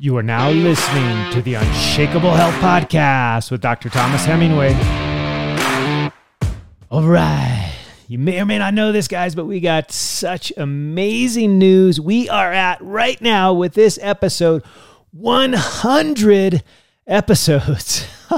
You 0.00 0.16
are 0.16 0.22
now 0.22 0.48
listening 0.48 1.32
to 1.32 1.42
the 1.42 1.54
Unshakable 1.54 2.30
Health 2.30 2.54
Podcast 2.62 3.50
with 3.50 3.60
Dr. 3.60 3.88
Thomas 3.88 4.24
Hemingway. 4.24 4.72
All 6.88 7.02
right. 7.02 7.74
You 8.06 8.16
may 8.20 8.40
or 8.40 8.44
may 8.46 8.58
not 8.58 8.74
know 8.74 8.92
this, 8.92 9.08
guys, 9.08 9.34
but 9.34 9.46
we 9.46 9.58
got 9.58 9.90
such 9.90 10.52
amazing 10.56 11.58
news. 11.58 12.00
We 12.00 12.28
are 12.28 12.52
at 12.52 12.80
right 12.80 13.20
now 13.20 13.52
with 13.52 13.74
this 13.74 13.98
episode 14.00 14.62
100 15.10 16.62
episodes. 17.08 18.06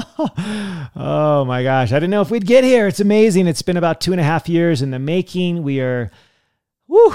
oh 0.95 1.45
my 1.45 1.61
gosh. 1.61 1.91
I 1.91 1.97
didn't 1.97 2.09
know 2.09 2.21
if 2.21 2.31
we'd 2.31 2.47
get 2.47 2.63
here. 2.63 2.87
It's 2.87 2.99
amazing. 2.99 3.45
It's 3.45 3.61
been 3.61 3.77
about 3.77 4.01
two 4.01 4.13
and 4.13 4.19
a 4.19 4.23
half 4.23 4.49
years 4.49 4.81
in 4.81 4.89
the 4.89 4.97
making. 4.97 5.61
We 5.61 5.79
are, 5.79 6.09
whew. 6.87 7.13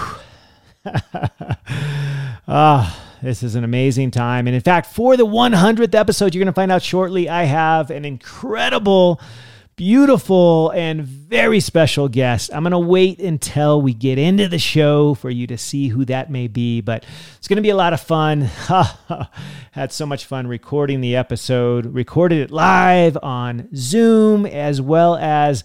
Ah. 2.49 3.06
This 3.23 3.43
is 3.43 3.55
an 3.55 3.65
amazing 3.65 4.11
time. 4.11 4.47
And 4.47 4.55
in 4.55 4.61
fact, 4.61 4.87
for 4.87 5.17
the 5.17 5.27
100th 5.27 5.95
episode, 5.95 6.35
you're 6.35 6.45
going 6.45 6.53
to 6.53 6.57
find 6.57 6.71
out 6.71 6.83
shortly, 6.83 7.29
I 7.29 7.45
have 7.45 7.91
an 7.91 8.05
incredible, 8.05 9.21
beautiful, 9.75 10.71
and 10.71 11.03
very 11.03 11.61
special 11.61 12.09
guest. 12.09 12.51
I'm 12.53 12.63
going 12.63 12.73
to 12.73 12.79
wait 12.79 13.19
until 13.21 13.81
we 13.81 13.95
get 13.95 14.19
into 14.19 14.49
the 14.49 14.59
show 14.59 15.15
for 15.15 15.31
you 15.31 15.47
to 15.47 15.57
see 15.57 15.89
who 15.89 16.05
that 16.05 16.31
may 16.31 16.47
be, 16.47 16.83
but 16.83 17.05
it's 17.39 17.49
going 17.49 17.57
to 17.57 17.63
be 17.63 17.71
a 17.71 17.77
lot 17.77 17.93
of 17.95 18.01
fun. 18.01 18.43
Had 19.73 19.93
so 19.93 20.05
much 20.05 20.27
fun 20.27 20.47
recording 20.47 21.01
the 21.01 21.17
episode, 21.17 21.87
recorded 21.87 22.41
it 22.41 22.51
live 22.51 23.17
on 23.23 23.69
Zoom 23.75 24.45
as 24.45 24.81
well 24.81 25.17
as 25.17 25.65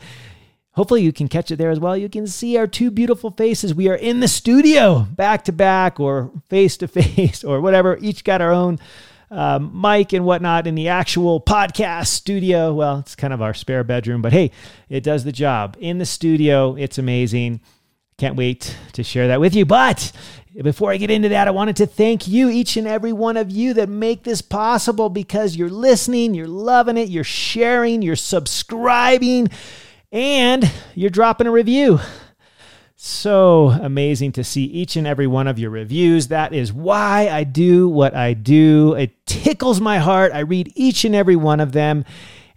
Hopefully, 0.73 1.01
you 1.01 1.11
can 1.11 1.27
catch 1.27 1.51
it 1.51 1.57
there 1.57 1.69
as 1.69 1.81
well. 1.81 1.97
You 1.97 2.07
can 2.07 2.27
see 2.27 2.57
our 2.57 2.65
two 2.65 2.91
beautiful 2.91 3.31
faces. 3.31 3.73
We 3.73 3.89
are 3.89 3.95
in 3.95 4.21
the 4.21 4.27
studio, 4.27 5.01
back 5.01 5.43
to 5.45 5.51
back 5.51 5.99
or 5.99 6.31
face 6.49 6.77
to 6.77 6.87
face 6.87 7.43
or 7.43 7.59
whatever. 7.59 7.97
Each 8.01 8.23
got 8.23 8.41
our 8.41 8.53
own 8.53 8.79
um, 9.29 9.71
mic 9.79 10.13
and 10.13 10.23
whatnot 10.23 10.67
in 10.67 10.75
the 10.75 10.87
actual 10.87 11.41
podcast 11.41 12.07
studio. 12.07 12.73
Well, 12.73 12.99
it's 12.99 13.15
kind 13.15 13.33
of 13.33 13.41
our 13.41 13.53
spare 13.53 13.83
bedroom, 13.83 14.21
but 14.21 14.31
hey, 14.31 14.51
it 14.87 15.03
does 15.03 15.25
the 15.25 15.31
job. 15.33 15.75
In 15.79 15.97
the 15.97 16.05
studio, 16.05 16.75
it's 16.75 16.97
amazing. 16.97 17.59
Can't 18.17 18.37
wait 18.37 18.77
to 18.93 19.03
share 19.03 19.27
that 19.27 19.41
with 19.41 19.55
you. 19.55 19.65
But 19.65 20.11
before 20.61 20.91
I 20.91 20.97
get 20.97 21.11
into 21.11 21.29
that, 21.29 21.47
I 21.47 21.51
wanted 21.51 21.77
to 21.77 21.85
thank 21.85 22.27
you, 22.27 22.49
each 22.49 22.77
and 22.77 22.87
every 22.87 23.13
one 23.13 23.35
of 23.35 23.49
you 23.51 23.73
that 23.73 23.89
make 23.89 24.23
this 24.23 24.41
possible 24.41 25.09
because 25.09 25.55
you're 25.55 25.69
listening, 25.69 26.33
you're 26.33 26.47
loving 26.47 26.97
it, 26.97 27.09
you're 27.09 27.23
sharing, 27.23 28.01
you're 28.01 28.15
subscribing 28.15 29.49
and 30.11 30.69
you're 30.95 31.09
dropping 31.09 31.47
a 31.47 31.51
review. 31.51 31.99
So 32.95 33.69
amazing 33.69 34.33
to 34.33 34.43
see 34.43 34.65
each 34.65 34.95
and 34.95 35.07
every 35.07 35.25
one 35.25 35.47
of 35.47 35.57
your 35.57 35.71
reviews. 35.71 36.27
That 36.27 36.53
is 36.53 36.71
why 36.71 37.29
I 37.29 37.43
do 37.43 37.89
what 37.89 38.15
I 38.15 38.33
do. 38.33 38.93
It 38.93 39.25
tickles 39.25 39.81
my 39.81 39.97
heart. 39.97 40.31
I 40.33 40.41
read 40.41 40.71
each 40.75 41.03
and 41.03 41.15
every 41.15 41.35
one 41.35 41.59
of 41.59 41.71
them, 41.71 42.05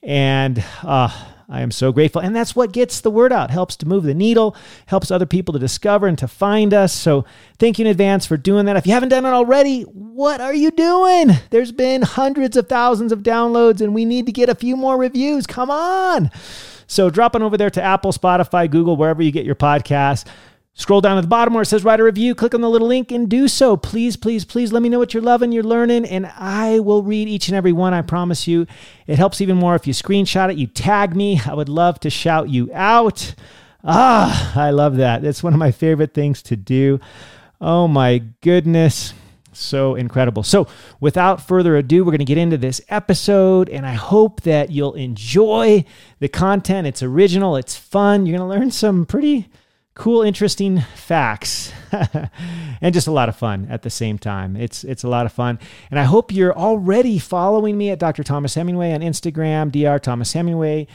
and 0.03 0.63
uh, 0.83 1.09
I 1.49 1.63
am 1.63 1.71
so 1.71 1.93
grateful. 1.93 2.21
And 2.21 2.37
that's 2.37 2.55
what 2.55 2.73
gets 2.73 3.01
the 3.01 3.11
word 3.11 3.33
out, 3.33 3.51
helps 3.51 3.77
to 3.77 3.89
move 3.89 4.05
the 4.05 4.13
needle, 4.13 4.55
helps 4.85 5.11
other 5.11 5.25
people 5.25 5.55
to 5.55 5.59
discover 5.59 6.07
and 6.07 6.19
to 6.19 6.29
find 6.29 6.75
us. 6.75 6.93
So 6.93 7.25
thank 7.59 7.79
you 7.79 7.87
in 7.87 7.91
advance 7.91 8.27
for 8.27 8.37
doing 8.37 8.67
that. 8.67 8.77
If 8.77 8.87
you 8.87 8.93
haven't 8.93 9.09
done 9.09 9.25
it 9.25 9.31
already, 9.31 9.83
what 9.83 10.43
are 10.43 10.55
you 10.55 10.71
doing? 10.71 11.31
There's 11.49 11.73
been 11.73 12.03
hundreds 12.03 12.59
of 12.59 12.69
thousands 12.69 13.13
of 13.13 13.21
downloads, 13.21 13.81
and 13.81 13.95
we 13.95 14.05
need 14.05 14.27
to 14.27 14.33
get 14.33 14.51
a 14.51 14.55
few 14.55 14.77
more 14.77 14.99
reviews. 14.99 15.47
Come 15.47 15.71
on. 15.71 16.31
So 16.87 17.11
drop 17.11 17.35
on 17.35 17.43
over 17.43 17.57
there 17.57 17.71
to 17.71 17.83
Apple, 17.83 18.13
Spotify, 18.13 18.71
Google, 18.71 18.97
wherever 18.97 19.23
you 19.23 19.33
get 19.33 19.47
your 19.47 19.55
podcasts. 19.55 20.27
Scroll 20.77 21.01
down 21.01 21.15
to 21.15 21.23
the 21.23 21.29
bottom 21.29 21.55
where 21.55 21.63
it 21.63 21.67
says 21.67 21.85
write 21.85 22.01
a 22.01 22.05
review, 22.05 22.35
click 22.35 22.53
on 22.53 22.61
the 22.61 22.69
little 22.69 22.89
link 22.89 23.13
and 23.13 23.29
do 23.29 23.47
so. 23.47 23.77
Please, 23.77 24.17
please, 24.17 24.45
please 24.45 24.73
let 24.73 24.83
me 24.83 24.89
know 24.89 24.99
what 24.99 25.15
you're 25.15 25.23
loving, 25.23 25.53
you're 25.53 25.63
learning, 25.63 26.05
and 26.05 26.27
I 26.37 26.81
will 26.81 27.05
read 27.05 27.29
each 27.29 27.47
and 27.47 27.57
every 27.57 27.71
one, 27.71 27.95
I 27.95 28.03
promise 28.03 28.49
you. 28.49 28.67
It 29.07 29.17
helps 29.17 29.41
even 29.41 29.57
more 29.57 29.77
if 29.77 29.87
you 29.87 29.93
screenshot 29.93 30.51
it, 30.51 30.57
you 30.57 30.67
tag 30.67 31.15
me. 31.15 31.41
I 31.47 31.55
would 31.55 31.69
love 31.69 32.01
to 32.01 32.11
shout 32.11 32.49
you 32.49 32.71
out. 32.75 33.37
Ah, 33.85 34.53
I 34.61 34.71
love 34.71 34.97
that. 34.97 35.23
That's 35.23 35.45
one 35.45 35.53
of 35.53 35.61
my 35.61 35.71
favorite 35.71 36.13
things 36.13 36.43
to 36.43 36.57
do. 36.57 36.99
Oh 37.61 37.87
my 37.87 38.19
goodness. 38.41 39.15
So 39.55 39.95
incredible. 39.95 40.43
So, 40.43 40.67
without 41.01 41.47
further 41.47 41.77
ado, 41.77 42.05
we're 42.05 42.11
going 42.11 42.19
to 42.19 42.25
get 42.25 42.39
into 42.39 42.59
this 42.59 42.81
episode, 42.89 43.69
and 43.69 43.87
I 43.87 43.95
hope 43.95 44.43
that 44.43 44.71
you'll 44.71 44.95
enjoy 44.95 45.85
the 46.19 46.29
content. 46.29 46.87
It's 46.87 47.03
original, 47.03 47.57
it's 47.57 47.77
fun. 47.77 48.27
You're 48.27 48.39
going 48.39 48.49
to 48.49 48.59
learn 48.59 48.71
some 48.71 49.07
pretty 49.07 49.49
cool, 49.95 50.23
interesting 50.23 50.81
facts, 50.97 51.73
and 51.93 52.93
just 52.93 53.07
a 53.07 53.13
lot 53.13 53.29
of 53.29 53.37
fun 53.37 53.67
at 53.71 53.83
the 53.83 53.91
same 53.91 54.19
time. 54.19 54.57
It's 54.57 54.85
it's 54.85 55.05
a 55.05 55.09
lot 55.09 55.27
of 55.27 55.33
fun, 55.33 55.59
and 55.91 55.99
I 55.99 56.05
hope 56.05 56.33
you're 56.33 56.57
already 56.57 57.19
following 57.19 57.79
me 57.79 57.91
at 57.91 57.99
Dr. 57.99 58.25
Thomas 58.25 58.55
Hemingway 58.55 58.93
on 58.93 59.01
Instagram, 59.01 59.71
Dr. 59.71 59.99
Thomas 60.01 60.33
Hemingway. 60.33 60.87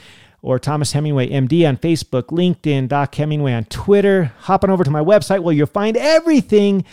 Or 0.42 0.58
Thomas 0.58 0.94
Hemingway 0.94 1.30
MD 1.30 1.68
on 1.68 1.76
Facebook, 1.76 2.28
LinkedIn, 2.28 2.88
Doc 2.88 3.14
Hemingway 3.14 3.52
on 3.52 3.66
Twitter. 3.66 4.32
Hopping 4.40 4.70
over 4.70 4.86
to 4.86 4.90
my 4.90 5.02
website 5.02 5.42
where 5.42 5.54
you'll 5.54 5.68
find 5.68 5.98
everything 5.98 6.86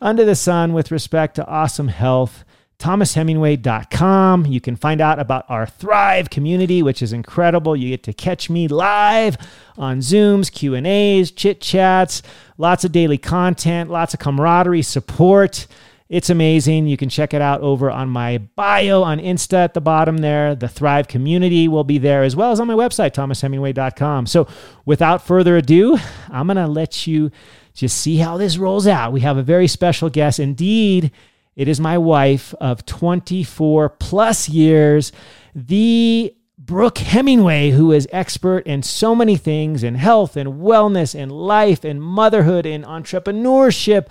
under 0.00 0.24
the 0.24 0.34
sun 0.34 0.72
with 0.72 0.90
respect 0.90 1.36
to 1.36 1.46
awesome 1.46 1.88
health 1.88 2.44
thomashemingway.com. 2.78 4.46
You 4.46 4.60
can 4.60 4.76
find 4.76 5.00
out 5.00 5.18
about 5.18 5.46
our 5.48 5.66
Thrive 5.66 6.30
community, 6.30 6.82
which 6.82 7.02
is 7.02 7.12
incredible. 7.12 7.74
You 7.74 7.90
get 7.90 8.02
to 8.04 8.12
catch 8.12 8.50
me 8.50 8.68
live 8.68 9.36
on 9.78 10.00
Zooms, 10.00 10.52
Q&As, 10.52 11.30
chit-chats, 11.30 12.22
lots 12.58 12.84
of 12.84 12.92
daily 12.92 13.18
content, 13.18 13.90
lots 13.90 14.14
of 14.14 14.20
camaraderie, 14.20 14.82
support. 14.82 15.66
It's 16.08 16.30
amazing. 16.30 16.86
You 16.86 16.96
can 16.96 17.08
check 17.08 17.34
it 17.34 17.42
out 17.42 17.62
over 17.62 17.90
on 17.90 18.10
my 18.10 18.38
bio 18.38 19.02
on 19.02 19.18
Insta 19.18 19.54
at 19.54 19.74
the 19.74 19.80
bottom 19.80 20.18
there. 20.18 20.54
The 20.54 20.68
Thrive 20.68 21.08
community 21.08 21.66
will 21.66 21.82
be 21.82 21.98
there 21.98 22.22
as 22.22 22.36
well 22.36 22.52
as 22.52 22.60
on 22.60 22.68
my 22.68 22.74
website, 22.74 23.12
thomashemingway.com. 23.12 24.26
So 24.26 24.46
without 24.84 25.26
further 25.26 25.56
ado, 25.56 25.98
I'm 26.30 26.46
going 26.46 26.58
to 26.58 26.68
let 26.68 27.08
you 27.08 27.32
just 27.76 27.98
see 27.98 28.16
how 28.16 28.38
this 28.38 28.56
rolls 28.56 28.86
out. 28.86 29.12
We 29.12 29.20
have 29.20 29.36
a 29.36 29.42
very 29.42 29.68
special 29.68 30.08
guest. 30.08 30.40
Indeed, 30.40 31.10
it 31.54 31.68
is 31.68 31.78
my 31.78 31.98
wife 31.98 32.54
of 32.54 32.86
24 32.86 33.90
plus 33.90 34.48
years, 34.48 35.12
the 35.54 36.34
Brooke 36.58 36.98
Hemingway, 36.98 37.70
who 37.70 37.92
is 37.92 38.08
expert 38.10 38.66
in 38.66 38.82
so 38.82 39.14
many 39.14 39.36
things 39.36 39.82
in 39.82 39.94
health 39.94 40.36
and 40.36 40.54
wellness 40.54 41.14
and 41.14 41.30
life 41.30 41.84
and 41.84 42.02
motherhood 42.02 42.64
and 42.64 42.82
entrepreneurship. 42.82 44.08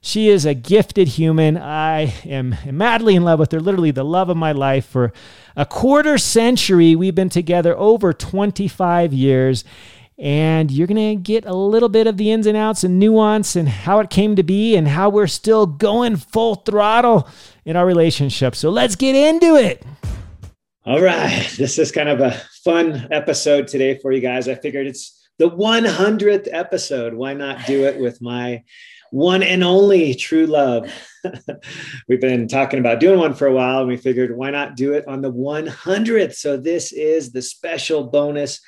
She 0.00 0.28
is 0.28 0.46
a 0.46 0.54
gifted 0.54 1.08
human. 1.08 1.58
I 1.58 2.14
am 2.24 2.54
madly 2.70 3.16
in 3.16 3.24
love 3.24 3.40
with 3.40 3.50
her, 3.50 3.58
literally 3.58 3.90
the 3.90 4.04
love 4.04 4.28
of 4.28 4.36
my 4.36 4.52
life. 4.52 4.86
For 4.86 5.12
a 5.56 5.66
quarter 5.66 6.18
century, 6.18 6.94
we've 6.94 7.16
been 7.16 7.28
together 7.28 7.76
over 7.76 8.12
25 8.12 9.12
years 9.12 9.64
and 10.18 10.70
you're 10.70 10.88
going 10.88 11.16
to 11.16 11.22
get 11.22 11.44
a 11.46 11.54
little 11.54 11.88
bit 11.88 12.06
of 12.08 12.16
the 12.16 12.30
ins 12.30 12.46
and 12.46 12.56
outs 12.56 12.82
and 12.82 12.98
nuance 12.98 13.54
and 13.54 13.68
how 13.68 14.00
it 14.00 14.10
came 14.10 14.34
to 14.34 14.42
be 14.42 14.76
and 14.76 14.88
how 14.88 15.08
we're 15.08 15.28
still 15.28 15.64
going 15.64 16.16
full 16.16 16.56
throttle 16.56 17.28
in 17.64 17.76
our 17.76 17.86
relationship. 17.86 18.56
So 18.56 18.70
let's 18.70 18.96
get 18.96 19.14
into 19.14 19.54
it. 19.56 19.84
All 20.84 21.00
right. 21.00 21.48
This 21.56 21.78
is 21.78 21.92
kind 21.92 22.08
of 22.08 22.20
a 22.20 22.32
fun 22.64 23.06
episode 23.12 23.68
today 23.68 23.98
for 23.98 24.10
you 24.10 24.20
guys. 24.20 24.48
I 24.48 24.56
figured 24.56 24.86
it's 24.86 25.28
the 25.38 25.50
100th 25.50 26.48
episode. 26.50 27.14
Why 27.14 27.34
not 27.34 27.64
do 27.66 27.84
it 27.84 28.00
with 28.00 28.20
my 28.20 28.64
one 29.10 29.44
and 29.44 29.62
only 29.62 30.14
true 30.14 30.46
love? 30.46 30.92
We've 32.08 32.20
been 32.20 32.48
talking 32.48 32.80
about 32.80 32.98
doing 32.98 33.20
one 33.20 33.34
for 33.34 33.46
a 33.46 33.52
while 33.52 33.80
and 33.80 33.88
we 33.88 33.96
figured 33.96 34.36
why 34.36 34.50
not 34.50 34.76
do 34.76 34.94
it 34.94 35.06
on 35.06 35.20
the 35.20 35.32
100th? 35.32 36.34
So 36.34 36.56
this 36.56 36.92
is 36.92 37.30
the 37.30 37.42
special 37.42 38.04
bonus 38.04 38.60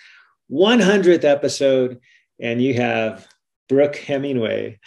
100th 0.53 1.25
episode, 1.25 2.00
and 2.41 2.62
you 2.62 2.75
have 2.75 3.27
Brooke 3.69 3.97
Hemingway 3.97 4.78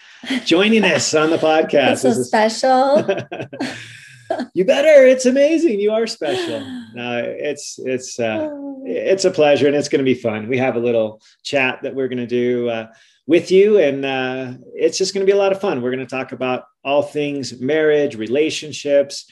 joining 0.46 0.84
us 0.84 1.14
on 1.14 1.30
the 1.30 1.38
podcast. 1.38 1.92
It's 1.92 2.02
so 2.02 2.24
special. 2.24 3.08
you 4.54 4.66
better. 4.66 5.06
It's 5.06 5.26
amazing. 5.26 5.80
You 5.80 5.92
are 5.92 6.08
special. 6.08 6.60
No, 6.94 7.24
it's 7.24 7.80
it's 7.80 8.20
uh, 8.20 8.50
it's 8.86 9.26
a 9.26 9.32
pleasure, 9.32 9.68
and 9.68 9.76
it's 9.76 9.90
going 9.90 10.04
to 10.04 10.06
be 10.06 10.20
fun. 10.20 10.50
We 10.50 10.58
have 10.58 10.76
a 10.76 10.80
little 10.80 11.22
chat 11.44 11.80
that 11.84 11.96
we're 11.96 12.08
going 12.08 12.18
to 12.18 12.28
do 12.28 12.70
uh, 12.70 12.88
with 13.28 13.52
you, 13.52 13.80
and 13.80 14.06
uh, 14.06 14.54
it's 14.76 14.98
just 14.98 15.14
going 15.14 15.26
to 15.26 15.32
be 15.32 15.36
a 15.36 15.40
lot 15.40 15.52
of 15.52 15.62
fun. 15.62 15.82
We're 15.82 15.92
going 15.92 16.06
to 16.06 16.16
talk 16.16 16.32
about 16.32 16.66
all 16.84 17.02
things 17.02 17.60
marriage, 17.60 18.16
relationships, 18.16 19.26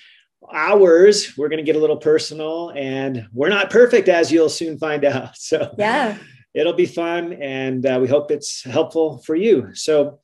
ours 0.51 1.37
we're 1.37 1.49
going 1.49 1.57
to 1.57 1.63
get 1.63 1.75
a 1.75 1.79
little 1.79 1.97
personal 1.97 2.71
and 2.75 3.27
we're 3.33 3.49
not 3.49 3.69
perfect 3.69 4.09
as 4.09 4.31
you'll 4.31 4.49
soon 4.49 4.77
find 4.77 5.05
out. 5.05 5.35
So 5.37 5.73
yeah. 5.77 6.17
it'll 6.53 6.73
be 6.73 6.85
fun 6.85 7.33
and 7.33 7.85
uh, 7.85 7.99
we 8.01 8.07
hope 8.07 8.31
it's 8.31 8.63
helpful 8.63 9.19
for 9.19 9.35
you. 9.35 9.73
So 9.73 10.19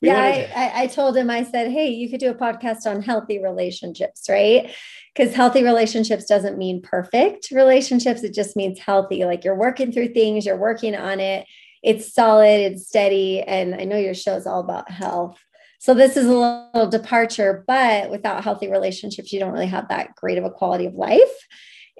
yeah 0.00 0.48
I, 0.54 0.82
I 0.82 0.86
told 0.86 1.16
him 1.16 1.30
i 1.30 1.42
said 1.42 1.70
hey 1.70 1.88
you 1.88 2.08
could 2.08 2.20
do 2.20 2.30
a 2.30 2.34
podcast 2.34 2.86
on 2.86 3.02
healthy 3.02 3.42
relationships 3.42 4.26
right? 4.28 4.70
Because 5.14 5.34
healthy 5.34 5.64
relationships 5.64 6.24
doesn't 6.26 6.58
mean 6.58 6.82
perfect 6.82 7.50
relationships 7.50 8.22
it 8.22 8.34
just 8.34 8.56
means 8.56 8.78
healthy 8.78 9.24
like 9.24 9.44
you're 9.44 9.56
working 9.56 9.92
through 9.92 10.08
things 10.08 10.46
you're 10.46 10.56
working 10.56 10.94
on 10.94 11.20
it 11.20 11.46
it's 11.82 12.12
solid 12.12 12.60
it's 12.60 12.86
steady 12.86 13.40
and 13.42 13.74
i 13.74 13.84
know 13.84 13.96
your 13.96 14.14
show 14.14 14.36
is 14.36 14.46
all 14.46 14.60
about 14.60 14.90
health 14.90 15.38
So 15.78 15.94
this 15.94 16.16
is 16.16 16.26
a 16.26 16.32
little 16.32 16.88
departure, 16.90 17.64
but 17.66 18.10
without 18.10 18.42
healthy 18.42 18.68
relationships, 18.68 19.32
you 19.32 19.38
don't 19.38 19.52
really 19.52 19.66
have 19.66 19.88
that 19.88 20.14
great 20.16 20.36
of 20.36 20.44
a 20.44 20.50
quality 20.50 20.86
of 20.86 20.94
life. 20.94 21.32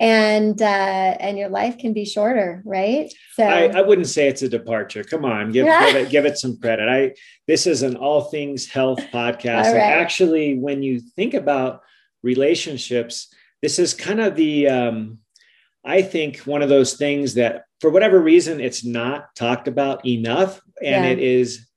And 0.01 0.61
uh, 0.63 1.17
and 1.19 1.37
your 1.37 1.49
life 1.49 1.79
can 1.79 1.93
be 1.93 2.05
shorter, 2.05 2.63
right? 2.65 3.13
So 3.35 3.43
I, 3.43 3.67
I 3.67 3.81
wouldn't 3.81 4.07
say 4.07 4.29
it's 4.29 4.43
a 4.43 4.49
departure. 4.49 5.03
Come 5.03 5.25
on, 5.25 5.51
give, 5.51 5.67
give, 5.87 5.97
it, 5.97 6.11
give 6.11 6.25
it 6.25 6.39
some 6.39 6.57
credit. 6.61 6.89
I 6.89 7.15
this 7.49 7.67
is 7.67 7.83
an 7.83 7.97
all 7.97 8.23
things 8.23 8.67
health 8.69 9.01
podcast. 9.13 9.73
Right. 9.73 9.81
Actually, 9.81 10.57
when 10.57 10.85
you 10.85 11.01
think 11.01 11.35
about 11.35 11.83
relationships, 12.23 13.33
this 13.61 13.81
is 13.81 13.93
kind 13.93 14.21
of 14.21 14.37
the 14.37 14.69
um, 14.69 15.19
I 15.85 16.03
think 16.03 16.39
one 16.41 16.63
of 16.63 16.69
those 16.69 16.95
things 16.95 17.35
that 17.35 17.65
for 17.81 17.91
whatever 17.91 18.21
reason 18.21 18.61
it's 18.61 18.85
not 18.85 19.35
talked 19.35 19.67
about 19.67 20.07
enough, 20.07 20.61
and 20.81 21.05
yeah. 21.05 21.11
it 21.11 21.19
is 21.19 21.68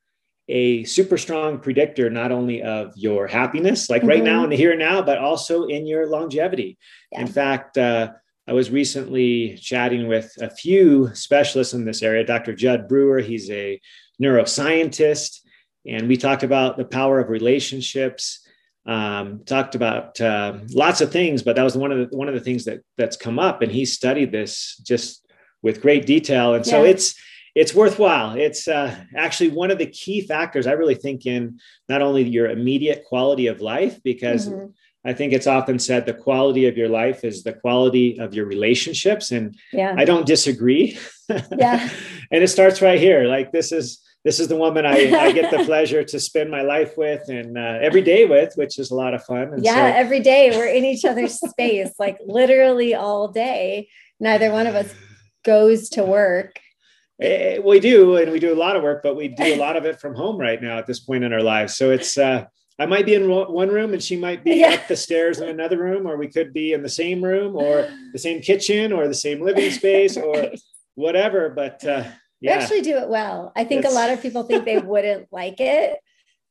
a 0.48 0.84
super 0.84 1.18
strong 1.18 1.60
predictor 1.60 2.10
not 2.10 2.32
only 2.32 2.62
of 2.62 2.94
your 2.96 3.28
happiness, 3.28 3.90
like 3.90 4.02
mm-hmm. 4.02 4.10
right 4.10 4.24
now 4.24 4.38
mm-hmm. 4.38 4.46
in 4.46 4.50
the 4.52 4.58
here 4.58 4.72
and 4.72 4.80
now, 4.80 5.02
but 5.02 5.18
also 5.18 5.66
in 5.66 5.86
your 5.86 6.08
longevity. 6.08 6.78
Yeah. 7.12 7.22
In 7.22 7.28
fact, 7.28 7.78
uh, 7.78 8.12
I 8.48 8.54
was 8.54 8.72
recently 8.72 9.58
chatting 9.62 10.08
with 10.08 10.34
a 10.42 10.50
few 10.50 11.14
specialists 11.14 11.74
in 11.74 11.86
this 11.86 12.02
area. 12.02 12.26
Dr. 12.26 12.54
Jud 12.54 12.88
Brewer, 12.88 13.20
he's 13.20 13.50
a 13.50 13.80
neuroscientist, 14.22 15.40
and 15.88 16.08
we 16.08 16.18
talked 16.18 16.44
about 16.44 16.78
the 16.78 16.86
power 16.86 17.20
of 17.20 17.30
relationships. 17.30 18.46
Um, 18.86 19.44
talked 19.46 19.76
about 19.76 20.20
uh, 20.20 20.58
lots 20.74 21.02
of 21.02 21.12
things, 21.12 21.44
but 21.44 21.56
that 21.56 21.64
was 21.64 21.78
one 21.78 21.92
of 21.92 22.10
the 22.10 22.18
one 22.18 22.28
of 22.28 22.34
the 22.34 22.40
things 22.40 22.66
that 22.66 22.82
that's 22.98 23.16
come 23.16 23.38
up, 23.38 23.62
and 23.62 23.72
he 23.72 23.86
studied 23.86 24.32
this 24.32 24.76
just 24.86 25.26
with 25.62 25.82
great 25.82 26.08
detail. 26.08 26.56
And 26.56 26.66
yeah. 26.66 26.72
so 26.72 26.84
it's 26.84 27.16
it's 27.56 27.74
worthwhile. 27.74 28.36
It's 28.36 28.68
uh, 28.68 28.96
actually 29.16 29.50
one 29.50 29.72
of 29.72 29.78
the 29.78 29.88
key 29.88 30.22
factors 30.22 30.68
I 30.68 30.74
really 30.74 30.96
think 30.96 31.26
in 31.26 31.60
not 31.90 32.02
only 32.02 32.24
your 32.24 32.50
immediate 32.50 33.04
quality 33.06 33.48
of 33.48 33.62
life, 33.62 34.02
because 34.04 34.48
mm-hmm. 34.48 34.68
I 35.04 35.14
think 35.14 35.34
it's 35.34 35.48
often 35.48 35.80
said 35.80 36.06
the 36.06 36.14
quality 36.14 36.68
of 36.68 36.78
your 36.78 36.90
life 36.90 37.24
is 37.24 37.44
the 37.44 37.54
quality 37.54 38.20
of 38.20 38.34
your 38.34 38.46
relationships, 38.46 39.32
and 39.32 39.58
yeah. 39.74 39.96
I 39.98 40.06
don't 40.06 40.26
disagree. 40.26 40.98
Yeah, 41.30 41.90
and 42.32 42.44
it 42.44 42.50
starts 42.50 42.82
right 42.82 43.00
here. 43.00 43.24
Like 43.24 43.52
this 43.52 43.72
is 43.72 44.00
this 44.24 44.40
is 44.40 44.48
the 44.48 44.56
woman 44.56 44.86
I, 44.86 45.12
I 45.12 45.32
get 45.32 45.50
the 45.50 45.66
pleasure 45.66 46.04
to 46.04 46.20
spend 46.20 46.52
my 46.52 46.62
life 46.62 46.96
with 46.96 47.28
and 47.30 47.58
uh, 47.58 47.80
every 47.82 48.04
day 48.04 48.26
with, 48.26 48.54
which 48.56 48.78
is 48.78 48.92
a 48.92 48.96
lot 48.96 49.16
of 49.16 49.24
fun. 49.24 49.54
And 49.54 49.64
yeah, 49.64 49.92
so- 49.92 49.98
every 49.98 50.20
day 50.20 50.52
we're 50.52 50.68
in 50.68 50.86
each 50.86 51.04
other's 51.04 51.40
space, 51.40 51.92
like 51.98 52.20
literally 52.26 52.94
all 52.94 53.28
day. 53.28 53.90
Neither 54.20 54.52
one 54.52 54.68
of 54.68 54.76
us 54.76 54.94
goes 55.44 55.90
to 55.90 56.04
work 56.04 56.60
we 57.22 57.80
do, 57.80 58.16
and 58.18 58.32
we 58.32 58.40
do 58.40 58.54
a 58.54 58.56
lot 58.56 58.76
of 58.76 58.84
work, 58.84 59.04
but 59.04 59.16
we 59.16 59.28
do 59.28 59.54
a 59.54 59.58
lot 59.58 59.78
of 59.78 59.86
it 59.86 60.00
from 60.00 60.16
home 60.16 60.38
right 60.38 60.62
now 60.62 60.78
at 60.78 60.88
this 60.88 61.00
point 61.00 61.24
in 61.24 61.34
our 61.34 61.42
lives. 61.42 61.76
So 61.76 61.92
it's 61.92 62.18
uh, 62.18 62.46
I 62.80 62.88
might 62.88 63.06
be 63.06 63.14
in 63.14 63.30
one 63.30 63.70
room 63.70 63.94
and 63.94 64.02
she 64.02 64.16
might 64.16 64.44
be 64.44 64.56
yeah. 64.56 64.70
up 64.70 64.88
the 64.88 64.96
stairs 64.96 65.40
in 65.40 65.48
another 65.48 65.78
room, 65.78 66.08
or 66.08 66.18
we 66.18 66.28
could 66.28 66.52
be 66.52 66.74
in 66.74 66.82
the 66.82 66.90
same 66.90 67.24
room, 67.24 67.56
or 67.56 67.88
the 68.12 68.20
same 68.20 68.42
kitchen, 68.42 68.92
or 68.92 69.08
the 69.08 69.14
same 69.14 69.42
living 69.42 69.70
space, 69.82 70.18
or 70.18 70.52
whatever. 70.96 71.50
But 71.50 71.84
uh, 71.86 72.06
yeah. 72.40 72.58
we 72.58 72.64
actually 72.64 72.82
do 72.82 72.98
it 72.98 73.08
well. 73.08 73.52
I 73.56 73.66
think 73.66 73.86
it's... 73.86 73.94
a 73.94 73.96
lot 73.96 74.10
of 74.10 74.22
people 74.22 74.44
think 74.44 74.66
they 74.66 74.78
wouldn't 74.80 75.28
like 75.32 75.60
it, 75.60 76.00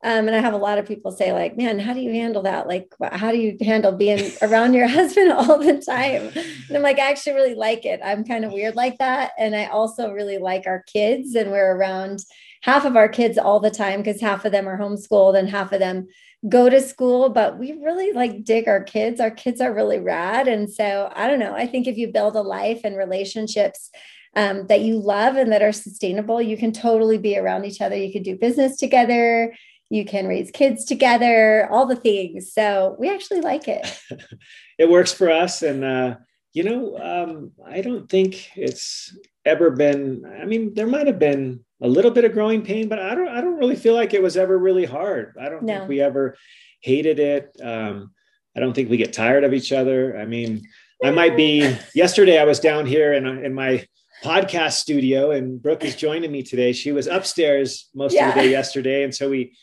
um, 0.02 0.29
and 0.29 0.35
I 0.35 0.41
have 0.41 0.55
a 0.55 0.58
lot 0.58 0.79
of 0.79 0.87
people 0.87 1.12
say, 1.12 1.32
like, 1.32 1.58
man, 1.58 1.79
how 1.79 1.93
do 1.93 2.00
you 2.00 2.11
handle 2.11 2.43
that? 2.43 2.67
Like, 2.67 2.94
how 3.12 3.32
do 3.32 3.37
you 3.37 3.56
handle 3.61 3.93
being 3.93 4.32
around 4.41 4.73
your 4.73 4.88
husband 4.88 5.31
all 5.31 5.58
the 5.58 5.79
time? 5.79 6.31
And 6.35 6.76
I'm 6.76 6.82
like, 6.82 6.99
I 6.99 7.11
actually 7.11 7.35
really 7.35 7.55
like 7.55 7.85
it. 7.85 8.00
I'm 8.02 8.25
kind 8.25 8.47
of 8.47 8.52
weird 8.52 8.76
like 8.76 8.97
that. 8.99 9.32
And 9.38 9.55
I 9.55 9.67
also 9.67 10.11
really 10.11 10.38
like 10.38 10.67
our 10.67 10.82
kids, 10.85 11.35
and 11.35 11.50
we're 11.50 11.76
around 11.76 12.20
half 12.62 12.87
of 12.87 12.97
our 12.97 13.08
kids 13.08 13.37
all 13.37 13.61
the 13.61 13.70
time 13.70 14.00
because 14.00 14.20
half 14.20 14.44
of 14.47 14.52
them 14.52 14.67
are 14.67 14.79
homeschooled 14.79 15.38
and 15.38 15.49
half 15.49 15.73
of 15.73 15.81
them 15.81 16.08
go 16.49 16.70
to 16.70 16.81
school. 16.81 17.29
But 17.29 17.58
we 17.58 17.73
really 17.73 18.12
like 18.12 18.44
dig 18.44 18.69
our 18.69 18.82
kids. 18.82 19.20
Our 19.20 19.31
kids 19.31 19.61
are 19.61 19.73
really 19.73 19.99
rad. 19.99 20.49
And 20.49 20.70
so 20.70 21.12
I 21.14 21.26
don't 21.26 21.38
know. 21.38 21.55
I 21.55 21.67
think 21.67 21.87
if 21.87 21.99
you 21.99 22.08
build 22.08 22.37
a 22.37 22.43
life 22.43 22.81
and 22.85 22.97
relationships, 22.97 23.91
um, 24.37 24.69
that 24.69 24.82
you 24.82 24.97
love 24.97 25.37
and 25.37 25.50
that 25.52 25.62
are 25.62 25.73
sustainable, 25.73 26.41
you 26.41 26.56
can 26.56 26.73
totally 26.73 27.19
be 27.19 27.37
around 27.37 27.64
each 27.64 27.81
other. 27.81 27.97
You 27.97 28.12
can 28.12 28.23
do 28.23 28.37
business 28.37 28.76
together 28.76 29.52
you 29.91 30.05
can 30.05 30.27
raise 30.27 30.53
kids 30.53 30.85
together, 30.85 31.69
all 31.71 31.85
the 31.85 31.97
things. 31.97 32.53
So 32.53 32.97
we 32.99 33.11
actually 33.11 33.41
like 33.41 33.67
it. 33.67 34.01
it 34.79 34.89
works 34.89 35.13
for 35.13 35.29
us. 35.29 35.63
And, 35.63 35.85
uh, 35.85 36.17
you 36.53 36.63
know, 36.63 36.97
um, 36.99 37.53
I 37.67 37.81
don't 37.81 38.09
think 38.09 38.57
it's 38.57 39.17
ever 39.45 39.71
been, 39.71 40.23
I 40.41 40.45
mean, 40.45 40.75
there 40.75 40.87
might 40.87 41.09
have 41.09 41.19
been 41.19 41.65
a 41.83 41.89
little 41.89 42.13
bit 42.13 42.25
of 42.25 42.33
growing 42.33 42.63
pain, 42.63 42.89
but 42.89 43.01
I 43.01 43.17
don't, 43.17 43.29
I 43.29 43.41
don't 43.41 43.59
really 43.59 43.75
feel 43.75 43.95
like 43.95 44.15
it 44.15 44.23
was 44.23 44.37
ever 44.37 44.57
really 44.57 44.85
hard. 44.85 45.35
I 45.41 45.49
don't 45.49 45.65
no. 45.65 45.79
think 45.79 45.89
we 45.89 46.01
ever 46.01 46.37
hated 46.81 47.19
it. 47.19 47.51
Um, 47.61 48.13
I 48.57 48.61
don't 48.61 48.73
think 48.73 48.91
we 48.91 48.97
get 48.97 49.13
tired 49.13 49.43
of 49.43 49.53
each 49.53 49.73
other. 49.73 50.17
I 50.17 50.25
mean, 50.25 50.63
I 51.03 51.11
might 51.11 51.37
be, 51.37 51.77
yesterday 51.97 52.39
I 52.39 52.45
was 52.45 52.61
down 52.61 52.87
here 52.87 53.13
in, 53.13 53.27
in 53.27 53.55
my 53.55 53.85
podcast 54.23 54.73
studio 54.73 55.33
and 55.33 55.61
Brooke 55.61 55.85
is 55.85 55.97
joining 55.97 56.31
me 56.31 56.45
today. 56.45 56.73
She 56.73 56.93
was 56.93 57.09
upstairs 57.09 57.89
most 57.93 58.13
yeah. 58.13 58.29
of 58.29 58.35
the 58.35 58.43
day 58.43 58.51
yesterday. 58.51 59.03
And 59.03 59.15
so 59.15 59.31
we, 59.31 59.57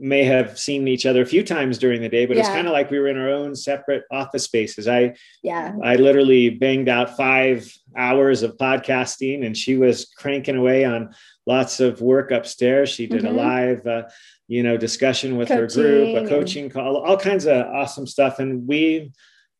may 0.00 0.24
have 0.24 0.58
seen 0.58 0.88
each 0.88 1.06
other 1.06 1.22
a 1.22 1.26
few 1.26 1.42
times 1.42 1.78
during 1.78 2.00
the 2.00 2.08
day, 2.08 2.26
but 2.26 2.36
yeah. 2.36 2.42
it's 2.42 2.50
kind 2.50 2.66
of 2.66 2.72
like 2.72 2.90
we 2.90 2.98
were 2.98 3.08
in 3.08 3.18
our 3.18 3.28
own 3.28 3.54
separate 3.54 4.04
office 4.10 4.44
spaces. 4.44 4.88
I 4.88 5.14
yeah, 5.42 5.72
I 5.82 5.96
literally 5.96 6.50
banged 6.50 6.88
out 6.88 7.16
five 7.16 7.72
hours 7.96 8.42
of 8.42 8.56
podcasting, 8.56 9.44
and 9.44 9.56
she 9.56 9.76
was 9.76 10.06
cranking 10.16 10.56
away 10.56 10.84
on 10.84 11.14
lots 11.46 11.80
of 11.80 12.00
work 12.00 12.30
upstairs. 12.30 12.90
She 12.90 13.06
did 13.06 13.22
mm-hmm. 13.22 13.38
a 13.38 13.42
live, 13.42 13.86
uh, 13.86 14.02
you 14.48 14.62
know, 14.62 14.76
discussion 14.76 15.36
with 15.36 15.48
coaching 15.48 15.82
her 15.82 15.88
group, 15.88 16.24
a 16.24 16.28
coaching 16.28 16.70
call, 16.70 16.96
all 16.96 17.16
kinds 17.16 17.46
of 17.46 17.66
awesome 17.66 18.06
stuff, 18.06 18.38
and 18.38 18.66
we. 18.66 19.12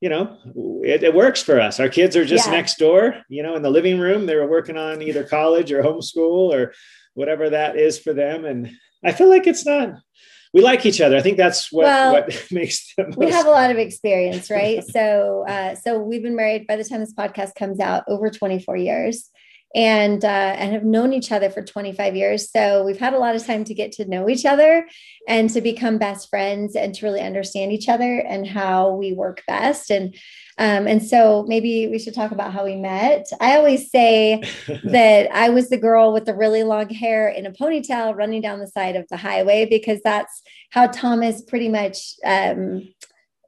You 0.02 0.10
know, 0.10 0.36
it, 0.84 1.02
it 1.02 1.14
works 1.14 1.42
for 1.42 1.58
us. 1.58 1.80
Our 1.80 1.88
kids 1.88 2.16
are 2.16 2.24
just 2.26 2.46
yeah. 2.46 2.52
next 2.52 2.76
door, 2.76 3.22
you 3.30 3.42
know, 3.42 3.56
in 3.56 3.62
the 3.62 3.70
living 3.70 3.98
room. 3.98 4.26
They 4.26 4.36
were 4.36 4.46
working 4.46 4.76
on 4.76 5.00
either 5.00 5.24
college 5.24 5.72
or 5.72 5.82
homeschool 5.82 6.52
or 6.52 6.74
whatever 7.14 7.48
that 7.48 7.76
is 7.76 7.98
for 7.98 8.12
them. 8.12 8.44
And 8.44 8.76
I 9.04 9.12
feel 9.12 9.28
like 9.28 9.46
it's 9.46 9.66
not 9.66 9.94
we 10.56 10.62
like 10.62 10.86
each 10.86 11.02
other. 11.02 11.18
I 11.18 11.20
think 11.20 11.36
that's 11.36 11.70
what, 11.70 11.84
well, 11.84 12.12
what 12.14 12.46
makes 12.50 12.94
them. 12.94 13.12
We 13.14 13.30
have 13.30 13.46
a 13.46 13.50
lot 13.50 13.70
of 13.70 13.76
experience, 13.76 14.50
right? 14.50 14.82
so, 14.82 15.44
uh, 15.46 15.74
so 15.74 15.98
we've 15.98 16.22
been 16.22 16.34
married 16.34 16.66
by 16.66 16.76
the 16.76 16.84
time 16.84 17.00
this 17.00 17.12
podcast 17.12 17.54
comes 17.56 17.78
out 17.78 18.04
over 18.08 18.30
24 18.30 18.74
years 18.78 19.30
and 19.74 20.24
uh, 20.24 20.28
and 20.56 20.72
have 20.72 20.84
known 20.84 21.12
each 21.12 21.30
other 21.30 21.50
for 21.50 21.62
25 21.62 22.16
years. 22.16 22.50
So 22.50 22.84
we've 22.84 22.98
had 22.98 23.12
a 23.12 23.18
lot 23.18 23.36
of 23.36 23.44
time 23.44 23.64
to 23.64 23.74
get 23.74 23.92
to 23.92 24.06
know 24.06 24.30
each 24.30 24.46
other 24.46 24.88
and 25.28 25.50
to 25.50 25.60
become 25.60 25.98
best 25.98 26.30
friends 26.30 26.74
and 26.74 26.94
to 26.94 27.04
really 27.04 27.20
understand 27.20 27.72
each 27.72 27.90
other 27.90 28.18
and 28.20 28.46
how 28.46 28.92
we 28.92 29.12
work 29.12 29.42
best. 29.46 29.90
And 29.90 30.14
um, 30.58 30.86
and 30.86 31.04
so 31.04 31.44
maybe 31.46 31.86
we 31.88 31.98
should 31.98 32.14
talk 32.14 32.32
about 32.32 32.52
how 32.52 32.64
we 32.64 32.76
met. 32.76 33.26
I 33.40 33.56
always 33.56 33.90
say 33.90 34.42
that 34.84 35.30
I 35.32 35.50
was 35.50 35.68
the 35.68 35.76
girl 35.76 36.12
with 36.12 36.24
the 36.24 36.34
really 36.34 36.62
long 36.62 36.88
hair 36.88 37.28
in 37.28 37.44
a 37.46 37.52
ponytail 37.52 38.16
running 38.16 38.40
down 38.40 38.60
the 38.60 38.66
side 38.66 38.96
of 38.96 39.06
the 39.08 39.18
highway 39.18 39.66
because 39.66 40.00
that's 40.02 40.42
how 40.70 40.86
Thomas 40.86 41.42
pretty 41.42 41.68
much 41.68 42.14
um, 42.24 42.88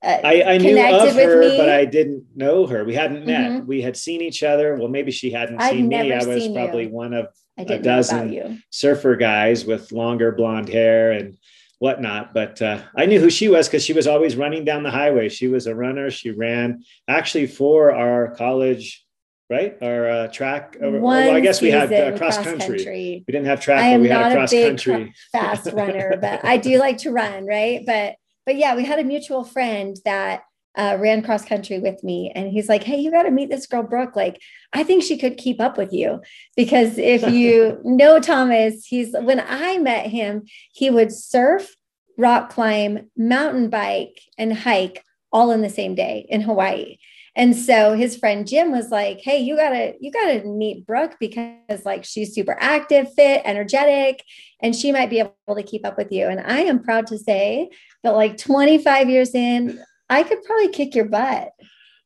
uh, 0.02 0.20
I, 0.22 0.42
I 0.42 0.58
knew 0.58 0.78
of 0.78 1.14
her, 1.14 1.56
but 1.56 1.68
I 1.68 1.84
didn't 1.84 2.24
know 2.36 2.66
her. 2.66 2.84
We 2.84 2.94
hadn't 2.94 3.26
met. 3.26 3.50
Mm-hmm. 3.50 3.66
We 3.66 3.82
had 3.82 3.96
seen 3.96 4.20
each 4.20 4.44
other. 4.44 4.76
Well, 4.76 4.88
maybe 4.88 5.10
she 5.10 5.30
hadn't 5.30 5.60
I'd 5.60 5.72
seen 5.72 5.88
me. 5.88 6.12
I 6.12 6.24
was 6.24 6.48
probably 6.48 6.84
you. 6.84 6.90
one 6.90 7.14
of 7.14 7.28
a 7.56 7.78
dozen 7.78 8.62
surfer 8.70 9.16
guys 9.16 9.64
with 9.64 9.90
longer 9.90 10.30
blonde 10.30 10.68
hair 10.68 11.10
and 11.10 11.36
whatnot. 11.78 12.34
But 12.34 12.60
uh, 12.60 12.82
I 12.96 13.06
knew 13.06 13.20
who 13.20 13.30
she 13.30 13.48
was 13.48 13.68
because 13.68 13.84
she 13.84 13.92
was 13.92 14.06
always 14.06 14.36
running 14.36 14.64
down 14.64 14.82
the 14.82 14.90
highway. 14.90 15.28
She 15.28 15.48
was 15.48 15.66
a 15.66 15.74
runner. 15.74 16.10
She 16.10 16.30
ran 16.30 16.84
actually 17.06 17.46
for 17.46 17.92
our 17.92 18.34
college, 18.34 19.04
right? 19.48 19.76
Our 19.82 20.10
uh, 20.10 20.28
track. 20.28 20.76
well, 20.80 21.34
I 21.34 21.40
guess 21.40 21.60
we 21.60 21.70
had 21.70 21.92
uh, 21.92 22.16
cross, 22.16 22.36
cross 22.36 22.46
country. 22.46 22.78
country. 22.78 23.24
We 23.26 23.32
didn't 23.32 23.46
have 23.46 23.60
track, 23.60 23.80
I 23.80 23.88
am 23.88 24.00
but 24.00 24.02
we 24.02 24.08
had 24.08 24.32
a 24.32 24.34
cross 24.34 24.52
country. 24.52 25.14
fast 25.32 25.66
runner, 25.72 26.16
but 26.20 26.44
I 26.44 26.56
do 26.56 26.78
like 26.78 26.98
to 26.98 27.10
run, 27.10 27.46
right? 27.46 27.82
But 27.86 28.16
but 28.44 28.56
yeah, 28.56 28.74
we 28.76 28.84
had 28.84 28.98
a 28.98 29.04
mutual 29.04 29.44
friend 29.44 29.96
that 30.04 30.42
uh, 30.78 30.96
ran 30.98 31.22
cross 31.22 31.44
country 31.44 31.80
with 31.80 32.02
me. 32.04 32.32
And 32.34 32.48
he's 32.50 32.68
like, 32.68 32.84
Hey, 32.84 32.98
you 32.98 33.10
got 33.10 33.24
to 33.24 33.30
meet 33.30 33.50
this 33.50 33.66
girl, 33.66 33.82
Brooke. 33.82 34.16
Like, 34.16 34.40
I 34.72 34.84
think 34.84 35.02
she 35.02 35.18
could 35.18 35.36
keep 35.36 35.60
up 35.60 35.76
with 35.76 35.92
you. 35.92 36.22
Because 36.56 36.96
if 36.96 37.22
you 37.32 37.80
know 37.84 38.20
Thomas, 38.20 38.86
he's 38.86 39.12
when 39.12 39.44
I 39.46 39.78
met 39.78 40.06
him, 40.06 40.44
he 40.72 40.88
would 40.88 41.12
surf, 41.12 41.74
rock 42.16 42.50
climb, 42.50 43.10
mountain 43.16 43.68
bike, 43.68 44.20
and 44.38 44.56
hike 44.56 45.04
all 45.32 45.50
in 45.50 45.60
the 45.60 45.68
same 45.68 45.94
day 45.94 46.26
in 46.30 46.40
Hawaii. 46.40 46.96
And 47.36 47.54
so 47.54 47.94
his 47.94 48.16
friend 48.16 48.46
Jim 48.46 48.72
was 48.72 48.90
like, 48.90 49.20
"Hey, 49.20 49.38
you 49.38 49.56
got 49.56 49.70
to 49.70 49.94
you 50.00 50.10
got 50.10 50.26
to 50.26 50.44
meet 50.44 50.86
Brooke 50.86 51.16
because 51.20 51.84
like 51.84 52.04
she's 52.04 52.34
super 52.34 52.56
active, 52.58 53.12
fit, 53.14 53.42
energetic, 53.44 54.24
and 54.60 54.74
she 54.74 54.90
might 54.90 55.10
be 55.10 55.20
able 55.20 55.34
to 55.54 55.62
keep 55.62 55.86
up 55.86 55.96
with 55.96 56.10
you." 56.10 56.26
And 56.26 56.40
I 56.40 56.60
am 56.60 56.82
proud 56.82 57.06
to 57.08 57.18
say 57.18 57.70
that 58.02 58.16
like 58.16 58.38
25 58.38 59.08
years 59.08 59.34
in, 59.34 59.80
I 60.08 60.22
could 60.22 60.42
probably 60.44 60.68
kick 60.68 60.94
your 60.94 61.06
butt. 61.06 61.50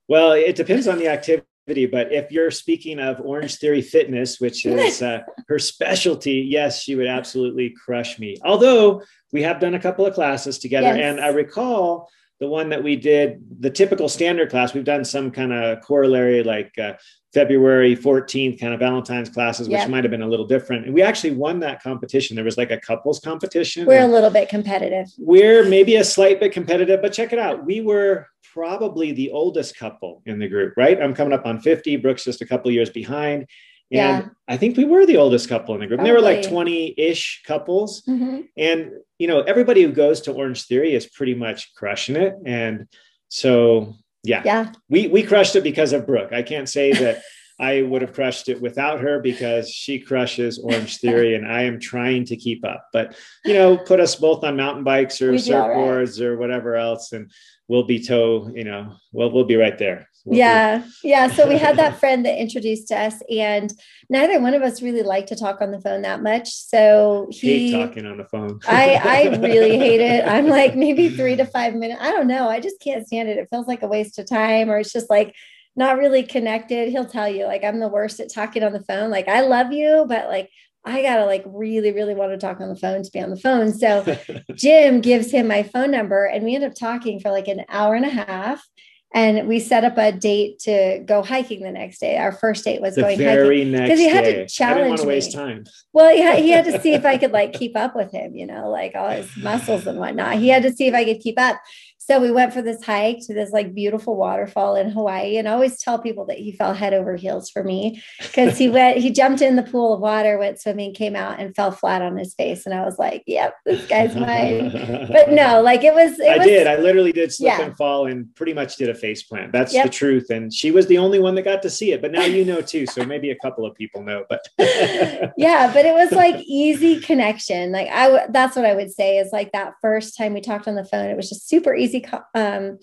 Well, 0.09 0.33
it 0.33 0.57
depends 0.57 0.89
on 0.89 0.99
the 0.99 1.09
activity 1.09 1.47
but 1.67 2.13
if 2.13 2.33
you're 2.33 2.51
speaking 2.51 2.99
of 2.99 3.21
Orange 3.21 3.57
Theory 3.57 3.83
Fitness, 3.83 4.41
which 4.41 4.67
is 4.67 5.03
uh, 5.03 5.21
her 5.49 5.59
specialty, 5.59 6.47
yes, 6.49 6.83
she 6.83 6.95
would 6.95 7.07
absolutely 7.07 7.71
crush 7.85 8.19
me. 8.19 8.37
Although 8.45 9.03
we 9.33 9.43
have 9.43 9.61
done 9.61 9.75
a 9.75 9.81
couple 9.81 10.05
of 10.05 10.15
classes 10.15 10.59
together, 10.59 10.97
yes. 10.97 10.99
and 10.99 11.21
I 11.21 11.29
recall 11.29 12.09
the 12.41 12.49
one 12.49 12.71
that 12.71 12.83
we 12.83 12.97
did, 12.97 13.41
the 13.61 13.71
typical 13.71 14.09
standard 14.09 14.51
class. 14.51 14.75
We've 14.75 14.83
done 14.83 15.05
some 15.05 15.31
kind 15.31 15.53
of 15.53 15.81
corollary 15.83 16.43
like 16.43 16.77
uh, 16.77 16.95
February 17.33 17.97
14th 17.97 18.61
kind 18.61 18.75
of 18.75 18.81
Valentine's 18.81 19.31
classes, 19.31 19.69
which 19.69 19.79
yep. 19.79 19.89
might 19.89 20.05
have 20.05 20.11
been 20.11 20.23
a 20.23 20.29
little 20.29 20.47
different. 20.47 20.85
And 20.85 20.95
we 20.95 21.01
actually 21.01 21.31
won 21.31 21.61
that 21.61 21.83
competition. 21.83 22.37
There 22.37 22.45
was 22.45 22.59
like 22.59 22.71
a 22.71 22.79
couples 22.79 23.21
competition. 23.21 23.87
We're 23.87 24.05
a 24.05 24.09
little 24.09 24.31
bit 24.31 24.49
competitive. 24.49 25.07
We're 25.19 25.65
maybe 25.65 25.97
a 25.97 26.05
slight 26.05 26.41
bit 26.41 26.53
competitive, 26.53 27.01
but 27.01 27.13
check 27.13 27.33
it 27.33 27.39
out. 27.39 27.65
We 27.65 27.81
were 27.81 28.27
probably 28.53 29.13
the 29.13 29.31
oldest 29.31 29.79
couple 29.79 30.23
in 30.27 30.39
the 30.39 30.49
group, 30.49 30.75
right? 30.77 31.01
I'm 31.01 31.15
coming 31.15 31.33
up 31.33 31.47
on 31.47 31.61
50. 31.61 31.97
Brooke's 31.97 32.25
just 32.25 32.43
a 32.43 32.47
couple 32.47 32.71
years 32.71 32.91
behind. 32.91 33.47
And 33.91 34.25
yeah. 34.25 34.29
I 34.49 34.57
think 34.57 34.77
we 34.77 34.85
were 34.85 35.07
the 35.07 35.17
oldest 35.17 35.49
couple 35.49 35.75
in 35.75 35.81
the 35.81 35.87
group. 35.87 36.01
Probably. 36.01 36.11
They 36.11 36.17
were 36.17 36.23
like 36.23 36.49
20 36.49 36.95
ish 36.99 37.43
couples. 37.47 38.03
Mm-hmm. 38.03 38.41
And, 38.57 38.91
you 39.19 39.27
know, 39.27 39.41
everybody 39.41 39.83
who 39.83 39.93
goes 39.93 40.23
to 40.23 40.33
Orange 40.33 40.65
Theory 40.65 40.95
is 40.95 41.07
pretty 41.07 41.35
much 41.35 41.75
crushing 41.75 42.17
it. 42.17 42.35
And 42.45 42.89
so, 43.29 43.95
yeah, 44.23 44.43
yeah, 44.45 44.73
we, 44.89 45.09
we 45.09 45.23
crushed 45.23 45.57
it 45.57 45.65
because 45.65 45.93
of 45.93 46.07
Brooke. 46.07 46.33
I 46.33 46.43
can't 46.43 46.69
say 46.69 46.93
that 46.93 47.23
I 47.61 47.83
would 47.83 48.03
have 48.03 48.13
crushed 48.13 48.49
it 48.49 48.61
without 48.61 49.01
her 49.01 49.21
because 49.21 49.71
she 49.71 50.01
crushes 50.01 50.59
Orange 50.59 50.97
Theory 51.01 51.35
and 51.35 51.47
I 51.47 51.63
am 51.63 51.79
trying 51.79 52.25
to 52.27 52.37
keep 52.37 52.65
up. 52.65 52.89
But, 52.93 53.17
you 53.45 53.55
know, 53.55 53.77
put 53.77 54.01
us 54.01 54.17
both 54.17 54.43
on 54.43 54.57
mountain 54.57 54.85
bikes 54.85 55.23
or 55.23 55.33
surfboards 55.33 56.19
right. 56.19 56.27
or 56.27 56.37
whatever 56.39 56.77
else. 56.77 57.13
And 57.13 57.31
we'll 57.69 57.85
be 57.85 58.05
toe, 58.05 58.51
you 58.55 58.65
know, 58.65 58.97
well, 59.13 59.31
we'll 59.31 59.45
be 59.45 59.57
right 59.57 59.79
there. 59.79 60.09
We'll 60.25 60.39
yeah. 60.39 60.85
Yeah. 61.03 61.29
So 61.29 61.49
we 61.49 61.59
had 61.59 61.77
that 61.79 61.99
friend 62.01 62.25
that 62.25 62.41
introduced 62.41 62.93
us 62.93 63.17
and 63.31 63.73
neither 64.09 64.41
one 64.41 64.55
of 64.55 64.63
us 64.63 64.83
really 64.83 65.03
like 65.03 65.27
to 65.27 65.37
talk 65.37 65.61
on 65.61 65.71
the 65.71 65.81
phone 65.81 66.03
that 66.03 66.23
much. 66.23 66.49
So 66.53 67.29
he 67.31 67.71
hate 67.71 67.87
talking 67.87 68.07
on 68.07 68.19
the 68.19 68.25
phone. 68.25 68.61
I, 68.67 69.01
I 69.03 69.37
really 69.37 69.79
hate 69.79 70.01
it. 70.01 70.27
I'm 70.27 70.47
like 70.47 70.77
maybe 70.77 71.09
three 71.09 71.37
to 71.37 71.45
five 71.45 71.75
minutes. 71.75 72.01
I 72.01 72.13
don't 72.13 72.29
know. 72.29 72.49
I 72.49 72.61
just 72.61 72.81
can't 72.81 73.07
stand 73.07 73.29
it. 73.29 73.39
It 73.39 73.49
feels 73.51 73.67
like 73.67 73.83
a 73.83 73.89
waste 73.89 74.19
of 74.19 74.27
time 74.27 74.71
or 74.71 74.79
it's 74.79 74.93
just 74.93 75.11
like 75.11 75.35
not 75.75 75.99
really 75.99 76.23
connected. 76.23 76.91
He'll 76.91 77.07
tell 77.07 77.29
you 77.29 77.47
like 77.47 77.65
I'm 77.65 77.81
the 77.81 77.89
worst 77.89 78.21
at 78.21 78.33
talking 78.33 78.63
on 78.63 78.73
the 78.73 78.85
phone. 78.85 79.11
Like 79.11 79.29
I 79.29 79.41
love 79.41 79.73
you, 79.73 80.05
but 80.09 80.29
like 80.29 80.51
I 80.85 81.03
gotta 81.03 81.25
like 81.25 81.45
really, 81.47 81.93
really 81.93 82.15
want 82.15 82.33
to 82.33 82.39
talk 82.39 82.61
on 82.61 82.69
the 82.69 82.77
phone 82.77 83.03
to 83.03 83.11
be 83.11 83.21
on 83.21 83.31
the 83.31 83.37
phone. 83.37 83.73
So 83.73 84.17
Jim 84.55 85.01
gives 85.01 85.31
him 85.31 85.47
my 85.49 85.63
phone 85.63 85.91
number 85.91 86.27
and 86.27 86.45
we 86.45 86.55
end 86.55 86.65
up 86.65 86.75
talking 86.75 87.21
for 87.21 87.31
like 87.31 87.49
an 87.49 87.65
hour 87.69 87.95
and 87.95 88.05
a 88.05 88.11
half. 88.11 88.67
And 89.15 89.47
we 89.47 89.61
set 89.61 89.85
up 89.85 89.99
a 89.99 90.11
date 90.11 90.59
to 90.61 91.03
go 91.05 91.23
hiking 91.23 91.63
the 91.63 91.71
next 91.71 91.99
day. 91.99 92.17
Our 92.17 92.33
first 92.33 92.65
date 92.65 92.81
was 92.81 92.97
going 92.97 93.19
to 93.19 93.25
the 93.25 93.25
going 93.25 93.35
very 93.35 93.65
hiking 93.65 93.83
because 93.83 93.99
he 93.99 94.09
had 94.09 94.25
to 94.25 94.47
challenge 94.47 94.73
I 94.73 94.75
didn't 94.75 94.89
want 94.89 95.01
to 95.03 95.07
waste 95.07 95.33
time. 95.33 95.65
Well, 95.93 96.15
he 96.15 96.23
had, 96.23 96.39
he 96.39 96.51
had 96.51 96.65
to 96.65 96.81
see 96.81 96.95
if 96.95 97.05
I 97.05 97.19
could 97.19 97.33
like 97.33 97.53
keep 97.53 97.77
up 97.77 97.95
with 97.95 98.11
him, 98.11 98.35
you 98.35 98.47
know, 98.47 98.71
like 98.71 98.93
all 98.95 99.11
his 99.11 99.29
muscles 99.37 99.87
and 99.87 99.99
whatnot. 99.99 100.37
He 100.37 100.49
had 100.49 100.63
to 100.63 100.73
see 100.73 100.87
if 100.87 100.95
I 100.95 101.05
could 101.05 101.21
keep 101.21 101.39
up. 101.39 101.61
So 102.05 102.19
we 102.19 102.33
went 102.33 102.53
for 102.53 102.63
this 102.63 102.83
hike 102.83 103.21
to 103.27 103.35
this 103.35 103.53
like 103.53 103.75
beautiful 103.75 104.17
waterfall 104.17 104.75
in 104.75 104.91
Hawaii. 104.91 105.37
And 105.37 105.49
I 105.49 105.53
always 105.53 105.81
tell 105.81 106.01
people 106.01 106.27
that 106.27 106.39
he 106.39 106.51
fell 106.51 106.75
head 106.75 106.93
over 106.93 107.15
heels 107.15 107.49
for 107.49 107.63
me 107.63 108.03
because 108.19 108.59
he 108.59 108.69
went, 108.71 108.99
he 108.99 109.11
jumped 109.11 109.41
in 109.41 109.55
the 109.55 109.63
pool 109.63 109.95
of 109.95 110.01
water, 110.01 110.37
went 110.37 110.61
swimming, 110.61 110.95
came 110.95 111.15
out 111.15 111.39
and 111.39 111.55
fell 111.55 111.71
flat 111.71 112.03
on 112.03 112.17
his 112.17 112.35
face. 112.35 112.67
And 112.67 112.75
I 112.75 112.85
was 112.85 112.99
like, 112.99 113.23
yep, 113.29 113.55
this 113.65 113.87
guy's 113.87 114.17
mine. 114.17 114.73
but 115.13 115.31
no, 115.31 115.63
like 115.65 115.85
it 115.85 115.95
was, 115.95 116.19
it 116.19 116.29
I 116.29 116.39
was, 116.39 116.47
did. 116.47 116.67
I 116.67 116.77
literally 116.77 117.13
did 117.13 117.33
slip 117.33 117.59
yeah. 117.59 117.65
and 117.65 117.77
fall 117.77 118.07
and 118.07 118.35
pretty 118.35 118.53
much 118.53 118.77
did 118.77 118.89
a 118.89 118.95
face 118.95 119.23
plant. 119.23 119.53
That's 119.53 119.73
yep. 119.73 119.85
the 119.85 119.91
truth. 119.91 120.29
And 120.31 120.53
she 120.53 120.73
was 120.73 120.89
the 120.89 120.99
only 120.99 121.21
one 121.21 121.37
that 121.37 121.43
got 121.43 121.63
to 121.63 121.71
see 121.71 121.93
it. 121.93 122.03
But 122.03 122.11
now 122.11 122.25
you 122.25 122.45
know 122.45 122.61
too. 122.61 122.85
So 122.87 123.05
maybe 123.05 123.31
a 123.31 123.37
couple 123.37 123.65
of 123.65 123.77
people 123.77 124.03
know, 124.03 124.25
but 124.29 124.45
yeah, 124.59 125.71
but 125.73 125.87
it 125.87 125.95
was 125.95 126.11
like 126.11 126.43
easy 126.47 127.01
connection. 127.01 127.71
Like 127.71 127.89
I, 127.93 128.27
that's 128.31 128.57
what 128.57 128.65
I 128.65 128.75
would 128.75 128.91
say 128.91 129.19
is 129.19 129.31
like 129.33 129.53
that 129.53 129.75
first 129.81 130.17
time 130.17 130.35
we 130.35 130.41
talked 130.41 130.67
on 130.67 130.75
the 130.75 130.85
phone, 130.85 131.07
it 131.07 131.17
was 131.17 131.29
just 131.29 131.49
super 131.49 131.75
easy 131.75 131.92
um, 132.35 132.79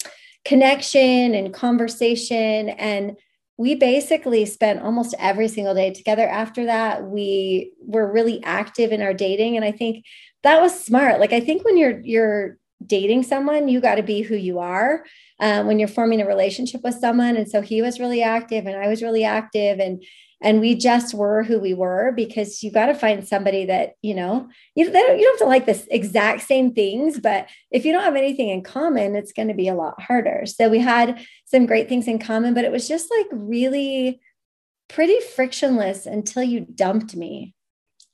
connection 0.45 1.33
and 1.33 1.53
conversation. 1.53 2.69
And 2.69 3.17
we 3.57 3.75
basically 3.75 4.45
spent 4.45 4.81
almost 4.81 5.13
every 5.19 5.47
single 5.49 5.75
day 5.75 5.93
together. 5.93 6.27
After 6.27 6.65
that, 6.65 7.03
we 7.03 7.73
were 7.81 8.11
really 8.11 8.41
active 8.43 8.91
in 8.91 9.01
our 9.01 9.13
dating. 9.13 9.57
And 9.57 9.65
I 9.65 9.71
think 9.71 10.05
that 10.43 10.61
was 10.61 10.79
smart. 10.83 11.19
Like 11.19 11.33
I 11.33 11.41
think 11.41 11.65
when 11.65 11.77
you're 11.77 11.99
you're 12.01 12.57
dating 12.85 13.23
someone, 13.23 13.67
you 13.67 13.81
got 13.81 13.95
to 13.95 14.03
be 14.03 14.21
who 14.21 14.35
you 14.35 14.59
are 14.59 15.03
um, 15.39 15.67
when 15.67 15.79
you're 15.79 15.87
forming 15.87 16.21
a 16.21 16.25
relationship 16.25 16.81
with 16.83 16.95
someone. 16.95 17.35
And 17.35 17.49
so 17.49 17.61
he 17.61 17.81
was 17.81 17.99
really 17.99 18.23
active, 18.23 18.65
and 18.65 18.81
I 18.81 18.87
was 18.87 19.03
really 19.03 19.25
active, 19.25 19.79
and 19.79 20.01
and 20.41 20.61
we 20.61 20.75
just 20.75 21.13
were 21.13 21.43
who 21.43 21.59
we 21.59 21.73
were 21.73 22.11
because 22.15 22.63
you 22.63 22.71
got 22.71 22.87
to 22.87 22.93
find 22.93 23.27
somebody 23.27 23.65
that 23.65 23.93
you 24.01 24.13
know 24.13 24.47
you, 24.75 24.91
don't, 24.91 25.19
you 25.19 25.23
don't 25.23 25.33
have 25.33 25.39
to 25.39 25.45
like 25.45 25.65
this 25.65 25.87
exact 25.91 26.41
same 26.41 26.73
things 26.73 27.19
but 27.19 27.47
if 27.71 27.85
you 27.85 27.91
don't 27.91 28.03
have 28.03 28.15
anything 28.15 28.49
in 28.49 28.63
common 28.63 29.15
it's 29.15 29.33
going 29.33 29.47
to 29.47 29.53
be 29.53 29.67
a 29.67 29.75
lot 29.75 30.01
harder 30.01 30.43
so 30.45 30.69
we 30.69 30.79
had 30.79 31.19
some 31.45 31.65
great 31.65 31.89
things 31.89 32.07
in 32.07 32.19
common 32.19 32.53
but 32.53 32.65
it 32.65 32.71
was 32.71 32.87
just 32.87 33.09
like 33.11 33.27
really 33.31 34.19
pretty 34.87 35.19
frictionless 35.35 36.05
until 36.05 36.43
you 36.43 36.61
dumped 36.61 37.15
me 37.15 37.53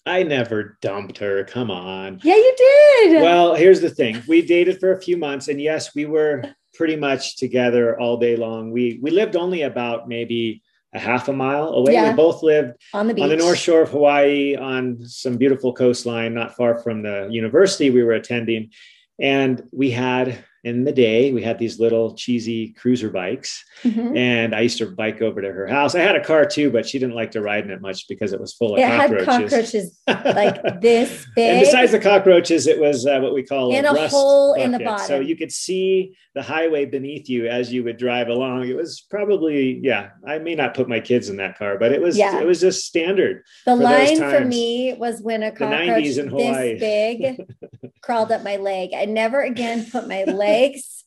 I 0.07 0.21
never 0.21 0.77
dumped 0.83 1.17
her. 1.17 1.43
Come 1.45 1.71
on. 1.71 2.19
Yeah, 2.21 2.35
you 2.35 2.55
did. 2.55 3.23
Well, 3.23 3.55
here's 3.55 3.81
the 3.81 3.89
thing. 3.89 4.21
We 4.27 4.43
dated 4.43 4.79
for 4.79 4.91
a 4.91 5.01
few 5.01 5.17
months 5.17 5.47
and 5.47 5.59
yes, 5.59 5.95
we 5.95 6.05
were 6.05 6.43
pretty 6.75 6.95
much 6.95 7.37
together 7.37 7.99
all 7.99 8.17
day 8.17 8.35
long. 8.35 8.71
We 8.71 8.99
we 9.01 9.09
lived 9.09 9.35
only 9.35 9.63
about 9.63 10.07
maybe 10.07 10.61
a 10.95 10.99
half 10.99 11.27
a 11.27 11.33
mile 11.33 11.67
away. 11.67 11.93
Yeah. 11.93 12.09
We 12.09 12.15
both 12.15 12.41
lived 12.41 12.81
on 12.93 13.07
the 13.07 13.13
beach. 13.13 13.23
on 13.23 13.29
the 13.29 13.35
north 13.35 13.59
shore 13.59 13.81
of 13.81 13.89
Hawaii 13.89 14.55
on 14.55 15.05
some 15.05 15.37
beautiful 15.37 15.73
coastline, 15.73 16.33
not 16.33 16.55
far 16.55 16.79
from 16.79 17.03
the 17.03 17.27
university 17.29 17.89
we 17.89 18.03
were 18.03 18.13
attending. 18.13 18.71
And 19.19 19.63
we 19.71 19.91
had 19.91 20.43
in 20.65 20.83
the 20.83 20.91
day, 20.91 21.31
we 21.31 21.43
had 21.43 21.59
these 21.59 21.79
little 21.79 22.15
cheesy 22.15 22.69
cruiser 22.69 23.11
bikes. 23.11 23.63
Mm-hmm. 23.83 24.17
And 24.17 24.55
I 24.55 24.61
used 24.61 24.79
to 24.79 24.87
bike 24.87 25.21
over 25.21 25.39
to 25.39 25.51
her 25.51 25.67
house. 25.67 25.93
I 25.93 25.99
had 25.99 26.15
a 26.15 26.23
car 26.23 26.43
too, 26.43 26.71
but 26.71 26.89
she 26.89 26.97
didn't 26.97 27.13
like 27.13 27.31
to 27.31 27.41
ride 27.41 27.65
in 27.65 27.69
it 27.69 27.81
much 27.81 28.07
because 28.09 28.33
it 28.33 28.41
was 28.41 28.55
full 28.55 28.73
of 28.73 28.79
it 28.79 28.87
cockroaches. 28.87 30.01
Had 30.07 30.23
cockroaches 30.23 30.35
like 30.35 30.81
this 30.81 31.27
big. 31.35 31.51
And 31.51 31.59
besides 31.59 31.91
the 31.91 31.99
cockroaches, 31.99 32.65
it 32.65 32.79
was 32.79 33.05
uh, 33.05 33.19
what 33.19 33.35
we 33.35 33.43
call 33.43 33.75
in 33.75 33.85
a, 33.85 33.93
a 33.93 34.07
hole 34.07 34.53
bucket. 34.53 34.65
in 34.65 34.71
the 34.71 34.79
bottom. 34.79 35.05
So 35.05 35.19
you 35.19 35.37
could 35.37 35.51
see 35.51 36.17
the 36.33 36.41
highway 36.41 36.85
beneath 36.85 37.29
you 37.29 37.47
as 37.47 37.71
you 37.71 37.83
would 37.83 37.97
drive 37.97 38.27
along. 38.27 38.67
It 38.67 38.75
was 38.75 39.01
probably, 39.01 39.79
yeah, 39.83 40.09
I 40.27 40.39
may 40.39 40.55
not 40.55 40.73
put 40.73 40.89
my 40.89 40.99
kids 40.99 41.29
in 41.29 41.37
that 41.37 41.59
car, 41.59 41.77
but 41.77 41.91
it 41.91 42.01
was, 42.01 42.17
yeah. 42.17 42.39
it 42.39 42.45
was 42.47 42.59
just 42.59 42.87
standard. 42.87 43.43
The 43.65 43.75
for 43.75 43.83
line 43.83 44.17
for 44.17 44.43
me 44.43 44.95
was 44.97 45.21
when 45.21 45.43
a 45.43 45.51
cockroach 45.51 46.03
this 46.03 46.79
big 46.79 47.45
crawled 48.01 48.31
up 48.31 48.43
my 48.43 48.57
leg. 48.57 48.91
I 48.95 49.05
never 49.05 49.41
again 49.41 49.87
put 49.89 50.07
my 50.07 50.23
legs 50.27 51.03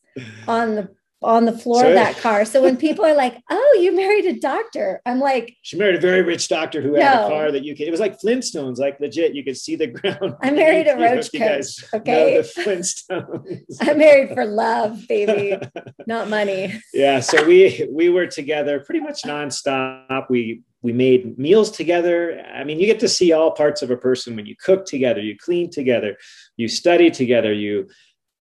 on 0.46 0.74
the 0.74 0.88
on 1.20 1.46
the 1.46 1.52
floor 1.52 1.82
so, 1.82 1.88
of 1.88 1.94
that 1.94 2.16
car. 2.18 2.44
So 2.44 2.62
when 2.62 2.76
people 2.76 3.04
are 3.04 3.14
like, 3.14 3.36
"Oh, 3.50 3.78
you 3.80 3.94
married 3.94 4.24
a 4.26 4.38
doctor," 4.38 5.00
I'm 5.04 5.18
like, 5.18 5.56
"She 5.62 5.76
married 5.76 5.96
a 5.96 6.00
very 6.00 6.22
rich 6.22 6.48
doctor 6.48 6.80
who 6.80 6.94
had 6.94 7.26
a 7.26 7.28
car 7.28 7.50
that 7.50 7.64
you 7.64 7.74
could." 7.76 7.88
It 7.88 7.90
was 7.90 8.00
like 8.00 8.20
Flintstones, 8.20 8.78
like 8.78 9.00
legit. 9.00 9.34
You 9.34 9.42
could 9.42 9.56
see 9.56 9.74
the 9.74 9.88
ground. 9.88 10.36
I 10.42 10.50
married 10.50 10.86
a 10.86 10.96
roach 10.96 11.30
coach. 11.32 11.84
Okay, 11.92 12.36
the 12.36 12.42
Flintstones. 12.62 13.76
I 13.80 13.94
married 13.94 14.34
for 14.34 14.44
love, 14.44 15.06
baby, 15.08 15.58
not 16.06 16.28
money. 16.28 16.80
Yeah, 16.94 17.20
so 17.20 17.44
we 17.44 17.88
we 17.90 18.08
were 18.08 18.26
together 18.26 18.80
pretty 18.80 19.00
much 19.00 19.22
nonstop. 19.22 20.26
We 20.30 20.62
we 20.82 20.92
made 20.92 21.38
meals 21.38 21.70
together. 21.70 22.44
I 22.54 22.64
mean, 22.64 22.78
you 22.78 22.86
get 22.86 23.00
to 23.00 23.08
see 23.08 23.32
all 23.32 23.50
parts 23.50 23.82
of 23.82 23.90
a 23.90 23.96
person 23.96 24.36
when 24.36 24.46
you 24.46 24.54
cook 24.56 24.86
together, 24.86 25.20
you 25.20 25.36
clean 25.36 25.70
together, 25.70 26.16
you 26.56 26.68
study 26.68 27.10
together, 27.10 27.52
you 27.52 27.88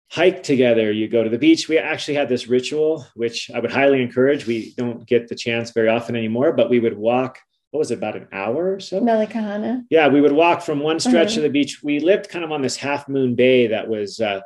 hike 0.10 0.44
together, 0.44 0.92
you 0.92 1.08
go 1.08 1.24
to 1.24 1.30
the 1.30 1.38
beach. 1.38 1.68
We 1.68 1.78
actually 1.78 2.14
had 2.14 2.30
this 2.30 2.48
ritual, 2.48 3.06
which 3.16 3.50
I 3.54 3.60
would 3.60 3.72
highly 3.72 4.02
encourage. 4.02 4.46
We 4.46 4.74
don't 4.78 5.06
get 5.06 5.28
the 5.28 5.36
chance 5.36 5.72
very 5.72 5.90
often 5.90 6.16
anymore, 6.16 6.54
but 6.54 6.70
we 6.70 6.80
would 6.80 6.98
walk. 6.98 7.40
What 7.72 7.80
was 7.80 7.92
it, 7.92 7.98
about 7.98 8.16
an 8.16 8.30
hour 8.32 8.74
or 8.74 8.80
so? 8.80 9.02
Malaekahana. 9.02 9.84
Yeah, 9.90 10.08
we 10.08 10.22
would 10.22 10.32
walk 10.32 10.62
from 10.62 10.80
one 10.80 11.00
stretch 11.00 11.32
uh-huh. 11.32 11.40
of 11.40 11.44
the 11.44 11.50
beach. 11.50 11.84
We 11.84 12.00
lived 12.00 12.30
kind 12.30 12.46
of 12.46 12.52
on 12.52 12.62
this 12.62 12.78
half 12.78 13.10
moon 13.10 13.36
bay 13.36 13.68
that 13.68 13.90
was, 13.90 14.22
uh, 14.22 14.40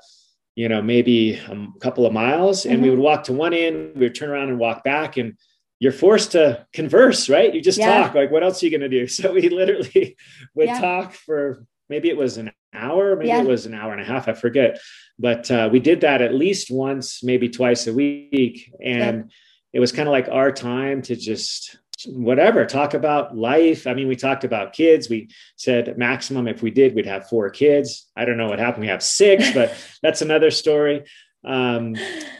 you 0.55 0.67
know, 0.67 0.81
maybe 0.81 1.35
a 1.35 1.67
couple 1.79 2.07
of 2.07 2.13
miles, 2.13 2.65
and 2.65 2.81
we 2.81 2.89
would 2.89 2.99
walk 2.99 3.23
to 3.25 3.33
one 3.33 3.53
end. 3.53 3.93
We 3.95 4.07
would 4.07 4.15
turn 4.15 4.29
around 4.29 4.49
and 4.49 4.57
walk 4.57 4.83
back, 4.83 5.17
and 5.17 5.37
you're 5.81 5.91
forced 5.91 6.33
to 6.33 6.63
converse, 6.73 7.27
right? 7.27 7.51
You 7.51 7.59
just 7.59 7.79
yeah. 7.79 8.03
talk. 8.03 8.13
Like, 8.13 8.29
what 8.29 8.43
else 8.43 8.61
are 8.61 8.67
you 8.67 8.77
going 8.77 8.89
to 8.89 8.99
do? 8.99 9.07
So 9.11 9.33
we 9.33 9.49
literally 9.49 10.15
would 10.55 10.67
yeah. 10.67 10.79
talk 10.79 11.13
for 11.13 11.65
maybe 11.89 12.07
it 12.07 12.15
was 12.15 12.37
an 12.37 12.51
hour, 12.71 13.15
maybe 13.15 13.29
yeah. 13.29 13.41
it 13.41 13.47
was 13.47 13.65
an 13.65 13.73
hour 13.73 13.91
and 13.91 13.99
a 13.99 14.05
half, 14.05 14.27
I 14.27 14.33
forget. 14.33 14.79
But 15.17 15.49
uh, 15.49 15.69
we 15.71 15.79
did 15.79 16.01
that 16.01 16.21
at 16.21 16.35
least 16.35 16.69
once, 16.69 17.23
maybe 17.23 17.49
twice 17.49 17.87
a 17.87 17.93
week. 17.93 18.71
And 18.79 19.31
it 19.73 19.79
was 19.79 19.91
kind 19.91 20.07
of 20.07 20.11
like 20.11 20.29
our 20.29 20.51
time 20.51 21.01
to 21.03 21.15
just 21.15 21.77
whatever 22.05 22.65
talk 22.65 22.95
about 22.95 23.37
life 23.37 23.85
i 23.85 23.93
mean 23.93 24.07
we 24.07 24.15
talked 24.15 24.43
about 24.43 24.73
kids 24.73 25.07
we 25.07 25.29
said 25.55 25.95
maximum 25.99 26.47
if 26.47 26.63
we 26.63 26.71
did 26.71 26.95
we'd 26.95 27.05
have 27.05 27.29
four 27.29 27.47
kids 27.51 28.09
i 28.15 28.25
don't 28.25 28.37
know 28.37 28.47
what 28.47 28.57
happened 28.57 28.81
we 28.81 28.87
have 28.87 29.03
six 29.03 29.51
but 29.53 29.75
that's 30.01 30.23
another 30.23 30.49
story 30.49 31.03
Um, 31.43 31.95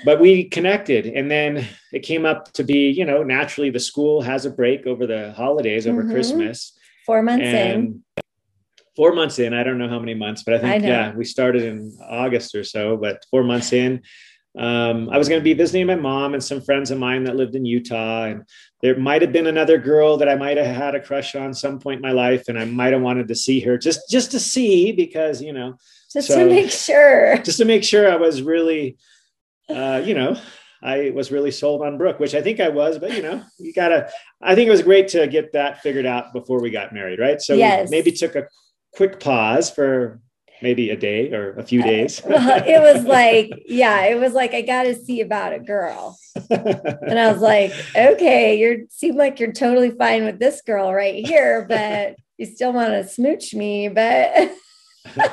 but 0.06 0.20
we 0.20 0.46
connected, 0.46 1.08
and 1.08 1.30
then 1.30 1.68
it 1.92 2.00
came 2.00 2.26
up 2.26 2.52
to 2.54 2.64
be, 2.64 2.90
you 2.90 3.06
know, 3.06 3.24
naturally 3.24 3.70
the 3.70 3.80
school 3.80 4.22
has 4.22 4.46
a 4.46 4.52
break 4.52 4.86
over 4.86 5.08
the 5.08 5.34
holidays, 5.34 5.88
over 5.88 6.04
mm-hmm. 6.04 6.12
Christmas. 6.12 6.74
Four 7.06 7.24
months 7.24 7.46
in. 7.46 8.04
Four 8.96 9.14
months 9.14 9.40
in, 9.40 9.54
I 9.54 9.64
don't 9.64 9.78
know 9.78 9.88
how 9.88 10.00
many 10.00 10.14
months, 10.14 10.44
but 10.44 10.54
I 10.54 10.60
think 10.60 10.84
I 10.84 10.88
yeah, 10.88 11.16
we 11.16 11.26
started 11.26 11.64
in 11.64 11.98
August 12.08 12.54
or 12.54 12.64
so. 12.64 12.98
But 12.98 13.26
four 13.32 13.44
months 13.44 13.74
in, 13.74 14.02
um, 14.58 15.10
I 15.10 15.18
was 15.18 15.30
going 15.30 15.40
to 15.40 15.44
be 15.44 15.54
visiting 15.54 15.88
my 15.88 15.96
mom 15.96 16.34
and 16.34 16.44
some 16.44 16.62
friends 16.62 16.92
of 16.92 17.00
mine 17.00 17.24
that 17.24 17.38
lived 17.38 17.56
in 17.56 17.66
Utah, 17.66 18.26
and 18.26 18.44
there 18.82 18.98
might 18.98 19.22
have 19.22 19.32
been 19.32 19.48
another 19.48 19.78
girl 19.78 20.18
that 20.18 20.28
I 20.28 20.36
might 20.36 20.58
have 20.58 20.76
had 20.76 20.94
a 20.94 21.00
crush 21.00 21.36
on 21.36 21.54
some 21.54 21.80
point 21.80 21.98
in 21.98 22.02
my 22.02 22.12
life, 22.12 22.50
and 22.50 22.60
I 22.60 22.66
might 22.66 22.92
have 22.92 23.02
wanted 23.02 23.30
to 23.30 23.36
see 23.36 23.62
her 23.62 23.78
just 23.78 24.10
just 24.10 24.32
to 24.32 24.40
see 24.40 24.92
because 24.92 25.42
you 25.42 25.54
know 25.54 25.78
just 26.14 26.28
so, 26.28 26.40
to 26.40 26.46
make 26.46 26.72
sure 26.72 27.38
just 27.44 27.58
to 27.58 27.66
make 27.66 27.84
sure 27.84 28.12
I 28.12 28.18
was 28.18 28.42
really, 28.42 28.98
uh, 29.70 30.02
you 30.04 30.14
know, 30.14 30.40
I 30.84 31.12
was 31.12 31.32
really 31.32 31.52
sold 31.52 31.82
on 31.82 31.98
Brooke, 31.98 32.20
which 32.20 32.34
I 32.34 32.42
think 32.42 32.60
I 32.60 32.70
was, 32.70 32.98
but 32.98 33.14
you 33.14 33.22
know, 33.22 33.44
you 33.60 33.74
gotta. 33.74 34.10
I 34.42 34.56
think 34.56 34.68
it 34.68 34.72
was 34.72 34.82
great 34.82 35.08
to 35.10 35.28
get 35.28 35.54
that 35.54 35.82
figured 35.82 36.06
out 36.06 36.34
before 36.34 36.62
we 36.62 36.72
got 36.72 36.94
married, 36.94 37.20
right? 37.20 37.40
So 37.40 37.54
yes. 37.54 37.90
maybe 37.92 38.12
took 38.12 38.36
a 38.36 38.48
quick 38.94 39.20
pause 39.20 39.70
for 39.70 40.20
maybe 40.62 40.90
a 40.90 40.96
day 40.96 41.32
or 41.34 41.54
a 41.54 41.64
few 41.64 41.82
uh, 41.82 41.86
days. 41.86 42.22
well, 42.28 42.64
it 42.66 42.80
was 42.80 43.04
like, 43.04 43.52
yeah, 43.68 44.06
it 44.06 44.20
was 44.20 44.34
like 44.34 44.54
I 44.54 44.62
got 44.62 44.84
to 44.84 44.96
see 44.96 45.22
about 45.22 45.54
a 45.54 45.60
girl, 45.60 46.18
and 46.50 47.20
I 47.20 47.32
was 47.32 47.42
like, 47.42 47.74
okay, 47.96 48.58
you 48.58 48.88
seem 48.90 49.16
like 49.16 49.40
you're 49.40 49.54
totally 49.54 49.92
fine 49.92 50.26
with 50.26 50.40
this 50.40 50.62
girl 50.62 50.92
right 50.92 51.26
here, 51.26 51.66
but 51.70 52.16
you 52.38 52.48
still 52.48 52.74
want 52.74 52.90
to 52.90 53.08
smooch 53.08 53.54
me, 53.54 53.88
but. 53.88 54.52
but 55.16 55.32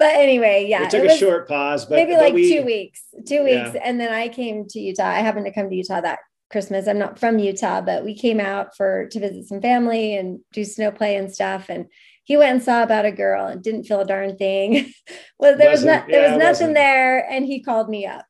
anyway, 0.00 0.66
yeah, 0.68 0.84
it 0.84 0.90
took 0.90 1.04
it 1.04 1.12
a 1.12 1.16
short 1.16 1.48
pause, 1.48 1.86
but 1.86 1.96
maybe 1.96 2.12
but 2.12 2.20
like 2.20 2.34
we, 2.34 2.52
two 2.52 2.64
weeks, 2.64 3.02
two 3.26 3.44
weeks, 3.44 3.70
yeah. 3.74 3.80
and 3.82 4.00
then 4.00 4.12
I 4.12 4.28
came 4.28 4.66
to 4.68 4.80
Utah. 4.80 5.08
I 5.08 5.20
happened 5.20 5.46
to 5.46 5.52
come 5.52 5.70
to 5.70 5.74
Utah 5.74 6.00
that 6.00 6.18
Christmas. 6.50 6.86
I'm 6.86 6.98
not 6.98 7.18
from 7.18 7.38
Utah, 7.38 7.80
but 7.80 8.04
we 8.04 8.14
came 8.14 8.40
out 8.40 8.76
for 8.76 9.08
to 9.08 9.20
visit 9.20 9.46
some 9.46 9.60
family 9.60 10.16
and 10.16 10.40
do 10.52 10.64
snow 10.64 10.90
play 10.90 11.16
and 11.16 11.32
stuff. 11.32 11.66
And 11.68 11.86
he 12.24 12.36
went 12.36 12.52
and 12.52 12.62
saw 12.62 12.82
about 12.82 13.04
a 13.04 13.12
girl 13.12 13.46
and 13.46 13.62
didn't 13.62 13.84
feel 13.84 14.00
a 14.00 14.06
darn 14.06 14.36
thing. 14.36 14.92
well, 15.38 15.56
there 15.56 15.70
was 15.70 15.84
not 15.84 16.06
there 16.08 16.22
yeah, 16.22 16.36
was 16.36 16.38
nothing 16.38 16.74
there, 16.74 17.30
and 17.30 17.44
he 17.46 17.62
called 17.62 17.88
me 17.88 18.06
up. 18.06 18.24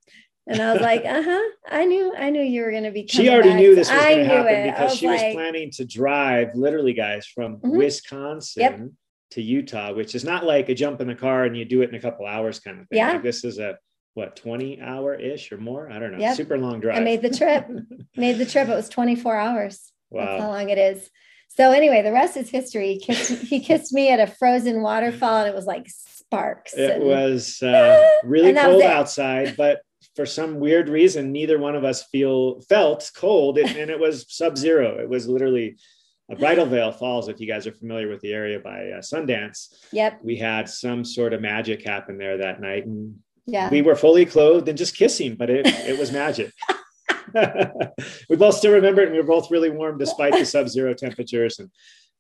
And 0.47 0.61
I 0.61 0.73
was 0.73 0.83
like, 0.83 1.05
uh 1.07 1.23
huh. 1.23 1.51
I 1.69 1.85
knew, 1.85 2.15
I 2.17 2.31
knew 2.31 2.43
you 2.43 2.63
were 2.63 2.71
going 2.71 2.85
to 2.85 2.91
be. 2.91 3.07
She 3.09 3.29
already 3.29 3.51
back. 3.51 3.59
knew 3.59 3.75
this 3.75 3.91
was 3.91 3.99
going 3.99 4.19
to 4.19 4.25
happen 4.25 4.55
it. 4.55 4.71
because 4.73 4.91
was 4.91 4.99
she 4.99 5.07
like, 5.07 5.23
was 5.23 5.35
planning 5.35 5.71
to 5.73 5.85
drive, 5.85 6.55
literally, 6.55 6.93
guys, 6.93 7.27
from 7.27 7.57
mm-hmm. 7.57 7.77
Wisconsin 7.77 8.63
yep. 8.63 8.81
To 9.31 9.43
Utah, 9.43 9.93
which 9.93 10.15
is 10.15 10.25
not 10.25 10.45
like 10.45 10.69
a 10.69 10.75
jump 10.75 11.01
in 11.01 11.07
the 11.07 11.15
car 11.15 11.45
and 11.45 11.57
you 11.57 11.65
do 11.65 11.83
it 11.83 11.89
in 11.89 11.95
a 11.95 12.01
couple 12.01 12.27
hours 12.27 12.61
kind 12.61 12.81
of 12.81 12.89
thing. 12.89 12.99
Yeah. 12.99 13.13
Like 13.13 13.23
this 13.23 13.45
is 13.45 13.59
a 13.59 13.79
what 14.15 14.37
20 14.37 14.81
hour 14.81 15.15
ish 15.15 15.51
or 15.51 15.59
more. 15.59 15.91
I 15.91 15.99
don't 15.99 16.13
know. 16.13 16.19
Yep. 16.19 16.37
Super 16.37 16.59
long 16.59 16.81
drive. 16.81 16.97
I 16.97 17.01
made 17.01 17.23
the 17.23 17.31
trip. 17.31 17.69
made 18.17 18.39
the 18.39 18.47
trip. 18.47 18.69
It 18.69 18.75
was 18.75 18.89
24 18.89 19.37
hours. 19.37 19.93
Wow. 20.11 20.25
That's 20.25 20.43
how 20.43 20.49
long 20.49 20.71
it 20.71 20.79
is. 20.79 21.11
So 21.49 21.71
anyway, 21.71 22.03
the 22.03 22.13
rest 22.13 22.37
is 22.37 22.49
history. 22.49 22.95
He 22.95 23.01
kissed, 23.01 23.43
he 23.43 23.61
kissed 23.61 23.93
me 23.93 24.11
at 24.11 24.21
a 24.21 24.27
frozen 24.27 24.83
waterfall, 24.83 25.39
and 25.39 25.49
it 25.49 25.55
was 25.55 25.67
like 25.67 25.87
sparks. 25.89 26.75
It 26.75 26.91
and, 26.91 27.05
was 27.05 27.63
uh, 27.63 28.09
really 28.25 28.53
cold 28.55 28.83
outside, 28.83 29.57
but 29.57 29.83
for 30.17 30.27
some 30.27 30.59
weird 30.59 30.89
reason, 30.89 31.33
neither 31.33 31.59
one 31.59 31.77
of 31.77 31.85
us 31.85 32.05
feel 32.05 32.61
felt 32.63 33.11
cold, 33.17 33.59
and 33.59 33.91
it 33.91 33.99
was 33.99 34.27
sub-zero. 34.29 34.99
It 34.99 35.09
was 35.09 35.29
literally 35.29 35.77
a 36.31 36.37
Bridal 36.37 36.67
Veil 36.67 36.93
Falls. 36.93 37.29
If 37.29 37.41
you 37.41 37.47
guys 37.47 37.67
are 37.67 37.73
familiar 37.73 38.09
with 38.09 38.21
the 38.21 38.33
area 38.33 38.59
by 38.59 38.91
uh, 38.91 39.01
Sundance, 39.01 39.75
yep, 39.93 40.21
we 40.23 40.37
had 40.37 40.69
some 40.69 41.05
sort 41.05 41.33
of 41.33 41.41
magic 41.41 41.85
happen 41.85 42.19
there 42.19 42.39
that 42.39 42.61
night, 42.61 42.87
and 42.87 43.17
yeah, 43.47 43.69
we 43.71 43.83
were 43.83 43.97
fully 43.97 44.25
clothed 44.25 44.69
and 44.69 44.79
just 44.79 44.97
kissing, 44.97 45.37
but 45.37 45.51
it 45.51 45.67
it 45.67 45.99
was 45.99 46.13
magic. 46.13 46.53
we 48.29 48.37
both 48.37 48.55
still 48.55 48.73
remember 48.73 49.03
it, 49.03 49.07
and 49.07 49.13
we 49.13 49.21
were 49.21 49.27
both 49.27 49.51
really 49.51 49.71
warm 49.71 49.99
despite 49.99 50.33
the 50.33 50.45
sub-zero 50.45 50.95
temperatures. 50.95 51.59
And 51.59 51.71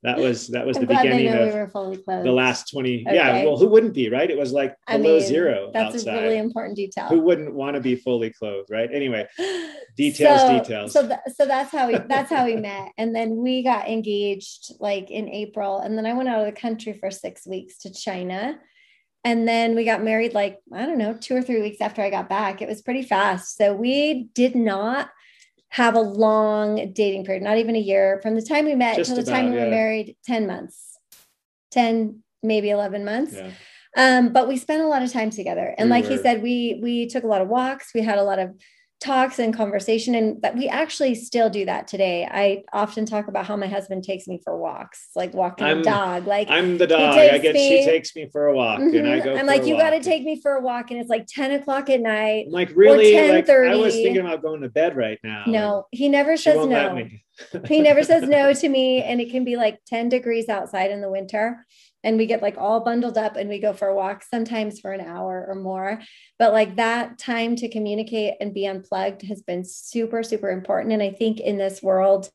that 0.04 0.18
was 0.18 0.48
that 0.48 0.66
was 0.66 0.76
I'm 0.76 0.82
the 0.82 0.94
beginning 0.94 1.28
of 1.28 1.74
we 1.74 1.96
the 2.06 2.32
last 2.32 2.70
20 2.70 3.04
okay. 3.06 3.16
yeah 3.16 3.44
well 3.44 3.56
who 3.56 3.66
wouldn't 3.66 3.94
be 3.94 4.10
right 4.10 4.30
it 4.30 4.36
was 4.36 4.52
like 4.52 4.76
below 4.86 5.16
I 5.16 5.18
mean, 5.18 5.20
zero 5.20 5.70
that's 5.72 5.96
outside. 5.96 6.18
a 6.18 6.22
really 6.22 6.38
important 6.38 6.76
detail 6.76 7.06
who 7.08 7.20
wouldn't 7.20 7.54
want 7.54 7.74
to 7.74 7.80
be 7.80 7.96
fully 7.96 8.30
clothed 8.30 8.70
right 8.70 8.88
anyway 8.92 9.26
details 9.96 10.42
so, 10.42 10.58
details 10.58 10.92
so 10.92 11.08
th- 11.08 11.20
so 11.34 11.46
that's 11.46 11.72
how 11.72 11.88
we 11.88 11.98
that's 12.06 12.30
how 12.30 12.44
we 12.44 12.56
met 12.56 12.92
and 12.98 13.16
then 13.16 13.36
we 13.36 13.62
got 13.62 13.88
engaged 13.88 14.74
like 14.78 15.10
in 15.10 15.28
april 15.30 15.80
and 15.80 15.96
then 15.96 16.04
i 16.06 16.12
went 16.12 16.28
out 16.28 16.40
of 16.40 16.46
the 16.46 16.60
country 16.60 16.92
for 16.92 17.10
six 17.10 17.46
weeks 17.46 17.78
to 17.78 17.92
china 17.92 18.58
and 19.26 19.48
then 19.48 19.74
we 19.74 19.86
got 19.86 20.04
married 20.04 20.34
like, 20.34 20.58
I 20.70 20.84
don't 20.84 20.98
know, 20.98 21.14
two 21.14 21.34
or 21.34 21.40
three 21.40 21.62
weeks 21.62 21.80
after 21.80 22.02
I 22.02 22.10
got 22.10 22.28
back. 22.28 22.60
It 22.60 22.68
was 22.68 22.82
pretty 22.82 23.02
fast. 23.02 23.56
So 23.56 23.74
we 23.74 24.28
did 24.34 24.54
not 24.54 25.08
have 25.74 25.96
a 25.96 26.00
long 26.00 26.92
dating 26.92 27.24
period, 27.24 27.42
not 27.42 27.58
even 27.58 27.74
a 27.74 27.80
year 27.80 28.20
from 28.22 28.36
the 28.36 28.42
time 28.42 28.64
we 28.64 28.76
met 28.76 28.96
until 28.96 29.16
the 29.16 29.24
time 29.24 29.50
we 29.50 29.56
yeah. 29.56 29.64
were 29.64 29.70
married, 29.70 30.16
10 30.24 30.46
months, 30.46 30.96
10, 31.72 32.22
maybe 32.44 32.70
11 32.70 33.04
months. 33.04 33.34
Yeah. 33.34 33.50
Um, 33.96 34.32
but 34.32 34.46
we 34.46 34.56
spent 34.56 34.84
a 34.84 34.86
lot 34.86 35.02
of 35.02 35.12
time 35.12 35.30
together. 35.30 35.74
And 35.76 35.88
we 35.88 35.90
like 35.90 36.04
were. 36.04 36.10
he 36.10 36.18
said, 36.18 36.44
we 36.44 36.78
we 36.80 37.08
took 37.08 37.24
a 37.24 37.26
lot 37.26 37.40
of 37.40 37.48
walks, 37.48 37.90
we 37.92 38.02
had 38.02 38.18
a 38.18 38.22
lot 38.22 38.38
of 38.38 38.54
talks 39.04 39.38
and 39.38 39.54
conversation 39.54 40.14
and 40.14 40.42
that 40.42 40.56
we 40.56 40.68
actually 40.68 41.14
still 41.14 41.50
do 41.50 41.64
that 41.66 41.86
today. 41.86 42.28
I 42.30 42.64
often 42.72 43.06
talk 43.06 43.28
about 43.28 43.46
how 43.46 43.56
my 43.56 43.66
husband 43.66 44.02
takes 44.02 44.26
me 44.26 44.40
for 44.42 44.56
walks 44.56 45.08
like 45.14 45.34
walking 45.34 45.66
I'm, 45.66 45.80
a 45.80 45.82
dog 45.82 46.26
like 46.26 46.48
i'm 46.50 46.78
the 46.78 46.86
dog. 46.86 47.18
I 47.18 47.38
guess 47.38 47.54
me, 47.54 47.68
she 47.68 47.84
takes 47.84 48.16
me 48.16 48.28
for 48.32 48.46
a 48.46 48.54
walk 48.54 48.80
mm-hmm, 48.80 48.96
and 48.96 49.08
i 49.08 49.20
go 49.20 49.36
i'm 49.36 49.46
like 49.46 49.66
you 49.66 49.76
got 49.76 49.90
to 49.90 50.00
take 50.00 50.24
me 50.24 50.40
for 50.40 50.52
a 50.52 50.60
walk 50.60 50.90
and 50.90 51.00
it's 51.00 51.10
like 51.10 51.26
10 51.26 51.52
o'clock 51.52 51.90
at 51.90 52.00
night 52.00 52.46
I'm 52.46 52.52
like 52.52 52.72
really 52.74 53.12
10 53.12 53.30
like, 53.30 53.48
i 53.48 53.74
was 53.74 53.94
thinking 53.94 54.18
about 54.18 54.42
going 54.42 54.62
to 54.62 54.68
bed 54.68 54.96
right 54.96 55.18
now 55.22 55.44
no 55.46 55.86
he 55.90 56.08
never 56.08 56.36
says 56.36 56.66
no. 56.66 57.08
he 57.66 57.80
never 57.80 58.02
says 58.02 58.22
no 58.28 58.52
to 58.52 58.68
me 58.68 59.02
and 59.04 59.20
it 59.20 59.30
can 59.30 59.44
be 59.44 59.56
like 59.56 59.80
10 59.86 60.08
degrees 60.08 60.48
outside 60.48 60.90
in 60.90 61.00
the 61.00 61.10
winter 61.10 61.64
and 62.04 62.16
we 62.16 62.26
get 62.26 62.42
like 62.42 62.56
all 62.58 62.80
bundled 62.80 63.18
up 63.18 63.36
and 63.36 63.48
we 63.48 63.58
go 63.58 63.72
for 63.72 63.88
a 63.88 63.94
walk 63.94 64.22
sometimes 64.22 64.78
for 64.78 64.92
an 64.92 65.00
hour 65.00 65.46
or 65.48 65.54
more. 65.54 66.00
But 66.38 66.52
like 66.52 66.76
that 66.76 67.18
time 67.18 67.56
to 67.56 67.68
communicate 67.68 68.34
and 68.40 68.54
be 68.54 68.66
unplugged 68.66 69.22
has 69.22 69.42
been 69.42 69.64
super 69.64 70.22
super 70.22 70.50
important. 70.50 70.92
And 70.92 71.02
i 71.02 71.10
think 71.10 71.40
in 71.40 71.58
this 71.58 71.82
world 71.82 72.30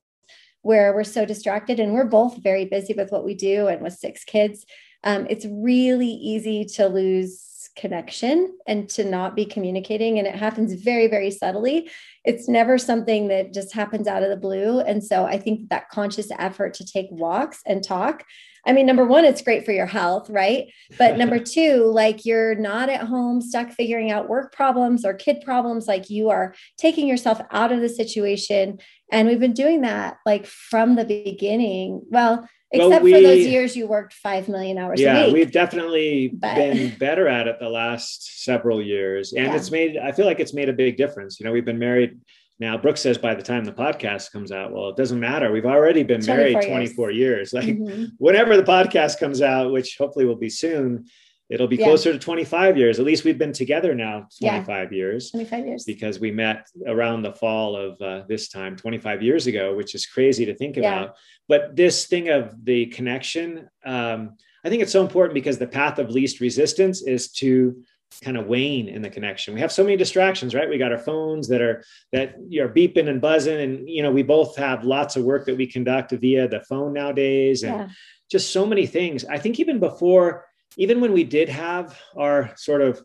where 0.62 0.93
we're 0.93 1.05
so 1.05 1.25
distracted 1.25 1.79
and 1.79 1.93
we're 1.93 2.03
both 2.03 2.43
very 2.43 2.65
busy 2.65 2.93
with 2.93 3.12
what 3.12 3.23
we 3.23 3.34
do 3.34 3.67
and 3.67 3.82
with 3.82 3.93
six 3.93 4.25
kids 4.25 4.65
um, 5.05 5.25
it's 5.29 5.45
really 5.45 6.10
easy 6.10 6.65
to 6.65 6.88
lose 6.88 7.69
connection 7.77 8.58
and 8.67 8.89
to 8.89 9.05
not 9.05 9.36
be 9.36 9.45
communicating. 9.45 10.17
And 10.19 10.27
it 10.27 10.36
happens 10.36 10.73
very 10.73 11.08
very 11.08 11.32
subtly. 11.32 11.89
It's 12.25 12.49
never 12.49 12.77
something 12.77 13.29
that 13.29 13.53
just 13.53 13.73
happens 13.73 14.08
out 14.08 14.23
of 14.23 14.29
the 14.29 14.38
blue. 14.38 14.82
And 14.82 15.03
so 15.03 15.25
i 15.25 15.38
think 15.38 15.69
that 15.69 15.89
conscious 15.89 16.29
effort 16.38 16.73
to 16.75 16.86
take 16.86 17.08
walks 17.10 17.62
and 17.65 17.84
talk 17.84 18.25
I 18.65 18.73
mean, 18.73 18.85
number 18.85 19.05
one, 19.05 19.25
it's 19.25 19.41
great 19.41 19.65
for 19.65 19.71
your 19.71 19.85
health, 19.85 20.29
right? 20.29 20.71
But 20.97 21.17
number 21.17 21.39
two, 21.43 21.85
like 21.85 22.25
you're 22.25 22.55
not 22.55 22.89
at 22.89 23.01
home 23.01 23.41
stuck 23.41 23.71
figuring 23.71 24.11
out 24.11 24.29
work 24.29 24.53
problems 24.53 25.05
or 25.05 25.13
kid 25.13 25.41
problems, 25.43 25.87
like 25.87 26.09
you 26.09 26.29
are 26.29 26.53
taking 26.77 27.07
yourself 27.07 27.41
out 27.51 27.71
of 27.71 27.81
the 27.81 27.89
situation. 27.89 28.79
And 29.11 29.27
we've 29.27 29.39
been 29.39 29.53
doing 29.53 29.81
that 29.81 30.17
like 30.25 30.45
from 30.45 30.95
the 30.95 31.05
beginning. 31.05 32.01
Well, 32.09 32.47
except 32.71 32.89
well, 32.89 33.01
we, 33.01 33.13
for 33.13 33.21
those 33.21 33.45
years 33.45 33.75
you 33.75 33.87
worked 33.87 34.13
5 34.13 34.47
million 34.47 34.77
hours 34.77 35.01
yeah 35.01 35.31
we've 35.31 35.51
definitely 35.51 36.31
but, 36.33 36.55
been 36.55 36.95
better 36.97 37.27
at 37.27 37.47
it 37.47 37.57
the 37.59 37.69
last 37.69 38.43
several 38.43 38.81
years 38.81 39.33
and 39.33 39.47
yeah. 39.47 39.55
it's 39.55 39.71
made 39.71 39.97
i 39.97 40.11
feel 40.11 40.25
like 40.25 40.39
it's 40.39 40.53
made 40.53 40.69
a 40.69 40.73
big 40.73 40.95
difference 40.95 41.39
you 41.39 41.45
know 41.45 41.51
we've 41.51 41.65
been 41.65 41.79
married 41.79 42.19
now, 42.59 42.77
Brooks 42.77 43.01
says 43.01 43.17
by 43.17 43.35
the 43.35 43.41
time 43.41 43.63
the 43.63 43.71
podcast 43.71 44.31
comes 44.33 44.51
out, 44.51 44.73
well, 44.73 44.89
it 44.89 44.97
doesn't 44.97 45.19
matter. 45.19 45.51
We've 45.51 45.65
already 45.65 46.03
been 46.03 46.25
married 46.25 46.61
24 46.61 47.11
years. 47.11 47.53
years. 47.53 47.53
Like 47.59 47.77
mm-hmm. 47.77 48.05
whenever 48.17 48.57
the 48.57 48.63
podcast 48.63 49.19
comes 49.19 49.41
out, 49.41 49.71
which 49.71 49.97
hopefully 49.97 50.25
will 50.25 50.35
be 50.35 50.49
soon, 50.49 51.05
it'll 51.49 51.67
be 51.67 51.77
yeah. 51.77 51.85
closer 51.85 52.11
to 52.11 52.19
25 52.19 52.77
years. 52.77 52.99
At 52.99 53.05
least 53.05 53.23
we've 53.23 53.37
been 53.37 53.53
together 53.53 53.95
now 53.95 54.27
25 54.41 54.91
yeah. 54.91 54.97
years. 54.97 55.31
25 55.31 55.65
years. 55.65 55.83
Because 55.85 56.19
we 56.19 56.31
met 56.31 56.67
around 56.85 57.21
the 57.21 57.33
fall 57.33 57.77
of 57.77 58.01
uh, 58.01 58.23
this 58.27 58.49
time 58.49 58.75
25 58.75 59.23
years 59.23 59.47
ago, 59.47 59.75
which 59.75 59.95
is 59.95 60.05
crazy 60.05 60.45
to 60.45 60.55
think 60.55 60.75
yeah. 60.75 60.81
about. 60.81 61.15
But 61.47 61.77
this 61.77 62.07
thing 62.07 62.27
of 62.27 62.53
the 62.65 62.87
connection, 62.87 63.69
um, 63.85 64.35
I 64.65 64.69
think 64.69 64.81
it's 64.83 64.91
so 64.91 65.01
important 65.01 65.33
because 65.33 65.57
the 65.57 65.67
path 65.67 65.97
of 65.97 66.09
least 66.09 66.41
resistance 66.41 67.01
is 67.01 67.31
to 67.33 67.83
kind 68.23 68.37
of 68.37 68.47
wane 68.47 68.87
in 68.87 69.01
the 69.01 69.09
connection. 69.09 69.53
We 69.53 69.61
have 69.61 69.71
so 69.71 69.83
many 69.83 69.95
distractions, 69.95 70.53
right? 70.53 70.69
We 70.69 70.77
got 70.77 70.91
our 70.91 70.97
phones 70.97 71.47
that 71.49 71.61
are 71.61 71.83
that 72.11 72.35
are 72.35 72.69
beeping 72.69 73.07
and 73.07 73.21
buzzing, 73.21 73.59
and 73.59 73.89
you 73.89 74.03
know, 74.03 74.11
we 74.11 74.23
both 74.23 74.55
have 74.57 74.83
lots 74.83 75.15
of 75.15 75.23
work 75.23 75.45
that 75.45 75.57
we 75.57 75.67
conduct 75.67 76.11
via 76.11 76.47
the 76.47 76.61
phone 76.61 76.93
nowadays, 76.93 77.63
and 77.63 77.73
yeah. 77.73 77.89
just 78.29 78.51
so 78.51 78.65
many 78.65 78.85
things. 78.85 79.25
I 79.25 79.37
think 79.37 79.59
even 79.59 79.79
before, 79.79 80.45
even 80.77 81.01
when 81.01 81.13
we 81.13 81.23
did 81.23 81.49
have 81.49 81.97
our 82.17 82.51
sort 82.57 82.81
of 82.81 83.01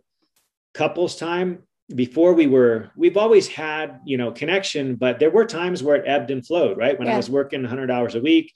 couples 0.74 1.16
time 1.16 1.62
before 1.94 2.32
we 2.32 2.46
were 2.46 2.90
we've 2.96 3.16
always 3.16 3.46
had 3.46 4.00
you 4.06 4.16
know 4.16 4.32
connection 4.32 4.96
but 4.96 5.18
there 5.18 5.30
were 5.30 5.44
times 5.44 5.82
where 5.82 5.96
it 5.96 6.08
ebbed 6.08 6.30
and 6.30 6.46
flowed 6.46 6.78
right 6.78 6.98
when 6.98 7.06
yeah. 7.06 7.14
i 7.14 7.16
was 7.16 7.28
working 7.28 7.60
100 7.60 7.90
hours 7.90 8.14
a 8.14 8.20
week 8.20 8.52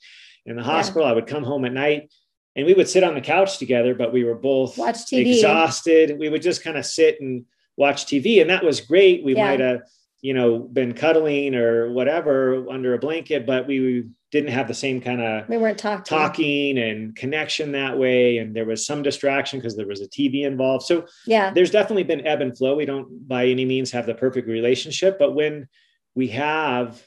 in 0.47 0.55
the 0.55 0.63
hospital 0.63 1.03
yeah. 1.03 1.11
i 1.11 1.13
would 1.13 1.27
come 1.27 1.43
home 1.43 1.63
at 1.63 1.71
night 1.71 2.11
and 2.59 2.67
we 2.67 2.73
would 2.73 2.89
sit 2.89 3.05
on 3.05 3.15
the 3.15 3.21
couch 3.21 3.57
together, 3.57 3.95
but 3.95 4.11
we 4.11 4.25
were 4.25 4.35
both 4.35 4.77
watch 4.77 4.97
TV, 5.05 5.27
exhausted. 5.37 6.19
We 6.19 6.27
would 6.27 6.41
just 6.41 6.61
kind 6.61 6.77
of 6.77 6.85
sit 6.85 7.21
and 7.21 7.45
watch 7.77 8.05
TV. 8.05 8.41
And 8.41 8.49
that 8.49 8.65
was 8.65 8.81
great. 8.81 9.23
We 9.23 9.33
Yeah. 9.33 9.45
might 9.45 9.61
have, 9.61 9.81
you 10.21 10.33
know, 10.33 10.59
been 10.59 10.93
cuddling 10.93 11.55
or 11.55 11.89
whatever 11.93 12.69
under 12.69 12.93
a 12.93 12.99
blanket, 12.99 13.45
but 13.45 13.65
we 13.65 14.03
didn't 14.33 14.49
have 14.51 14.67
the 14.67 14.73
same 14.73 14.99
kind 14.99 15.21
of 15.21 15.47
We 15.47 15.55
weren't 15.57 15.77
talking. 15.79 16.03
talking 16.03 16.77
and 16.77 17.15
connection 17.15 17.71
that 17.71 17.97
way. 17.97 18.39
And 18.39 18.53
there 18.53 18.65
was 18.65 18.85
some 18.85 19.03
distraction 19.03 19.59
because 19.59 19.77
there 19.77 19.87
was 19.87 20.01
a 20.01 20.09
TV 20.09 20.43
involved. 20.43 20.85
So 20.85 21.05
Yeah. 21.25 21.51
there's 21.53 21.71
definitely 21.71 22.03
been 22.03 22.27
ebb 22.27 22.41
and 22.41 22.55
flow. 22.55 22.75
We 22.75 22.85
don't 22.85 23.25
by 23.25 23.45
any 23.47 23.63
means 23.63 23.91
have 23.91 24.05
the 24.05 24.13
perfect 24.15 24.49
relationship, 24.49 25.17
but 25.17 25.33
when 25.33 25.69
we 26.13 26.27
have 26.27 27.01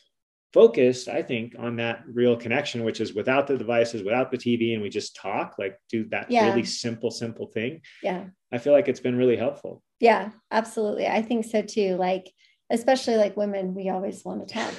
focused, 0.52 1.08
I 1.08 1.22
think, 1.22 1.54
on 1.58 1.76
that 1.76 2.02
real 2.06 2.36
connection, 2.36 2.84
which 2.84 3.00
is 3.00 3.14
without 3.14 3.46
the 3.46 3.56
devices, 3.56 4.02
without 4.02 4.30
the 4.30 4.38
TV, 4.38 4.74
and 4.74 4.82
we 4.82 4.90
just 4.90 5.16
talk, 5.16 5.54
like 5.58 5.78
do 5.88 6.04
that 6.10 6.30
Yeah. 6.30 6.48
really 6.48 6.64
simple, 6.64 7.10
simple 7.10 7.46
thing. 7.46 7.80
Yeah. 8.02 8.24
I 8.52 8.58
feel 8.58 8.72
like 8.72 8.88
it's 8.88 9.00
been 9.00 9.16
really 9.16 9.36
helpful. 9.36 9.82
Yeah, 10.00 10.30
absolutely. 10.50 11.06
I 11.06 11.22
think 11.22 11.46
so 11.46 11.62
too. 11.62 11.96
Like, 11.96 12.30
especially 12.70 13.16
like 13.16 13.36
women, 13.36 13.74
we 13.74 13.88
always 13.88 14.24
want 14.24 14.46
to 14.46 14.54
talk. 14.54 14.74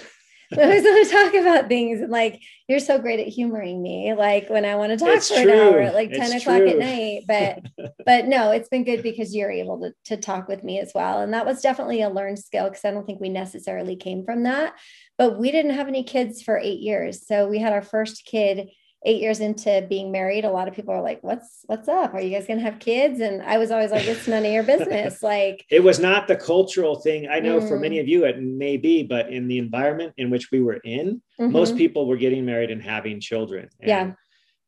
we 0.57 0.63
always 0.63 0.83
want 0.83 1.07
to 1.07 1.13
talk 1.13 1.33
about 1.33 1.67
things. 1.67 2.01
And 2.01 2.11
like, 2.11 2.41
you're 2.67 2.79
so 2.79 2.99
great 2.99 3.19
at 3.19 3.27
humoring 3.27 3.81
me. 3.81 4.13
Like 4.13 4.49
when 4.49 4.65
I 4.65 4.75
want 4.75 4.91
to 4.91 4.97
talk 4.97 5.15
It's 5.15 5.29
for 5.29 5.41
true. 5.41 5.51
an 5.51 5.59
hour 5.59 5.79
at 5.79 5.93
like 5.93 6.11
It's 6.11 6.29
10 6.29 6.39
o'clock 6.39 6.61
at 6.61 6.77
night. 6.77 7.23
But, 7.27 7.93
but 8.05 8.25
no, 8.25 8.51
it's 8.51 8.69
been 8.69 8.83
good 8.83 9.03
because 9.03 9.35
you're 9.35 9.51
able 9.51 9.79
to, 9.81 9.93
to 10.15 10.21
talk 10.21 10.47
with 10.47 10.63
me 10.63 10.79
as 10.79 10.91
well. 10.93 11.21
And 11.21 11.33
that 11.33 11.45
was 11.45 11.61
definitely 11.61 12.01
a 12.01 12.09
learned 12.09 12.39
skill 12.39 12.69
because 12.69 12.85
I 12.85 12.91
don't 12.91 13.05
think 13.05 13.19
we 13.19 13.29
necessarily 13.29 13.95
came 13.95 14.25
from 14.25 14.43
that. 14.43 14.73
But 15.17 15.39
we 15.39 15.51
didn't 15.51 15.75
have 15.75 15.87
any 15.87 16.03
kids 16.03 16.41
for 16.41 16.57
eight 16.57 16.79
years. 16.79 17.27
So 17.27 17.47
we 17.47 17.59
had 17.59 17.73
our 17.73 17.81
first 17.81 18.25
kid 18.25 18.69
eight 19.05 19.21
years 19.21 19.39
into 19.39 19.85
being 19.89 20.11
married. 20.11 20.45
A 20.45 20.49
lot 20.51 20.67
of 20.67 20.73
people 20.73 20.93
are 20.93 21.01
like, 21.01 21.21
what's, 21.23 21.63
what's 21.65 21.87
up? 21.87 22.13
Are 22.13 22.21
you 22.21 22.29
guys 22.29 22.47
going 22.47 22.59
to 22.59 22.65
have 22.65 22.79
kids? 22.79 23.19
And 23.19 23.41
I 23.41 23.57
was 23.57 23.69
always 23.69 23.91
like, 23.91 24.05
it's 24.05 24.27
none 24.27 24.45
of 24.45 24.51
your 24.51 24.63
business. 24.73 25.21
Like, 25.21 25.65
It 25.69 25.83
was 25.83 25.99
not 25.99 26.27
the 26.27 26.35
cultural 26.35 26.95
thing. 26.95 27.27
I 27.29 27.39
know 27.39 27.59
for 27.59 27.77
Mm. 27.77 27.81
many 27.81 27.99
of 27.99 28.07
you 28.07 28.25
it 28.25 28.41
may 28.41 28.77
be, 28.77 29.03
but 29.03 29.29
in 29.29 29.47
the 29.47 29.57
environment 29.57 30.13
in 30.17 30.29
which 30.29 30.51
we 30.51 30.61
were 30.61 30.79
in, 30.85 31.21
most 31.37 31.73
mhm. 31.73 31.77
people 31.77 32.07
were 32.07 32.17
getting 32.17 32.45
married 32.45 32.71
and 32.71 32.81
having 32.81 33.19
children. 33.19 33.67
And 33.79 33.89
Yeah. 33.89 34.11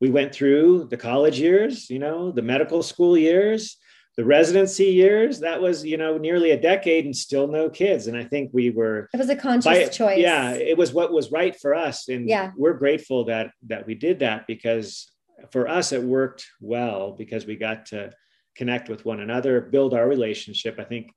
We 0.02 0.10
went 0.10 0.34
through 0.36 0.88
the 0.90 0.98
college 0.98 1.40
years, 1.40 1.90
you 1.90 2.00
know, 2.00 2.32
the 2.32 2.42
medical 2.42 2.84
school 2.84 3.18
years, 3.18 3.78
the 4.18 4.26
residency 4.26 4.86
years. 4.86 5.40
That 5.42 5.62
was, 5.62 5.86
you 5.86 5.98
know, 5.98 6.18
nearly 6.18 6.52
a 6.52 6.60
decade 6.60 7.06
and 7.06 7.16
still 7.16 7.48
no 7.48 7.70
kids. 7.70 8.08
And 8.08 8.16
I 8.18 8.24
think 8.24 8.52
we 8.54 8.70
were 8.70 9.10
It 9.14 9.18
was 9.18 9.30
a 9.30 9.36
conscious 9.36 9.66
by- 9.66 9.86
choice. 9.88 10.20
Yeah, 10.20 10.54
it 10.54 10.78
was 10.78 10.94
what 10.94 11.12
was 11.12 11.32
right 11.32 11.56
for 11.56 11.76
us. 11.76 12.08
And 12.08 12.28
Yeah. 12.30 12.52
we're 12.58 12.74
grateful 12.74 13.26
that 13.26 13.52
that 13.68 13.86
we 13.86 13.96
did 13.96 14.20
that 14.20 14.48
because 14.48 15.12
for 15.52 15.68
us 15.68 15.92
it 15.92 16.02
worked 16.02 16.48
well 16.62 17.12
because 17.12 17.46
we 17.46 17.56
got 17.58 17.88
to 17.88 18.12
connect 18.56 18.88
with 18.90 19.04
one 19.04 19.20
another, 19.20 19.60
build 19.60 19.94
our 19.94 20.08
relationship. 20.08 20.80
I 20.80 20.86
think 20.86 21.12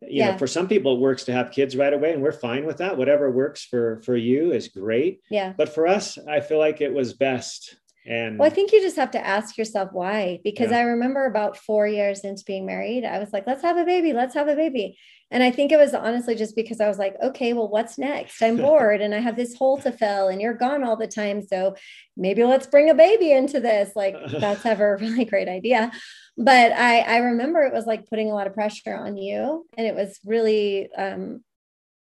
you 0.00 0.08
Yeah. 0.18 0.32
know, 0.32 0.38
for 0.38 0.48
some 0.48 0.66
people 0.66 0.96
it 0.96 1.00
works 1.00 1.24
to 1.26 1.32
have 1.32 1.52
kids 1.52 1.76
right 1.76 1.92
away 1.92 2.12
and 2.12 2.22
we're 2.22 2.32
fine 2.32 2.64
with 2.64 2.78
that. 2.78 2.96
Whatever 2.96 3.30
works 3.30 3.62
for 3.64 4.00
for 4.04 4.16
you 4.16 4.52
is 4.52 4.68
great. 4.68 5.20
Yeah. 5.30 5.52
But 5.56 5.68
for 5.68 5.86
us, 5.86 6.18
I 6.26 6.40
feel 6.40 6.58
like 6.58 6.80
it 6.80 6.92
was 6.94 7.12
best. 7.12 7.76
And 8.04 8.38
Well, 8.38 8.50
I 8.50 8.50
think 8.50 8.72
you 8.72 8.80
just 8.80 8.96
have 8.96 9.12
to 9.12 9.24
ask 9.24 9.56
yourself 9.56 9.90
why. 9.92 10.40
Because 10.42 10.70
Yeah. 10.70 10.78
I 10.78 10.82
remember 10.82 11.24
about 11.26 11.56
four 11.56 11.86
years 11.86 12.20
into 12.20 12.44
being 12.44 12.66
married, 12.66 13.04
I 13.04 13.18
was 13.18 13.32
like, 13.32 13.46
let's 13.46 13.62
have 13.62 13.76
a 13.76 13.84
baby, 13.84 14.12
let's 14.12 14.34
have 14.34 14.48
a 14.48 14.56
baby. 14.56 14.98
And 15.30 15.42
I 15.42 15.50
think 15.50 15.72
it 15.72 15.78
was 15.78 15.94
honestly 15.94 16.34
just 16.34 16.54
because 16.54 16.80
I 16.80 16.88
was 16.88 16.98
like, 16.98 17.16
okay, 17.22 17.52
well, 17.54 17.68
what's 17.68 17.98
next? 17.98 18.42
I'm 18.42 18.56
bored 18.66 19.00
and 19.00 19.14
I 19.14 19.18
have 19.18 19.36
this 19.36 19.54
hole 19.54 19.78
to 19.78 19.92
fill 19.92 20.28
and 20.28 20.42
you're 20.42 20.54
gone 20.54 20.84
all 20.84 20.96
the 20.96 21.06
time. 21.06 21.42
So 21.42 21.74
maybe 22.16 22.44
let's 22.44 22.66
bring 22.66 22.90
a 22.90 22.94
baby 22.94 23.32
into 23.32 23.60
this. 23.60 23.92
Like, 23.96 24.16
that's 24.40 24.66
ever 24.66 24.94
a 24.94 24.98
really 25.00 25.24
great 25.24 25.48
idea. 25.48 25.90
But 26.36 26.72
I, 26.72 27.00
I 27.00 27.16
remember 27.18 27.62
it 27.62 27.72
was 27.72 27.86
like 27.86 28.08
putting 28.08 28.30
a 28.30 28.34
lot 28.34 28.46
of 28.46 28.54
pressure 28.54 28.94
on 28.94 29.16
you. 29.16 29.66
And 29.78 29.86
it 29.86 29.94
was 29.94 30.18
really 30.24 30.92
um, 30.92 31.42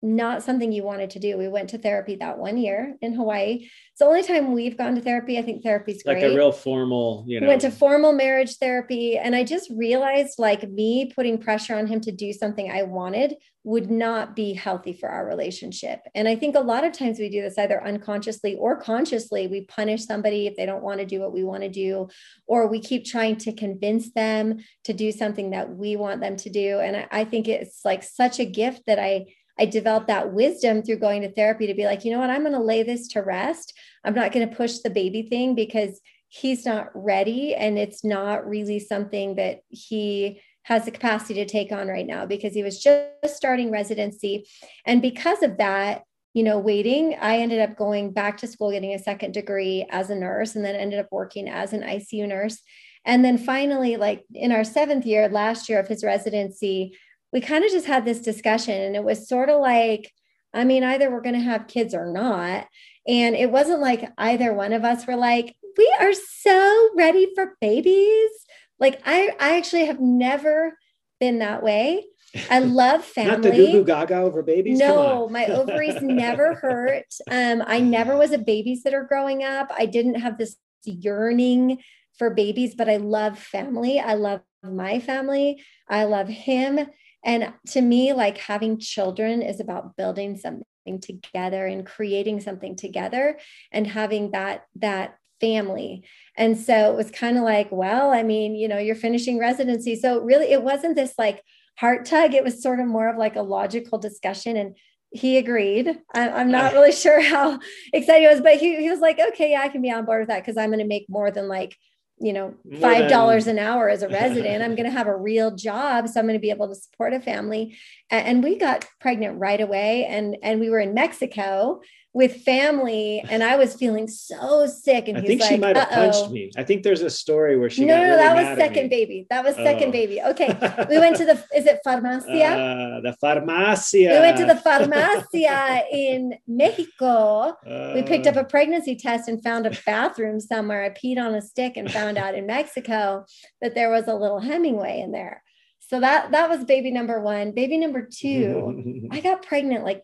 not 0.04 0.42
something 0.42 0.70
you 0.70 0.82
wanted 0.82 1.10
to 1.10 1.18
do. 1.18 1.38
We 1.38 1.48
went 1.48 1.70
to 1.70 1.78
therapy 1.78 2.16
that 2.16 2.38
one 2.38 2.58
year 2.58 2.96
in 3.00 3.14
Hawaii. 3.14 3.66
It's 3.90 4.00
the 4.00 4.04
only 4.04 4.22
time 4.22 4.52
we've 4.52 4.76
gone 4.76 4.94
to 4.96 5.00
therapy. 5.00 5.38
I 5.38 5.42
think 5.42 5.62
therapy's 5.62 6.02
great. 6.02 6.22
like 6.22 6.32
a 6.32 6.34
real 6.34 6.52
formal, 6.52 7.24
you 7.26 7.40
know. 7.40 7.46
We 7.46 7.48
went 7.48 7.62
to 7.62 7.70
formal 7.70 8.12
marriage 8.12 8.56
therapy 8.56 9.16
and 9.16 9.34
I 9.34 9.44
just 9.44 9.70
realized 9.70 10.38
like 10.38 10.68
me 10.68 11.10
putting 11.14 11.38
pressure 11.38 11.74
on 11.74 11.86
him 11.86 12.00
to 12.02 12.12
do 12.12 12.32
something 12.34 12.70
I 12.70 12.82
wanted 12.82 13.36
would 13.66 13.90
not 13.90 14.36
be 14.36 14.52
healthy 14.52 14.92
for 14.92 15.08
our 15.08 15.26
relationship. 15.26 16.00
And 16.14 16.28
I 16.28 16.36
think 16.36 16.54
a 16.54 16.60
lot 16.60 16.84
of 16.84 16.92
times 16.92 17.18
we 17.18 17.30
do 17.30 17.40
this 17.40 17.56
either 17.56 17.82
unconsciously 17.82 18.56
or 18.56 18.76
consciously. 18.76 19.46
We 19.46 19.62
punish 19.62 20.04
somebody 20.04 20.46
if 20.46 20.54
they 20.54 20.66
don't 20.66 20.82
want 20.82 21.00
to 21.00 21.06
do 21.06 21.20
what 21.20 21.32
we 21.32 21.44
want 21.44 21.62
to 21.62 21.70
do, 21.70 22.08
or 22.46 22.66
we 22.66 22.78
keep 22.78 23.06
trying 23.06 23.36
to 23.38 23.54
convince 23.54 24.12
them 24.12 24.58
to 24.84 24.92
do 24.92 25.10
something 25.10 25.50
that 25.50 25.74
we 25.74 25.96
want 25.96 26.20
them 26.20 26.36
to 26.36 26.50
do. 26.50 26.78
And 26.78 26.94
I, 26.94 27.08
I 27.10 27.24
think 27.24 27.48
it's 27.48 27.86
like 27.86 28.02
such 28.02 28.38
a 28.38 28.44
gift 28.44 28.82
that 28.86 28.98
I 28.98 29.26
I 29.58 29.66
developed 29.66 30.08
that 30.08 30.32
wisdom 30.32 30.82
through 30.82 30.98
going 30.98 31.22
to 31.22 31.32
therapy 31.32 31.66
to 31.66 31.74
be 31.74 31.84
like, 31.84 32.04
you 32.04 32.10
know 32.10 32.18
what, 32.18 32.30
I'm 32.30 32.42
going 32.42 32.52
to 32.52 32.60
lay 32.60 32.82
this 32.82 33.08
to 33.08 33.20
rest. 33.22 33.72
I'm 34.04 34.14
not 34.14 34.32
going 34.32 34.48
to 34.48 34.56
push 34.56 34.78
the 34.78 34.90
baby 34.90 35.22
thing 35.22 35.54
because 35.54 36.00
he's 36.28 36.66
not 36.66 36.88
ready 36.94 37.54
and 37.54 37.78
it's 37.78 38.04
not 38.04 38.46
really 38.46 38.80
something 38.80 39.36
that 39.36 39.60
he 39.68 40.40
has 40.64 40.84
the 40.84 40.90
capacity 40.90 41.34
to 41.34 41.46
take 41.46 41.70
on 41.70 41.86
right 41.88 42.06
now 42.06 42.26
because 42.26 42.54
he 42.54 42.62
was 42.62 42.82
just 42.82 43.36
starting 43.36 43.70
residency. 43.70 44.46
And 44.84 45.00
because 45.00 45.42
of 45.42 45.58
that 45.58 46.02
you 46.34 46.42
know 46.42 46.58
waiting 46.58 47.16
i 47.20 47.38
ended 47.38 47.60
up 47.60 47.76
going 47.76 48.10
back 48.10 48.36
to 48.36 48.48
school 48.48 48.72
getting 48.72 48.92
a 48.92 48.98
second 48.98 49.32
degree 49.32 49.86
as 49.88 50.10
a 50.10 50.16
nurse 50.16 50.56
and 50.56 50.64
then 50.64 50.74
ended 50.74 50.98
up 50.98 51.06
working 51.12 51.48
as 51.48 51.72
an 51.72 51.82
icu 51.82 52.26
nurse. 52.26 52.60
And 53.06 53.24
then 53.24 53.38
finally 53.38 53.96
like 53.96 54.24
in 54.34 54.50
our 54.50 54.64
seventh 54.64 55.06
year 55.06 55.28
last 55.28 55.68
year 55.68 55.78
of 55.78 55.88
his 55.88 56.02
residency 56.02 56.96
we 57.34 57.42
kind 57.42 57.64
of 57.64 57.70
just 57.70 57.86
had 57.86 58.06
this 58.06 58.20
discussion 58.20 58.80
and 58.80 58.96
it 58.96 59.04
was 59.04 59.28
sort 59.28 59.50
of 59.50 59.60
like 59.60 60.10
i 60.54 60.64
mean 60.64 60.82
either 60.82 61.10
we're 61.10 61.20
going 61.20 61.34
to 61.34 61.40
have 61.40 61.66
kids 61.66 61.92
or 61.92 62.06
not 62.06 62.66
and 63.06 63.36
it 63.36 63.50
wasn't 63.50 63.80
like 63.80 64.10
either 64.16 64.52
one 64.52 64.72
of 64.72 64.84
us 64.84 65.06
were 65.06 65.16
like, 65.16 65.54
we 65.76 65.94
are 66.00 66.12
so 66.12 66.90
ready 66.96 67.28
for 67.34 67.56
babies. 67.60 68.30
Like 68.78 69.00
I, 69.04 69.34
I 69.38 69.56
actually 69.56 69.86
have 69.86 70.00
never 70.00 70.78
been 71.20 71.40
that 71.40 71.62
way. 71.62 72.04
I 72.50 72.58
love 72.60 73.04
family. 73.04 73.30
Not 73.30 73.42
the 73.42 73.50
goo 73.50 73.84
gaga 73.84 74.16
over 74.16 74.42
babies. 74.42 74.78
No, 74.78 75.28
my 75.28 75.46
ovaries 75.46 75.96
never 76.02 76.54
hurt. 76.54 77.06
Um, 77.30 77.62
I 77.66 77.80
never 77.80 78.16
was 78.16 78.32
a 78.32 78.38
babysitter 78.38 79.06
growing 79.06 79.44
up. 79.44 79.70
I 79.76 79.86
didn't 79.86 80.16
have 80.16 80.38
this 80.38 80.56
yearning 80.84 81.82
for 82.18 82.30
babies, 82.30 82.74
but 82.74 82.88
I 82.88 82.96
love 82.96 83.38
family. 83.38 84.00
I 84.00 84.14
love 84.14 84.40
my 84.62 84.98
family. 84.98 85.62
I 85.88 86.04
love 86.04 86.28
him. 86.28 86.86
And 87.24 87.52
to 87.68 87.80
me, 87.80 88.12
like 88.12 88.38
having 88.38 88.78
children 88.78 89.42
is 89.42 89.58
about 89.58 89.96
building 89.96 90.36
something 90.36 91.00
together 91.00 91.66
and 91.66 91.86
creating 91.86 92.40
something 92.40 92.76
together 92.76 93.38
and 93.72 93.86
having 93.86 94.32
that 94.32 94.66
that 94.76 95.16
family. 95.40 96.04
And 96.36 96.58
so 96.58 96.92
it 96.92 96.96
was 96.96 97.10
kind 97.10 97.36
of 97.36 97.44
like, 97.44 97.68
well, 97.70 98.10
I 98.10 98.22
mean, 98.22 98.54
you 98.54 98.68
know, 98.68 98.78
you're 98.78 98.94
finishing 98.94 99.38
residency. 99.38 99.96
So 99.96 100.20
really 100.20 100.52
it 100.52 100.62
wasn't 100.62 100.96
this 100.96 101.14
like 101.18 101.42
heart 101.78 102.06
tug. 102.06 102.34
It 102.34 102.44
was 102.44 102.62
sort 102.62 102.80
of 102.80 102.86
more 102.86 103.08
of 103.08 103.16
like 103.16 103.36
a 103.36 103.42
logical 103.42 103.98
discussion. 103.98 104.56
And 104.56 104.76
he 105.10 105.38
agreed. 105.38 105.98
I, 106.14 106.28
I'm 106.28 106.50
not 106.50 106.72
really 106.72 106.92
sure 107.04 107.20
how 107.20 107.58
excited 107.92 108.22
he 108.22 108.28
was, 108.28 108.40
but 108.40 108.56
he, 108.56 108.76
he 108.76 108.90
was 108.90 109.00
like, 109.00 109.18
okay, 109.18 109.52
yeah, 109.52 109.62
I 109.62 109.68
can 109.68 109.82
be 109.82 109.90
on 109.90 110.04
board 110.04 110.22
with 110.22 110.28
that 110.28 110.42
because 110.42 110.56
I'm 110.56 110.70
going 110.70 110.78
to 110.80 110.86
make 110.86 111.06
more 111.08 111.30
than 111.30 111.48
like, 111.48 111.76
you 112.18 112.32
know, 112.32 112.54
five 112.80 113.08
dollars 113.10 113.46
an 113.46 113.58
hour 113.58 113.88
as 113.88 114.02
a 114.02 114.08
resident. 114.08 114.62
I'm 114.62 114.76
going 114.76 114.88
to 114.88 114.96
have 114.96 115.08
a 115.08 115.16
real 115.16 115.54
job, 115.54 116.08
so 116.08 116.20
I'm 116.20 116.26
going 116.26 116.38
to 116.38 116.42
be 116.42 116.50
able 116.50 116.68
to 116.68 116.74
support 116.74 117.12
a 117.12 117.20
family. 117.20 117.76
And, 118.10 118.44
we 118.44 118.56
got 118.56 118.84
pregnant 119.00 119.40
right 119.40 119.60
away, 119.60 120.06
and 120.06 120.36
and 120.42 120.60
we 120.60 120.70
were 120.70 120.78
in 120.78 120.94
Mexico 120.94 121.80
with 122.14 122.42
family, 122.42 123.22
and 123.28 123.42
I 123.42 123.56
was 123.56 123.74
feeling 123.74 124.06
so 124.06 124.66
sick. 124.66 125.08
And 125.08 125.18
I 125.18 125.20
think 125.20 125.40
like, 125.40 125.50
she 125.50 125.56
might 125.58 125.76
have 125.76 125.88
"Uh-oh." 125.88 126.12
punched 126.12 126.30
me. 126.32 126.50
I 126.56 126.62
think 126.62 126.84
there's 126.84 127.02
a 127.02 127.10
story 127.10 127.58
where 127.58 127.68
she 127.68 127.84
no, 127.84 127.96
no, 127.96 128.02
really 128.04 128.16
that 128.18 128.36
was 128.50 128.56
second 128.58 128.88
baby. 128.88 129.26
That 129.30 129.42
was 129.44 129.56
second 129.56 129.88
Oh. 129.88 129.92
baby. 129.92 130.22
Okay, 130.22 130.46
we 130.88 130.98
went 130.98 131.16
to 131.16 131.24
the. 131.24 131.32
Is 131.54 131.66
it 131.66 131.80
farmacia? 131.86 132.52
Uh, 132.52 133.00
the 133.00 133.16
farmacia. 133.22 134.12
we 134.14 134.18
went 134.20 134.36
to 134.38 134.46
the 134.46 134.54
farmacia 134.54 135.82
in 135.92 136.34
Mexico. 136.46 137.56
We 137.94 138.02
picked 138.02 138.26
Uh. 138.26 138.30
up 138.30 138.36
a 138.36 138.44
pregnancy 138.44 138.94
test 138.96 139.28
and 139.28 139.42
found 139.42 139.66
a 139.66 139.72
bathroom 139.84 140.38
somewhere. 140.40 140.84
I 140.84 140.90
peed 140.90 141.18
on 141.18 141.34
a 141.34 141.42
stick 141.42 141.76
and 141.76 141.90
found 141.90 142.16
out 142.16 142.34
in 142.34 142.46
Mexico 142.46 143.24
that 143.60 143.74
there 143.74 143.90
was 143.90 144.06
a 144.06 144.14
little 144.14 144.38
Hemingway 144.40 145.00
in 145.00 145.12
there. 145.12 145.42
So 145.80 146.00
that 146.00 146.30
that 146.30 146.48
was 146.48 146.64
baby 146.64 146.90
number 146.90 147.20
one. 147.20 147.52
Baby 147.52 147.76
number 147.78 148.08
two, 148.10 149.08
I 149.10 149.20
got 149.20 149.42
pregnant 149.44 149.84
like 149.84 150.02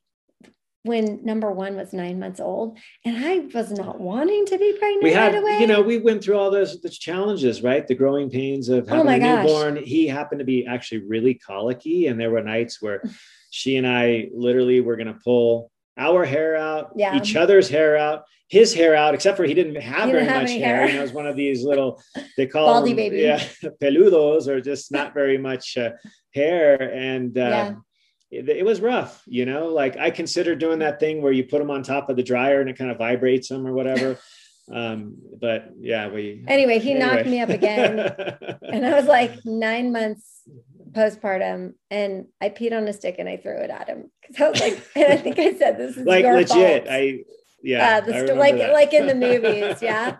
when 0.82 1.24
number 1.24 1.50
one 1.52 1.76
was 1.76 1.92
nine 1.92 2.18
months 2.18 2.40
old, 2.40 2.78
and 3.04 3.16
I 3.24 3.40
was 3.52 3.70
not 3.70 4.00
wanting 4.00 4.46
to 4.46 4.56
be 4.58 4.72
pregnant 4.78 5.02
we 5.04 5.12
had, 5.12 5.34
right 5.34 5.42
away. 5.42 5.58
you 5.60 5.66
know, 5.66 5.82
we 5.82 5.98
went 5.98 6.24
through 6.24 6.38
all 6.38 6.50
those, 6.50 6.80
those 6.80 6.96
challenges, 6.98 7.62
right? 7.62 7.86
The 7.86 7.94
growing 7.94 8.30
pains 8.30 8.68
of 8.70 8.84
Oh 8.88 8.96
having 8.96 9.06
my 9.06 9.14
a 9.16 9.20
gosh. 9.20 9.44
newborn. 9.46 9.76
He 9.76 10.06
happened 10.06 10.38
to 10.38 10.44
be 10.44 10.66
actually 10.66 11.02
really 11.06 11.34
colicky, 11.34 12.06
and 12.06 12.18
there 12.18 12.30
were 12.30 12.42
nights 12.42 12.80
where 12.80 13.02
she 13.50 13.76
and 13.76 13.86
I 13.86 14.28
literally 14.34 14.80
were 14.80 14.96
going 14.96 15.08
to 15.12 15.18
pull 15.22 15.70
our 15.98 16.24
hair 16.24 16.56
out, 16.56 16.92
Yeah. 16.96 17.14
each 17.16 17.36
other's 17.36 17.68
hair 17.68 17.96
out. 17.98 18.24
his 18.48 18.72
hair 18.74 18.94
out, 18.96 19.12
except 19.14 19.36
for 19.36 19.44
he 19.44 19.54
didn't 19.54 19.76
have 19.76 20.06
he 20.06 20.12
very 20.12 20.24
didn't 20.24 20.32
have 20.34 20.42
much 20.42 20.50
hair. 20.52 20.76
hair. 20.76 20.86
You 20.88 20.92
know, 20.94 20.98
it 21.00 21.02
was 21.02 21.12
one 21.12 21.26
of 21.26 21.36
these 21.36 21.62
little 21.62 22.02
they 22.38 22.46
call 22.46 22.66
baldy 22.66 22.90
them, 22.90 22.96
baby, 22.96 23.18
yeah, 23.18 23.38
peludos, 23.82 24.48
or 24.48 24.60
just 24.62 24.90
not 24.92 25.12
very 25.14 25.36
much 25.36 25.76
uh, 25.76 25.90
hair, 26.34 26.80
and 26.80 27.36
uh, 27.36 27.40
yeah. 27.40 27.74
It, 28.30 28.48
it, 28.48 28.64
was 28.64 28.80
rough. 28.80 29.22
You 29.26 29.46
know, 29.46 29.68
like 29.68 29.96
I 29.96 30.10
considered 30.10 30.58
doing 30.58 30.78
that 30.80 31.00
thing 31.00 31.22
where 31.22 31.32
you 31.32 31.44
put 31.44 31.58
them 31.58 31.70
on 31.70 31.82
top 31.82 32.08
of 32.08 32.16
the 32.16 32.22
dryer 32.22 32.60
and 32.60 32.70
it 32.70 32.78
kind 32.78 32.90
of 32.90 32.98
vibrates 32.98 33.48
them 33.48 33.66
or 33.66 33.72
whatever. 33.72 34.18
um, 34.72 35.16
but 35.40 35.70
yeah, 35.78 36.08
we 36.08 36.44
anyway. 36.46 36.78
He 36.78 36.92
anyway. 36.92 37.16
knocked 37.16 37.26
me 37.28 37.40
up 37.40 37.48
again, 37.48 37.98
and 38.62 38.86
I 38.86 38.94
was 38.94 39.06
like 39.06 39.44
nine 39.44 39.92
months 39.92 40.42
postpartum 40.92 41.74
and 41.88 42.26
I 42.40 42.48
peed 42.48 42.76
on 42.76 42.88
a 42.88 42.92
stick 42.92 43.16
and 43.20 43.28
I 43.28 43.36
threw 43.36 43.56
it 43.58 43.70
at 43.70 43.88
him 43.88 44.10
because 44.20 44.42
I 44.42 44.50
was 44.50 44.60
like, 44.60 44.88
and 44.96 45.12
I 45.12 45.16
think 45.16 45.38
I 45.38 45.54
said 45.54 45.78
this 45.78 45.96
is 45.96 46.04
like 46.04 46.24
legit. 46.24 46.84
Fault. 46.84 46.92
I 46.92 47.20
yeah, 47.62 48.00
uh, 48.02 48.10
st- 48.10 48.36
like 48.36 48.56
that. 48.56 48.72
like 48.72 48.94
in 48.94 49.06
the 49.06 49.14
movies, 49.14 49.82
yeah. 49.82 50.16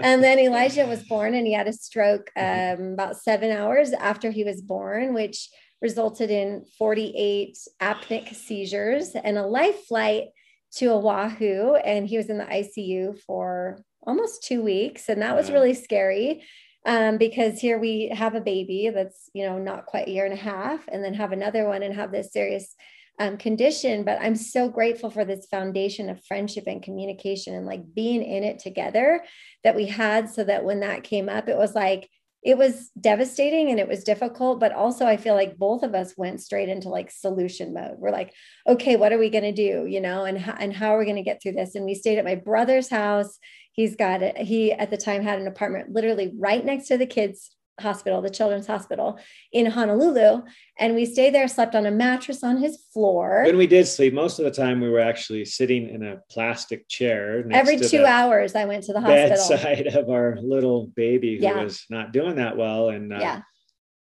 and 0.00 0.24
then 0.24 0.40
Elijah 0.40 0.86
was 0.86 1.04
born, 1.04 1.34
and 1.34 1.46
he 1.46 1.52
had 1.52 1.68
a 1.68 1.72
stroke 1.72 2.30
mm-hmm. 2.36 2.82
um, 2.82 2.92
about 2.94 3.16
seven 3.16 3.52
hours 3.52 3.92
after 3.92 4.32
he 4.32 4.42
was 4.42 4.60
born, 4.60 5.14
which 5.14 5.48
resulted 5.82 6.30
in 6.30 6.64
48 6.78 7.56
apneic 7.80 8.34
seizures 8.34 9.14
and 9.14 9.38
a 9.38 9.46
life 9.46 9.86
flight 9.86 10.28
to 10.76 10.90
Oahu. 10.90 11.74
And 11.76 12.06
he 12.06 12.16
was 12.16 12.28
in 12.30 12.38
the 12.38 12.44
ICU 12.44 13.18
for 13.20 13.82
almost 14.06 14.44
two 14.44 14.62
weeks, 14.62 15.08
and 15.08 15.22
that 15.22 15.36
was 15.36 15.50
really 15.50 15.74
scary 15.74 16.42
um, 16.86 17.18
because 17.18 17.60
here 17.60 17.78
we 17.78 18.08
have 18.08 18.34
a 18.34 18.40
baby 18.40 18.90
that's 18.92 19.28
you 19.34 19.44
know 19.44 19.58
not 19.58 19.86
quite 19.86 20.08
a 20.08 20.10
year 20.10 20.24
and 20.24 20.34
a 20.34 20.36
half, 20.36 20.86
and 20.88 21.04
then 21.04 21.14
have 21.14 21.32
another 21.32 21.66
one 21.68 21.82
and 21.82 21.94
have 21.94 22.12
this 22.12 22.32
serious 22.32 22.74
um, 23.18 23.36
condition 23.36 24.02
but 24.02 24.18
i'm 24.22 24.34
so 24.34 24.70
grateful 24.70 25.10
for 25.10 25.26
this 25.26 25.44
foundation 25.44 26.08
of 26.08 26.24
friendship 26.24 26.64
and 26.66 26.82
communication 26.82 27.54
and 27.54 27.66
like 27.66 27.82
being 27.94 28.22
in 28.22 28.42
it 28.42 28.58
together 28.58 29.22
that 29.62 29.76
we 29.76 29.84
had 29.84 30.30
so 30.30 30.42
that 30.42 30.64
when 30.64 30.80
that 30.80 31.04
came 31.04 31.28
up 31.28 31.46
it 31.46 31.56
was 31.56 31.74
like 31.74 32.08
it 32.42 32.56
was 32.56 32.90
devastating 32.98 33.70
and 33.70 33.78
it 33.78 33.88
was 33.88 34.04
difficult 34.04 34.58
but 34.60 34.72
also 34.72 35.06
i 35.06 35.16
feel 35.16 35.34
like 35.34 35.58
both 35.58 35.82
of 35.82 35.94
us 35.94 36.14
went 36.16 36.40
straight 36.40 36.68
into 36.68 36.88
like 36.88 37.10
solution 37.10 37.74
mode. 37.74 37.96
We're 37.98 38.10
like 38.10 38.32
okay 38.66 38.96
what 38.96 39.12
are 39.12 39.18
we 39.18 39.30
going 39.30 39.44
to 39.44 39.52
do? 39.52 39.86
You 39.86 40.00
know 40.00 40.24
and 40.24 40.38
how, 40.38 40.54
and 40.58 40.72
how 40.72 40.94
are 40.94 40.98
we 40.98 41.04
going 41.04 41.16
to 41.16 41.22
get 41.22 41.42
through 41.42 41.52
this? 41.52 41.74
And 41.74 41.84
we 41.84 41.94
stayed 41.94 42.18
at 42.18 42.24
my 42.24 42.34
brother's 42.34 42.88
house. 42.88 43.38
He's 43.72 43.96
got 43.96 44.22
it 44.22 44.36
he 44.36 44.72
at 44.72 44.90
the 44.90 44.96
time 44.96 45.22
had 45.22 45.38
an 45.38 45.46
apartment 45.46 45.92
literally 45.92 46.32
right 46.38 46.64
next 46.64 46.88
to 46.88 46.98
the 46.98 47.06
kids 47.06 47.50
hospital, 47.80 48.22
the 48.22 48.30
children's 48.30 48.66
hospital 48.66 49.18
in 49.52 49.66
Honolulu. 49.66 50.42
And 50.78 50.94
we 50.94 51.04
stayed 51.06 51.34
there, 51.34 51.48
slept 51.48 51.74
on 51.74 51.86
a 51.86 51.90
mattress 51.90 52.42
on 52.44 52.58
his 52.58 52.82
floor. 52.92 53.42
When 53.44 53.56
we 53.56 53.66
did 53.66 53.86
sleep, 53.86 54.14
most 54.14 54.38
of 54.38 54.44
the 54.44 54.50
time 54.50 54.80
we 54.80 54.88
were 54.88 55.00
actually 55.00 55.44
sitting 55.44 55.88
in 55.88 56.02
a 56.02 56.20
plastic 56.30 56.88
chair. 56.88 57.44
Every 57.50 57.78
two 57.78 58.04
hours, 58.04 58.54
I 58.54 58.64
went 58.64 58.84
to 58.84 58.92
the 58.92 59.00
hospital. 59.00 59.28
Bedside 59.30 59.86
of 59.88 60.08
our 60.08 60.38
little 60.40 60.86
baby 60.86 61.36
who 61.36 61.44
yeah. 61.44 61.62
was 61.62 61.84
not 61.90 62.12
doing 62.12 62.36
that 62.36 62.56
well. 62.56 62.88
And 62.90 63.12
uh, 63.12 63.18
yeah. 63.20 63.42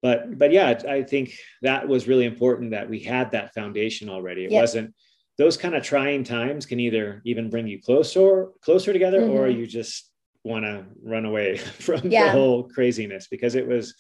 But 0.02 0.38
but 0.38 0.50
yeah, 0.50 0.80
I 0.88 1.02
think 1.02 1.34
that 1.62 1.86
was 1.86 2.08
really 2.08 2.24
important 2.24 2.70
that 2.70 2.88
we 2.88 3.00
had 3.00 3.32
that 3.32 3.52
foundation 3.52 4.08
already. 4.08 4.44
It 4.44 4.50
yep. 4.50 4.62
wasn't 4.62 4.94
those 5.36 5.56
kind 5.56 5.74
of 5.74 5.82
trying 5.82 6.24
times 6.24 6.66
can 6.66 6.80
either 6.80 7.22
even 7.24 7.50
bring 7.50 7.66
you 7.66 7.80
closer 7.80 8.48
closer 8.62 8.92
together 8.92 9.22
mm-hmm. 9.22 9.38
or 9.38 9.48
you 9.48 9.66
just 9.66 10.09
want 10.44 10.64
to 10.64 10.84
run 11.02 11.24
away 11.24 11.56
from 11.78 12.00
yeah. 12.04 12.26
the 12.26 12.30
whole 12.32 12.64
craziness 12.64 13.28
because 13.28 13.54
it 13.54 13.66
was 13.66 13.94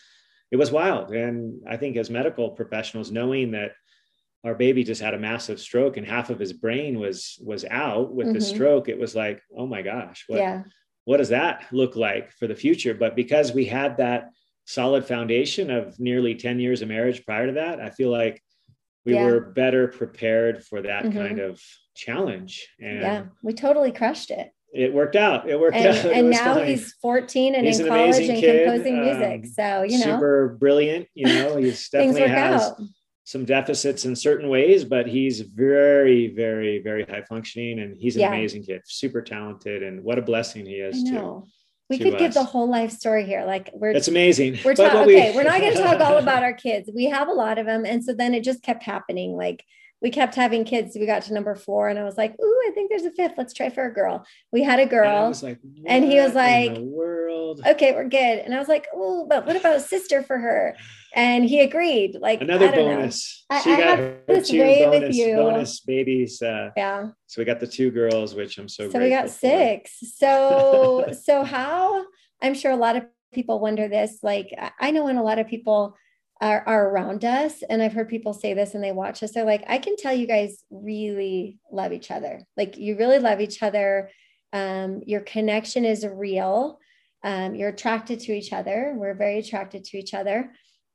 it 0.50 0.56
was 0.56 0.70
wild 0.70 1.12
and 1.12 1.60
i 1.68 1.76
think 1.76 1.96
as 1.96 2.10
medical 2.10 2.50
professionals 2.50 3.10
knowing 3.10 3.52
that 3.52 3.72
our 4.44 4.54
baby 4.54 4.82
just 4.82 5.02
had 5.02 5.14
a 5.14 5.18
massive 5.18 5.60
stroke 5.60 5.96
and 5.96 6.06
half 6.06 6.30
of 6.30 6.38
his 6.38 6.52
brain 6.52 6.98
was 6.98 7.38
was 7.44 7.64
out 7.66 8.14
with 8.14 8.26
mm-hmm. 8.26 8.34
the 8.34 8.40
stroke 8.40 8.88
it 8.88 8.98
was 8.98 9.14
like 9.14 9.42
oh 9.56 9.66
my 9.66 9.82
gosh 9.82 10.24
what 10.28 10.38
yeah. 10.38 10.62
what 11.04 11.18
does 11.18 11.28
that 11.28 11.66
look 11.72 11.96
like 11.96 12.32
for 12.32 12.46
the 12.46 12.54
future 12.54 12.94
but 12.94 13.16
because 13.16 13.52
we 13.52 13.64
had 13.64 13.96
that 13.96 14.30
solid 14.66 15.04
foundation 15.04 15.70
of 15.70 15.98
nearly 15.98 16.34
10 16.34 16.60
years 16.60 16.80
of 16.80 16.88
marriage 16.88 17.24
prior 17.24 17.46
to 17.46 17.52
that 17.52 17.80
i 17.80 17.90
feel 17.90 18.10
like 18.10 18.42
we 19.04 19.14
yeah. 19.14 19.24
were 19.24 19.40
better 19.40 19.88
prepared 19.88 20.64
for 20.64 20.82
that 20.82 21.04
mm-hmm. 21.04 21.18
kind 21.18 21.38
of 21.38 21.60
challenge 21.94 22.68
and 22.80 23.00
yeah 23.00 23.24
we 23.42 23.52
totally 23.52 23.92
crushed 23.92 24.30
it 24.30 24.50
it 24.72 24.92
worked 24.92 25.16
out. 25.16 25.48
It 25.48 25.58
worked 25.58 25.76
and, 25.76 25.96
out. 25.96 26.04
And 26.12 26.30
now 26.30 26.54
fine. 26.54 26.66
he's 26.68 26.92
14 27.02 27.54
and 27.54 27.66
he's 27.66 27.80
in 27.80 27.88
college 27.88 28.28
and 28.28 28.38
kid, 28.38 28.66
composing 28.66 29.00
music. 29.00 29.44
Um, 29.44 29.52
so, 29.52 29.82
you 29.82 29.98
know, 29.98 30.04
super 30.04 30.56
brilliant. 30.60 31.08
You 31.14 31.26
know, 31.26 31.56
he's 31.58 31.88
definitely 31.88 32.28
has 32.28 32.62
out. 32.62 32.80
some 33.24 33.44
deficits 33.44 34.04
in 34.04 34.14
certain 34.14 34.48
ways, 34.48 34.84
but 34.84 35.06
he's 35.06 35.40
very, 35.40 36.28
very, 36.34 36.80
very 36.80 37.04
high 37.04 37.22
functioning 37.22 37.80
and 37.80 37.98
he's 37.98 38.16
an 38.16 38.22
yeah. 38.22 38.28
amazing 38.28 38.64
kid, 38.64 38.82
super 38.84 39.22
talented. 39.22 39.82
And 39.82 40.04
what 40.04 40.18
a 40.18 40.22
blessing 40.22 40.66
he 40.66 40.74
is 40.74 41.02
to 41.04 41.44
we 41.90 41.98
could 41.98 42.18
give 42.18 42.32
the 42.34 42.44
whole 42.44 42.70
life 42.70 42.92
story 42.92 43.26
here. 43.26 43.44
Like 43.44 43.70
we're 43.74 43.90
it's 43.90 44.08
amazing. 44.08 44.58
We're 44.64 44.74
talking 44.74 45.00
okay, 45.00 45.30
we... 45.30 45.36
we're 45.36 45.42
not 45.42 45.60
going 45.60 45.76
to 45.76 45.82
talk 45.82 46.00
all 46.00 46.16
about 46.22 46.42
our 46.44 46.52
kids. 46.52 46.88
We 46.94 47.06
have 47.06 47.28
a 47.28 47.32
lot 47.32 47.58
of 47.58 47.66
them. 47.66 47.84
And 47.84 48.02
so 48.02 48.14
then 48.14 48.32
it 48.32 48.44
just 48.44 48.62
kept 48.62 48.84
happening. 48.84 49.36
Like 49.36 49.64
we 50.00 50.10
kept 50.10 50.34
having 50.34 50.64
kids. 50.64 50.96
We 50.98 51.04
got 51.04 51.22
to 51.24 51.34
number 51.34 51.54
four, 51.54 51.88
and 51.88 51.98
I 51.98 52.04
was 52.04 52.16
like, 52.16 52.34
"Ooh, 52.40 52.60
I 52.68 52.70
think 52.72 52.88
there's 52.88 53.04
a 53.04 53.10
fifth. 53.10 53.34
Let's 53.36 53.52
try 53.52 53.68
for 53.68 53.84
a 53.84 53.92
girl." 53.92 54.24
We 54.50 54.62
had 54.62 54.80
a 54.80 54.86
girl, 54.86 55.26
and, 55.26 55.42
like, 55.42 55.58
and 55.84 56.04
he 56.04 56.18
was 56.20 56.34
like, 56.34 56.78
"World, 56.78 57.60
okay, 57.66 57.92
we're 57.92 58.08
good." 58.08 58.38
And 58.38 58.54
I 58.54 58.58
was 58.58 58.68
like, 58.68 58.86
"Oh, 58.94 59.26
but 59.28 59.46
what 59.46 59.56
about 59.56 59.76
a 59.76 59.80
sister 59.80 60.22
for 60.22 60.38
her?" 60.38 60.74
And 61.14 61.44
he 61.44 61.60
agreed. 61.60 62.16
Like 62.20 62.40
another 62.40 62.70
bonus. 62.70 63.44
Know. 63.50 63.60
She 63.62 63.72
I, 63.72 63.76
got 63.76 63.98
I 63.98 64.02
her 64.02 64.22
way 64.28 64.84
bonus, 64.84 65.00
with 65.00 65.14
you. 65.14 65.36
bonus 65.36 65.80
babies. 65.80 66.42
Uh, 66.42 66.70
yeah. 66.76 67.08
So 67.26 67.40
we 67.40 67.44
got 67.44 67.60
the 67.60 67.66
two 67.66 67.90
girls, 67.90 68.34
which 68.34 68.58
I'm 68.58 68.68
so. 68.68 68.90
So 68.90 68.98
we 68.98 69.10
got 69.10 69.30
six. 69.30 69.98
So 70.16 71.12
so 71.24 71.44
how? 71.44 72.04
I'm 72.42 72.54
sure 72.54 72.70
a 72.70 72.76
lot 72.76 72.96
of 72.96 73.04
people 73.32 73.60
wonder 73.60 73.88
this. 73.88 74.20
Like 74.22 74.54
I 74.78 74.90
know 74.90 75.04
when 75.04 75.16
a 75.16 75.22
lot 75.22 75.38
of 75.38 75.46
people 75.46 75.96
are, 76.40 76.64
are 76.66 76.88
around 76.88 77.24
us 77.24 77.62
and 77.68 77.82
i've 77.82 77.92
heard 77.92 78.08
people 78.08 78.32
say 78.32 78.54
this 78.54 78.74
and 78.74 78.82
they 78.82 78.92
watch 78.92 79.22
us 79.22 79.32
they're 79.32 79.44
like 79.44 79.64
i 79.68 79.78
can 79.78 79.96
tell 79.96 80.12
you 80.12 80.26
guys 80.26 80.64
really 80.70 81.58
love 81.70 81.92
each 81.92 82.10
other 82.10 82.42
like 82.56 82.76
you 82.78 82.96
really 82.96 83.18
love 83.18 83.40
each 83.40 83.62
other 83.62 84.10
um, 84.52 85.00
your 85.06 85.20
connection 85.20 85.84
is 85.84 86.04
real 86.04 86.78
um, 87.22 87.54
you're 87.54 87.68
attracted 87.68 88.20
to 88.20 88.32
each 88.32 88.52
other 88.52 88.94
we're 88.96 89.14
very 89.14 89.38
attracted 89.38 89.84
to 89.84 89.98
each 89.98 90.14
other 90.14 90.50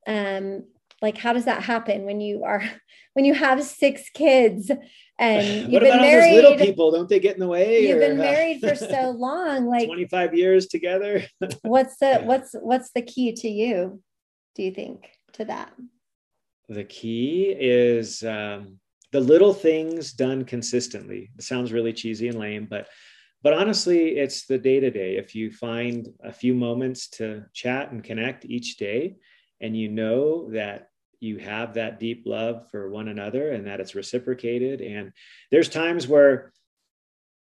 um, 0.08 0.64
like 1.02 1.18
how 1.18 1.34
does 1.34 1.46
that 1.46 1.64
happen 1.64 2.04
when 2.04 2.22
you 2.22 2.44
are 2.44 2.64
when 3.14 3.26
you 3.26 3.34
have 3.34 3.64
six 3.64 4.10
kids 4.14 4.72
and 5.20 5.72
you've 5.72 5.82
been 5.82 6.02
married 6.02 6.34
little 6.34 6.58
people 6.58 6.92
don't 6.92 7.10
they 7.10 7.20
get 7.20 7.36
in 7.36 7.40
the 7.40 7.48
way 7.48 7.88
you've 7.88 7.98
or, 7.98 8.02
been 8.02 8.18
married 8.18 8.60
for 8.60 8.76
so 8.76 9.10
long 9.18 9.68
like 9.68 9.88
25 9.88 10.34
years 10.34 10.68
together 10.68 11.24
what's 11.62 11.98
the 11.98 12.20
what's 12.24 12.56
what's 12.62 12.92
the 12.92 13.02
key 13.02 13.34
to 13.34 13.48
you 13.48 14.02
do 14.56 14.64
you 14.64 14.72
think 14.72 15.10
to 15.34 15.46
that? 15.46 15.74
The 16.70 16.86
key 16.86 17.56
is 17.60 18.24
um, 18.24 18.80
the 19.12 19.20
little 19.20 19.54
things 19.54 20.14
done 20.14 20.46
consistently. 20.46 21.30
It 21.38 21.44
sounds 21.44 21.72
really 21.72 21.94
cheesy 21.94 22.30
and 22.30 22.40
lame, 22.40 22.68
but 22.70 22.88
but 23.44 23.54
honestly, 23.54 24.18
it's 24.18 24.48
the 24.48 24.58
day 24.58 24.80
to 24.80 24.90
day. 24.90 25.18
If 25.18 25.36
you 25.36 25.52
find 25.52 26.08
a 26.24 26.32
few 26.32 26.56
moments 26.56 27.10
to 27.10 27.44
chat 27.54 27.92
and 27.92 28.04
connect 28.04 28.46
each 28.46 28.78
day, 28.78 29.18
and 29.62 29.76
you 29.76 29.90
know 29.90 30.50
that 30.52 30.90
you 31.20 31.38
have 31.38 31.74
that 31.76 32.00
deep 32.00 32.24
love 32.26 32.70
for 32.70 32.90
one 32.90 33.08
another 33.08 33.52
and 33.52 33.68
that 33.68 33.80
it's 33.80 33.96
reciprocated, 33.96 34.82
and 34.82 35.12
there's 35.52 35.70
times 35.70 36.08
where 36.08 36.52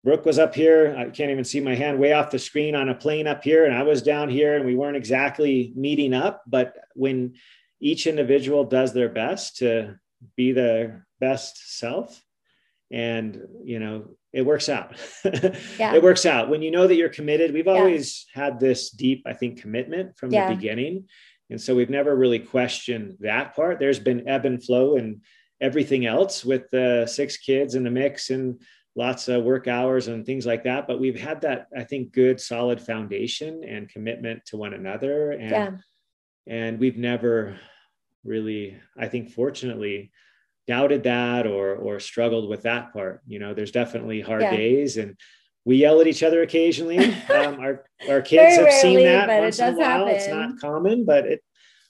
Brooke 0.04 0.26
was 0.26 0.39
up 0.39 0.56
here. 0.56 0.95
I 0.98 1.10
can't 1.10 1.32
even 1.32 1.43
see 1.43 1.60
my 1.60 1.76
hand 1.76 2.00
way 2.00 2.13
off 2.13 2.32
the 2.32 2.39
screen 2.39 2.74
on 2.74 2.89
a 2.89 2.95
plane 2.95 3.28
up 3.28 3.43
here, 3.43 3.65
and 3.65 3.76
I 3.76 3.84
was 3.84 4.02
down 4.02 4.30
here, 4.30 4.56
and 4.56 4.65
we 4.65 4.76
weren't 4.76 4.98
exactly 4.98 5.74
meeting 5.76 6.13
up. 6.13 6.43
But 6.48 6.76
when 6.95 7.36
each 7.80 8.08
individual 8.08 8.63
does 8.63 8.93
their 8.93 9.10
best 9.10 9.58
to 9.58 9.95
be 10.36 10.52
their 10.52 11.06
best 11.19 11.78
self 11.78 12.22
and 12.91 13.41
you 13.63 13.80
know 13.80 14.10
it 14.34 14.41
works 14.41 14.67
out 14.67 14.95
yeah. 15.78 15.93
it 15.93 16.02
works 16.02 16.26
out 16.26 16.50
when 16.50 16.62
you 16.62 16.72
know 16.72 16.88
that 16.88 16.95
you're 16.95 17.10
committed 17.10 17.54
we've 17.54 17.67
always 17.67 18.26
yeah. 18.36 18.43
had 18.43 18.60
this 18.60 18.89
deep 18.89 19.24
i 19.26 19.34
think 19.34 19.62
commitment 19.62 20.17
from 20.17 20.32
yeah. 20.32 20.50
the 20.50 20.56
beginning 20.56 21.06
and 21.50 21.60
so 21.60 21.76
we've 21.76 21.90
never 21.90 22.16
really 22.16 22.40
questioned 22.40 23.18
that 23.22 23.56
part. 23.56 23.80
There's 23.80 24.00
been 24.00 24.28
ebb 24.28 24.46
and 24.46 24.64
flow 24.64 24.98
and 24.98 25.22
everything 25.60 26.06
else 26.06 26.46
with 26.46 26.70
the 26.70 27.06
six 27.08 27.38
kids 27.38 27.76
in 27.76 27.84
the 27.84 27.90
mix 27.90 28.30
and 28.30 28.62
lots 28.96 29.28
of 29.28 29.44
work 29.44 29.68
hours 29.68 30.08
and 30.08 30.26
things 30.26 30.46
like 30.46 30.64
that. 30.64 30.88
But 30.88 31.00
we've 31.00 31.20
had 31.20 31.42
that 31.42 31.68
i 31.76 31.84
think 31.84 32.12
good 32.12 32.40
solid 32.40 32.82
foundation 32.82 33.64
and 33.64 33.90
commitment 33.90 34.46
to 34.48 34.58
one 34.58 34.74
another. 34.74 35.32
And 35.32 35.82
and 36.48 36.80
we've 36.80 36.98
never 36.98 37.60
really 38.24 38.78
i 38.98 39.08
think 39.08 39.32
fortunately 39.32 40.12
doubted 40.68 41.04
that 41.04 41.48
or 41.48 41.76
or 41.76 42.00
struggled 42.00 42.48
with 42.48 42.64
that 42.64 42.94
part. 42.94 43.22
You 43.26 43.40
know 43.40 43.54
there's 43.54 43.72
definitely 43.72 44.22
hard 44.22 44.44
yeah. 44.44 44.56
days 44.56 44.98
and 44.98 45.18
we 45.65 45.78
yell 45.78 46.02
at 46.02 46.08
each 46.08 46.24
other 46.24 46.41
occasionally 46.41 46.98
um, 47.30 47.60
our 47.60 47.86
our 48.10 48.22
kids 48.22 48.56
have 48.56 48.65
rarely, 48.65 48.82
seen 48.82 49.04
that 49.04 49.28
once 49.28 49.60
in 49.60 49.74
a 49.74 49.78
while 49.78 50.06
happen. 50.06 50.15
it's 50.15 50.28
not 50.28 50.60
common 50.60 51.06
but 51.06 51.26
it 51.26 51.43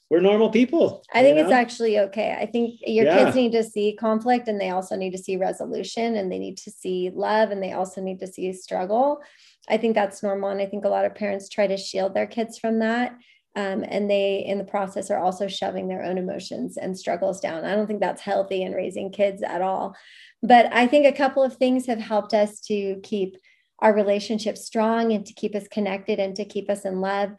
we're 0.10 0.22
normal 0.22 0.50
people. 0.50 1.04
I 1.14 1.22
think 1.22 1.38
know? 1.38 1.44
it's 1.44 1.52
actually 1.52 2.00
okay. 2.00 2.36
I 2.40 2.48
think 2.48 2.80
your 2.82 3.06
yeah. 3.06 3.26
kids 3.26 3.36
need 3.36 3.52
to 3.52 3.64
see 3.64 3.96
conflict 3.96 4.48
and 4.48 4.60
they 4.60 4.72
also 4.72 4.96
need 4.96 5.12
to 5.12 5.20
see 5.20 5.38
resolution 5.38 6.16
and 6.16 6.32
they 6.32 6.40
need 6.40 6.58
to 6.58 6.72
see 6.72 7.12
love 7.14 7.52
and 7.52 7.62
they 7.62 7.74
also 7.74 8.02
need 8.02 8.20
to 8.22 8.28
see 8.28 8.52
struggle. 8.54 9.22
I 9.70 9.78
think 9.78 9.94
that's 9.94 10.24
normal. 10.24 10.50
And 10.50 10.62
I 10.62 10.66
think 10.66 10.84
a 10.84 10.90
lot 10.90 11.06
of 11.06 11.14
parents 11.14 11.48
try 11.48 11.68
to 11.68 11.78
shield 11.78 12.16
their 12.16 12.26
kids 12.26 12.58
from 12.58 12.80
that. 12.80 13.16
Um, 13.56 13.84
and 13.88 14.10
they, 14.10 14.44
in 14.46 14.58
the 14.58 14.64
process, 14.64 15.12
are 15.12 15.20
also 15.20 15.48
shoving 15.48 15.88
their 15.88 16.04
own 16.04 16.18
emotions 16.18 16.78
and 16.78 16.98
struggles 16.98 17.40
down. 17.40 17.66
I 17.66 17.76
don't 17.76 17.88
think 17.88 18.00
that's 18.00 18.22
healthy 18.22 18.64
in 18.64 18.74
raising 18.74 19.12
kids 19.12 19.44
at 19.44 19.62
all. 19.62 19.96
But 20.42 20.74
I 20.74 20.88
think 20.88 21.06
a 21.06 21.12
couple 21.12 21.44
of 21.44 21.58
things 21.58 21.86
have 21.86 22.00
helped 22.00 22.34
us 22.34 22.62
to 22.62 23.00
keep 23.04 23.38
our 23.82 23.94
relationship 23.94 24.58
strong 24.58 25.12
and 25.12 25.26
to 25.26 25.34
keep 25.34 25.56
us 25.56 25.68
connected 25.68 26.20
and 26.20 26.36
to 26.36 26.46
keep 26.46 26.70
us 26.70 26.86
in 26.86 27.02
love. 27.02 27.32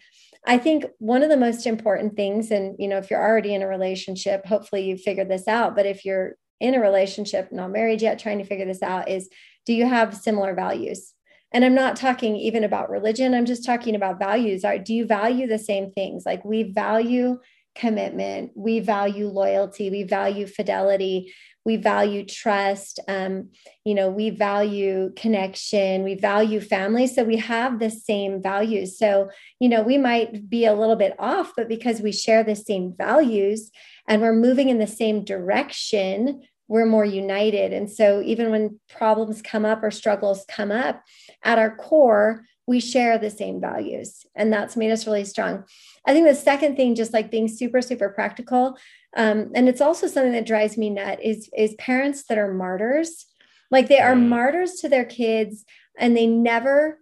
I 0.47 0.59
think 0.59 0.87
one 0.99 1.23
of 1.23 1.29
the 1.29 1.37
most 1.37 1.67
important 1.67 2.17
things, 2.17 2.51
and 2.51 2.77
you 2.79 2.89
know, 2.89 2.97
if 2.97 3.11
you're 3.11 3.23
already 3.23 3.55
in 3.55 3.63
a 3.63 3.69
relationship, 3.69 4.47
hopefully 4.47 4.85
you 4.85 4.97
figured 4.97 5.29
this 5.29 5.47
out. 5.47 5.77
But 5.77 5.87
if 5.87 6.05
you're 6.05 6.37
in 6.61 6.75
a 6.75 6.81
relationship, 6.81 7.53
not 7.53 7.73
married 7.73 8.03
yet, 8.03 8.19
trying 8.19 8.39
to 8.39 8.45
figure 8.45 8.67
this 8.67 8.83
out, 8.83 9.09
is 9.09 9.29
do 9.67 9.75
you 9.75 9.87
have 9.87 10.17
similar 10.17 10.55
values? 10.55 11.15
And 11.53 11.65
I'm 11.65 11.75
not 11.75 11.97
talking 11.97 12.37
even 12.37 12.65
about 12.65 12.91
religion. 12.91 13.35
I'm 13.35 13.47
just 13.47 13.65
talking 13.65 13.95
about 13.95 14.19
values. 14.19 14.65
Are, 14.65 14.79
do 14.79 14.95
you 14.95 15.05
value 15.05 15.47
the 15.47 15.59
same 15.59 15.91
things? 15.91 16.23
Like 16.25 16.45
we 16.45 16.63
value 16.63 17.39
commitment, 17.75 18.53
we 18.55 18.81
value 18.81 19.29
loyalty, 19.29 19.91
we 19.91 20.03
value 20.03 20.47
fidelity, 20.47 21.33
we 21.65 21.77
value 21.77 22.25
trust 22.25 23.01
um, 23.09 23.51
you 23.85 23.95
know 23.95 24.11
we 24.11 24.31
value 24.31 25.13
connection 25.17 26.03
we 26.03 26.15
value 26.15 26.61
family. 26.61 27.07
So 27.07 27.25
we 27.25 27.37
have 27.37 27.79
the 27.79 27.91
same 27.91 28.43
values. 28.43 28.99
So 28.99 29.31
you 29.59 29.69
know 29.69 29.83
we 29.83 29.99
might 29.99 30.49
be 30.49 30.65
a 30.67 30.75
little 30.75 30.97
bit 30.97 31.15
off 31.19 31.53
but 31.57 31.69
because 31.69 32.01
we 32.01 32.13
share 32.13 32.45
the 32.45 32.57
same 32.57 32.95
values 32.97 33.71
and 34.09 34.23
we're 34.23 34.35
moving 34.35 34.69
in 34.69 34.79
the 34.79 34.87
same 34.87 35.25
direction 35.25 36.43
we're 36.71 36.87
more 36.87 37.05
united. 37.05 37.73
And 37.73 37.91
so 37.91 38.23
even 38.23 38.53
when 38.53 38.79
problems 38.89 39.43
come 39.43 39.65
up 39.65 39.83
or 39.83 39.91
struggles 39.91 40.45
come 40.49 40.71
up 40.71 41.03
at 41.43 41.59
our 41.59 41.75
core 41.75 42.45
we 42.71 42.79
share 42.79 43.19
the 43.19 43.31
same 43.31 43.61
values 43.61 44.25
and 44.37 44.53
that's 44.53 44.77
made 44.77 44.93
us 44.93 45.05
really 45.05 45.25
strong. 45.25 45.65
I 46.07 46.13
think 46.13 46.29
the 46.29 46.37
second 46.37 46.77
thing 46.77 46.95
just 46.95 47.13
like 47.13 47.29
being 47.29 47.49
super 47.49 47.83
super 47.83 48.11
practical 48.11 48.79
um, 49.17 49.51
and 49.57 49.69
it's 49.69 49.81
also 49.81 50.07
something 50.07 50.33
that 50.33 50.47
drives 50.47 50.79
me 50.79 50.89
nut 50.89 51.19
is 51.21 51.51
is 51.57 51.75
parents 51.75 52.23
that 52.29 52.39
are 52.39 52.55
martyrs. 52.55 53.27
Like 53.73 53.89
they 53.89 53.99
are 53.99 54.15
martyrs 54.15 54.75
to 54.81 54.89
their 54.89 55.05
kids 55.05 55.65
and 55.99 56.17
they 56.17 56.29
never 56.29 57.01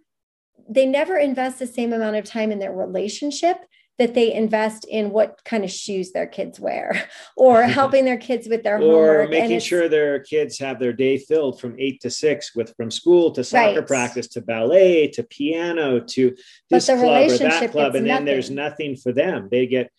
they 0.67 0.87
never 0.87 1.17
invest 1.17 1.59
the 1.59 1.67
same 1.67 1.93
amount 1.93 2.15
of 2.15 2.25
time 2.25 2.51
in 2.51 2.57
their 2.57 2.75
relationship 2.75 3.57
that 3.99 4.15
they 4.15 4.33
invest 4.33 4.85
in 4.89 5.11
what 5.11 5.39
kind 5.45 5.63
of 5.63 5.69
shoes 5.69 6.11
their 6.11 6.25
kids 6.25 6.59
wear 6.59 7.07
or 7.37 7.63
helping 7.79 8.05
their 8.05 8.17
kids 8.17 8.47
with 8.47 8.63
their 8.63 8.79
homework. 8.79 9.27
or 9.27 9.29
making 9.29 9.59
sure 9.59 9.87
their 9.87 10.19
kids 10.19 10.57
have 10.57 10.79
their 10.79 10.93
day 10.93 11.17
filled 11.17 11.59
from 11.59 11.75
eight 11.77 12.01
to 12.01 12.09
six 12.09 12.55
with 12.55 12.73
from 12.75 12.89
school 12.89 13.31
to 13.31 13.43
soccer 13.43 13.79
right. 13.79 13.87
practice 13.87 14.27
to 14.27 14.41
ballet 14.41 15.07
to 15.07 15.21
piano 15.23 15.99
to 15.99 16.35
this 16.69 16.87
club 16.87 17.29
or 17.29 17.37
that 17.37 17.71
club 17.71 17.95
and 17.95 18.07
then 18.07 18.25
there's 18.25 18.49
nothing 18.49 18.95
for 18.95 19.11
them 19.11 19.47
they 19.51 19.67
get 19.67 19.91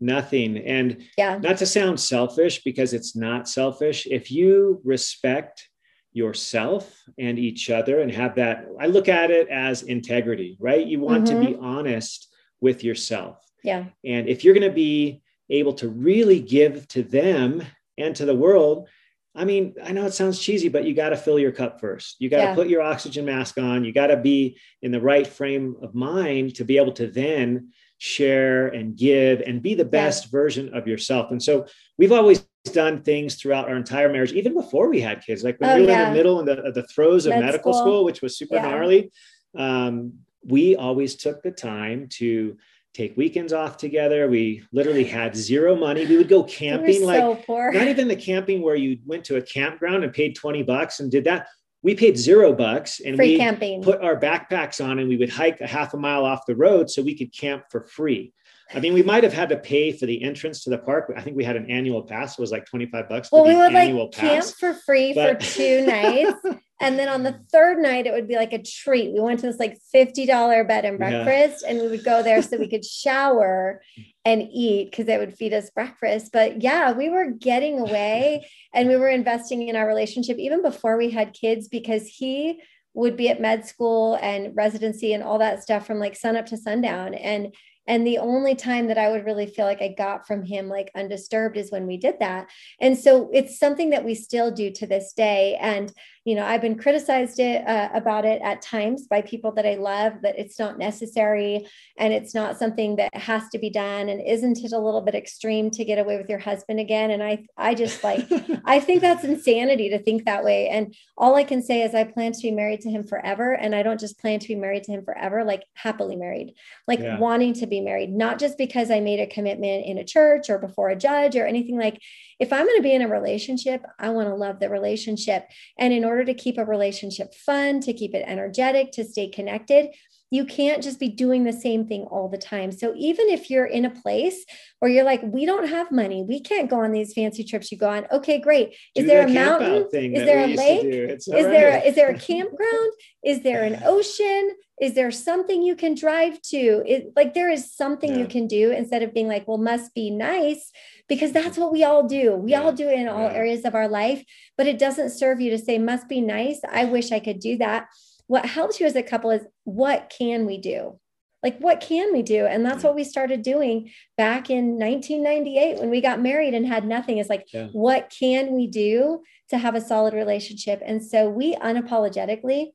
nothing. 0.00 0.58
And 0.58 1.04
yeah. 1.16 1.38
not 1.38 1.58
to 1.58 1.66
sound 1.66 2.00
selfish 2.00 2.62
because 2.62 2.92
it's 2.92 3.16
not 3.16 3.48
selfish. 3.48 4.06
If 4.06 4.30
you 4.30 4.80
respect 4.84 5.68
yourself 6.12 7.02
and 7.18 7.38
each 7.38 7.70
other 7.70 8.00
and 8.00 8.10
have 8.10 8.36
that, 8.36 8.66
I 8.80 8.86
look 8.86 9.08
at 9.08 9.30
it 9.30 9.48
as 9.48 9.82
integrity, 9.82 10.56
right? 10.60 10.86
You 10.86 11.00
want 11.00 11.24
mm-hmm. 11.24 11.40
to 11.40 11.46
be 11.46 11.52
mm-hmm. 11.54 11.64
honest 11.64 12.28
with 12.60 12.82
yourself. 12.82 13.44
Yeah. 13.62 13.84
And 14.04 14.28
if 14.28 14.44
you're 14.44 14.54
going 14.54 14.68
to 14.68 14.74
be 14.74 15.22
able 15.50 15.74
to 15.74 15.88
really 15.88 16.40
give 16.40 16.86
to 16.88 17.02
them 17.02 17.62
and 17.96 18.14
to 18.16 18.24
the 18.24 18.34
world, 18.34 18.88
I 19.34 19.44
mean, 19.44 19.74
I 19.84 19.92
know 19.92 20.04
it 20.04 20.14
sounds 20.14 20.40
cheesy, 20.40 20.68
but 20.68 20.84
you 20.84 20.94
got 20.94 21.10
to 21.10 21.16
fill 21.16 21.38
your 21.38 21.52
cup 21.52 21.80
first. 21.80 22.16
You 22.18 22.28
got 22.28 22.38
to 22.38 22.42
yeah. 22.44 22.54
put 22.54 22.68
your 22.68 22.82
oxygen 22.82 23.24
mask 23.24 23.58
on. 23.58 23.84
You 23.84 23.92
got 23.92 24.08
to 24.08 24.16
be 24.16 24.58
in 24.82 24.90
the 24.90 25.00
right 25.00 25.26
frame 25.26 25.76
of 25.80 25.94
mind 25.94 26.56
to 26.56 26.64
be 26.64 26.76
able 26.76 26.92
to 26.92 27.06
then 27.06 27.70
share 27.98 28.68
and 28.68 28.96
give 28.96 29.40
and 29.40 29.62
be 29.62 29.74
the 29.74 29.84
best 29.84 30.24
yeah. 30.24 30.30
version 30.30 30.74
of 30.74 30.88
yourself. 30.88 31.30
And 31.30 31.42
so 31.42 31.66
we've 31.98 32.12
always 32.12 32.46
done 32.72 33.02
things 33.02 33.36
throughout 33.36 33.68
our 33.68 33.76
entire 33.76 34.08
marriage, 34.08 34.32
even 34.32 34.54
before 34.54 34.88
we 34.88 35.00
had 35.00 35.24
kids. 35.24 35.44
Like 35.44 35.60
when 35.60 35.70
oh, 35.70 35.76
we 35.76 35.82
were 35.82 35.88
yeah. 35.88 36.08
in 36.08 36.12
the 36.12 36.16
middle 36.16 36.40
in 36.40 36.46
the, 36.46 36.72
the 36.72 36.86
throes 36.86 37.26
of 37.26 37.30
Med 37.30 37.44
medical 37.44 37.72
school. 37.72 37.82
school. 37.82 38.04
which 38.04 38.22
was 38.22 38.36
super 38.36 38.60
gnarly, 38.60 39.10
um, 39.56 40.14
we 40.44 40.76
always 40.76 41.16
took 41.16 41.42
the 41.42 41.50
time 41.50 42.08
to 42.08 42.56
take 42.98 43.16
weekends 43.16 43.52
off 43.52 43.76
together. 43.76 44.28
We 44.28 44.64
literally 44.72 45.04
had 45.04 45.36
zero 45.36 45.76
money. 45.76 46.04
We 46.04 46.16
would 46.16 46.28
go 46.28 46.42
camping, 46.60 47.04
like 47.04 47.20
so 47.46 47.70
not 47.72 47.88
even 47.88 48.08
the 48.08 48.16
camping 48.16 48.60
where 48.60 48.74
you 48.74 48.98
went 49.06 49.24
to 49.26 49.36
a 49.36 49.42
campground 49.42 50.04
and 50.04 50.12
paid 50.12 50.34
20 50.34 50.62
bucks 50.64 51.00
and 51.00 51.10
did 51.10 51.24
that 51.24 51.46
we 51.82 51.94
paid 51.94 52.18
zero 52.18 52.52
bucks 52.52 53.00
and 53.00 53.16
free 53.16 53.32
we 53.32 53.38
camping. 53.38 53.82
put 53.82 54.02
our 54.02 54.18
backpacks 54.18 54.84
on 54.84 54.98
and 54.98 55.08
we 55.08 55.16
would 55.16 55.30
hike 55.30 55.60
a 55.60 55.66
half 55.66 55.94
a 55.94 55.96
mile 55.96 56.24
off 56.24 56.44
the 56.46 56.56
road 56.56 56.90
so 56.90 57.02
we 57.02 57.16
could 57.16 57.32
camp 57.32 57.64
for 57.70 57.82
free. 57.86 58.32
I 58.74 58.80
mean, 58.80 58.92
we 58.92 59.02
might 59.02 59.24
have 59.24 59.32
had 59.32 59.48
to 59.48 59.56
pay 59.56 59.92
for 59.92 60.04
the 60.04 60.22
entrance 60.22 60.64
to 60.64 60.70
the 60.70 60.78
park. 60.78 61.10
I 61.16 61.22
think 61.22 61.36
we 61.36 61.44
had 61.44 61.56
an 61.56 61.70
annual 61.70 62.02
pass. 62.02 62.38
It 62.38 62.40
was 62.40 62.50
like 62.50 62.66
25 62.66 63.08
bucks. 63.08 63.32
Well, 63.32 63.46
we 63.46 63.54
would 63.54 63.72
like 63.72 64.12
pass. 64.12 64.52
camp 64.52 64.56
for 64.58 64.74
free 64.84 65.14
but... 65.14 65.42
for 65.42 65.50
two 65.50 65.86
nights. 65.86 66.38
and 66.80 66.98
then 66.98 67.08
on 67.08 67.24
the 67.24 67.40
third 67.50 67.78
night, 67.78 68.06
it 68.06 68.12
would 68.12 68.28
be 68.28 68.36
like 68.36 68.52
a 68.52 68.62
treat. 68.62 69.12
We 69.12 69.20
went 69.20 69.40
to 69.40 69.46
this 69.46 69.58
like 69.58 69.78
$50 69.92 70.68
bed 70.68 70.84
and 70.84 70.96
breakfast 70.98 71.64
yeah. 71.64 71.70
and 71.70 71.80
we 71.80 71.88
would 71.88 72.04
go 72.04 72.22
there 72.22 72.40
so 72.40 72.56
we 72.56 72.68
could 72.68 72.84
shower 72.84 73.82
and 74.24 74.42
eat 74.52 74.90
because 74.90 75.06
they 75.06 75.18
would 75.18 75.36
feed 75.36 75.52
us 75.52 75.70
breakfast. 75.70 76.30
But 76.32 76.62
yeah, 76.62 76.92
we 76.92 77.08
were 77.08 77.30
getting 77.30 77.80
away 77.80 78.48
and 78.72 78.88
we 78.88 78.96
were 78.96 79.08
investing 79.08 79.66
in 79.66 79.74
our 79.74 79.88
relationship 79.88 80.38
even 80.38 80.62
before 80.62 80.96
we 80.96 81.10
had 81.10 81.32
kids 81.32 81.66
because 81.66 82.06
he 82.06 82.62
would 82.94 83.16
be 83.16 83.28
at 83.28 83.40
med 83.40 83.66
school 83.66 84.18
and 84.22 84.54
residency 84.56 85.12
and 85.12 85.22
all 85.22 85.38
that 85.38 85.62
stuff 85.62 85.86
from 85.86 85.98
like 85.98 86.16
sun 86.16 86.36
up 86.36 86.46
to 86.46 86.56
sundown. 86.56 87.14
And 87.14 87.54
and 87.88 88.06
the 88.06 88.18
only 88.18 88.54
time 88.54 88.86
that 88.86 88.98
I 88.98 89.08
would 89.08 89.24
really 89.24 89.46
feel 89.46 89.64
like 89.64 89.82
I 89.82 89.88
got 89.88 90.26
from 90.26 90.44
him 90.44 90.68
like 90.68 90.90
undisturbed 90.94 91.56
is 91.56 91.72
when 91.72 91.86
we 91.86 91.96
did 91.96 92.20
that. 92.20 92.48
And 92.80 92.96
so 92.96 93.30
it's 93.32 93.58
something 93.58 93.90
that 93.90 94.04
we 94.04 94.14
still 94.14 94.50
do 94.50 94.70
to 94.72 94.86
this 94.86 95.14
day. 95.14 95.56
And 95.60 95.92
you 96.28 96.34
know 96.34 96.44
i've 96.44 96.60
been 96.60 96.76
criticized 96.76 97.40
it, 97.40 97.66
uh, 97.66 97.88
about 97.94 98.26
it 98.26 98.42
at 98.42 98.60
times 98.60 99.06
by 99.06 99.22
people 99.22 99.50
that 99.50 99.64
i 99.64 99.76
love 99.76 100.12
that 100.22 100.38
it's 100.38 100.58
not 100.58 100.76
necessary 100.76 101.66
and 101.96 102.12
it's 102.12 102.34
not 102.34 102.58
something 102.58 102.96
that 102.96 103.14
has 103.14 103.48
to 103.48 103.58
be 103.58 103.70
done 103.70 104.10
and 104.10 104.20
isn't 104.20 104.58
it 104.58 104.72
a 104.72 104.78
little 104.78 105.00
bit 105.00 105.14
extreme 105.14 105.70
to 105.70 105.86
get 105.86 105.98
away 105.98 106.18
with 106.18 106.28
your 106.28 106.38
husband 106.38 106.78
again 106.78 107.10
and 107.12 107.22
i 107.22 107.42
i 107.56 107.74
just 107.74 108.04
like 108.04 108.28
i 108.66 108.78
think 108.78 109.00
that's 109.00 109.24
insanity 109.24 109.88
to 109.88 109.98
think 109.98 110.26
that 110.26 110.44
way 110.44 110.68
and 110.68 110.94
all 111.16 111.34
i 111.34 111.42
can 111.42 111.62
say 111.62 111.80
is 111.80 111.94
i 111.94 112.04
plan 112.04 112.32
to 112.32 112.42
be 112.42 112.50
married 112.50 112.82
to 112.82 112.90
him 112.90 113.04
forever 113.04 113.54
and 113.54 113.74
i 113.74 113.82
don't 113.82 114.00
just 114.00 114.20
plan 114.20 114.38
to 114.38 114.48
be 114.48 114.54
married 114.54 114.82
to 114.82 114.92
him 114.92 115.02
forever 115.02 115.44
like 115.44 115.64
happily 115.72 116.14
married 116.14 116.52
like 116.86 117.00
yeah. 117.00 117.18
wanting 117.18 117.54
to 117.54 117.66
be 117.66 117.77
married 117.80 118.10
not 118.10 118.38
just 118.38 118.58
because 118.58 118.90
i 118.90 119.00
made 119.00 119.20
a 119.20 119.26
commitment 119.26 119.84
in 119.86 119.98
a 119.98 120.04
church 120.04 120.48
or 120.50 120.58
before 120.58 120.88
a 120.88 120.96
judge 120.96 121.36
or 121.36 121.46
anything 121.46 121.78
like 121.78 122.00
if 122.38 122.52
I'm 122.52 122.64
going 122.66 122.76
to 122.76 122.82
be 122.82 122.94
in 122.94 123.02
a 123.02 123.08
relationship, 123.08 123.84
I 123.98 124.10
want 124.10 124.28
to 124.28 124.34
love 124.34 124.60
the 124.60 124.70
relationship. 124.70 125.48
And 125.76 125.92
in 125.92 126.04
order 126.04 126.24
to 126.24 126.34
keep 126.34 126.56
a 126.56 126.64
relationship 126.64 127.34
fun, 127.34 127.80
to 127.80 127.92
keep 127.92 128.14
it 128.14 128.24
energetic, 128.26 128.92
to 128.92 129.04
stay 129.04 129.28
connected, 129.28 129.88
you 130.30 130.44
can't 130.44 130.82
just 130.82 131.00
be 131.00 131.08
doing 131.08 131.44
the 131.44 131.52
same 131.52 131.86
thing 131.86 132.02
all 132.02 132.28
the 132.28 132.38
time. 132.38 132.70
So 132.70 132.92
even 132.96 133.28
if 133.28 133.48
you're 133.48 133.64
in 133.64 133.86
a 133.86 133.90
place 133.90 134.44
where 134.78 134.90
you're 134.90 135.04
like, 135.04 135.22
we 135.22 135.46
don't 135.46 135.68
have 135.68 135.90
money, 135.90 136.22
we 136.22 136.40
can't 136.40 136.68
go 136.68 136.80
on 136.80 136.92
these 136.92 137.14
fancy 137.14 137.44
trips 137.44 137.72
you 137.72 137.78
go 137.78 137.88
on. 137.88 138.06
Okay, 138.12 138.38
great. 138.38 138.74
Is 138.94 139.04
Do 139.04 139.06
there 139.06 139.26
a 139.26 139.30
mountain? 139.30 139.88
Is 139.92 140.24
there 140.24 140.44
a 140.44 140.48
lake? 140.48 140.84
Is 140.84 141.28
right. 141.28 141.42
there 141.42 141.78
a, 141.78 141.80
is 141.80 141.94
there 141.94 142.10
a 142.10 142.18
campground? 142.18 142.92
is 143.24 143.42
there 143.42 143.64
an 143.64 143.82
ocean? 143.84 144.54
Is 144.80 144.94
there 144.94 145.10
something 145.10 145.62
you 145.62 145.74
can 145.74 145.94
drive 145.94 146.40
to? 146.42 146.82
It, 146.86 147.12
like 147.16 147.34
there 147.34 147.50
is 147.50 147.74
something 147.74 148.12
yeah. 148.12 148.18
you 148.18 148.26
can 148.26 148.46
do 148.46 148.70
instead 148.70 149.02
of 149.02 149.12
being 149.12 149.28
like, 149.28 149.48
well, 149.48 149.58
must 149.58 149.94
be 149.94 150.10
nice 150.10 150.70
because 151.08 151.32
mm-hmm. 151.32 151.42
that's 151.42 151.58
what 151.58 151.72
we 151.72 151.84
all 151.84 152.06
do. 152.06 152.34
We 152.34 152.52
yeah. 152.52 152.62
all 152.62 152.72
do 152.72 152.88
it 152.88 152.98
in 152.98 153.08
all 153.08 153.28
yeah. 153.30 153.36
areas 153.36 153.64
of 153.64 153.74
our 153.74 153.88
life, 153.88 154.24
but 154.56 154.66
it 154.66 154.78
doesn't 154.78 155.10
serve 155.10 155.40
you 155.40 155.50
to 155.50 155.58
say 155.58 155.78
must 155.78 156.08
be 156.08 156.20
nice. 156.20 156.60
I 156.70 156.84
wish 156.84 157.12
I 157.12 157.20
could 157.20 157.40
do 157.40 157.58
that 157.58 157.88
what 158.28 158.46
helps 158.46 158.78
you 158.78 158.86
as 158.86 158.94
a 158.94 159.02
couple 159.02 159.30
is 159.30 159.44
what 159.64 160.14
can 160.16 160.46
we 160.46 160.58
do? 160.58 161.00
Like, 161.42 161.58
what 161.58 161.80
can 161.80 162.12
we 162.12 162.22
do? 162.22 162.46
And 162.46 162.64
that's 162.64 162.82
mm. 162.82 162.84
what 162.84 162.94
we 162.94 163.04
started 163.04 163.42
doing 163.42 163.90
back 164.16 164.50
in 164.50 164.78
1998 164.78 165.78
when 165.78 165.90
we 165.90 166.00
got 166.00 166.20
married 166.20 166.52
and 166.52 166.66
had 166.66 166.84
nothing. 166.84 167.18
Is 167.18 167.28
like, 167.28 167.46
what 167.72 168.12
can 168.16 168.52
we 168.52 168.66
do 168.66 169.22
to 169.50 169.58
have 169.58 169.74
a 169.74 169.80
solid 169.80 170.14
relationship? 170.14 170.82
And 170.84 171.02
so 171.02 171.28
we 171.30 171.54
unapologetically 171.56 172.72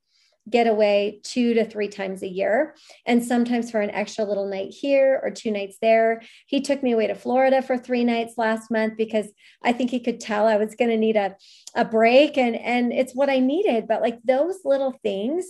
get 0.49 0.67
away 0.67 1.21
two 1.23 1.53
to 1.53 1.65
three 1.65 1.87
times 1.87 2.21
a 2.21 2.27
year. 2.27 2.75
And 3.05 3.23
sometimes 3.23 3.71
for 3.71 3.79
an 3.79 3.91
extra 3.91 4.25
little 4.25 4.47
night 4.47 4.73
here 4.73 5.19
or 5.23 5.31
two 5.31 5.51
nights 5.51 5.77
there. 5.81 6.21
He 6.47 6.61
took 6.61 6.83
me 6.83 6.91
away 6.91 7.07
to 7.07 7.15
florida 7.15 7.61
for 7.61 7.77
three 7.77 8.03
nights 8.03 8.33
last 8.37 8.69
month 8.69 8.97
because 8.97 9.27
i 9.63 9.71
think 9.71 9.89
he 9.89 9.99
could 9.99 10.19
tell 10.19 10.45
i 10.45 10.57
was 10.57 10.75
going 10.75 10.91
to 10.91 10.97
need 10.97 11.15
a, 11.15 11.35
a 11.75 11.85
break 11.85 12.37
and 12.37 12.55
and 12.55 12.91
it's 12.91 13.13
what 13.13 13.29
i 13.29 13.39
needed. 13.39 13.87
But 13.87 14.01
like 14.01 14.19
those 14.23 14.59
little 14.65 14.91
things 15.03 15.45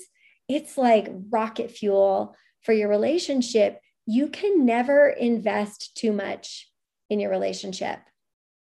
it's 0.47 0.77
like 0.77 1.09
rocket 1.29 1.71
fuel 1.71 2.35
for 2.63 2.73
your 2.73 2.89
relationship. 2.89 3.79
You 4.05 4.27
can 4.27 4.65
never 4.65 5.09
invest 5.09 5.95
too 5.95 6.11
much 6.11 6.69
in 7.09 7.19
your 7.19 7.31
relationship, 7.31 7.99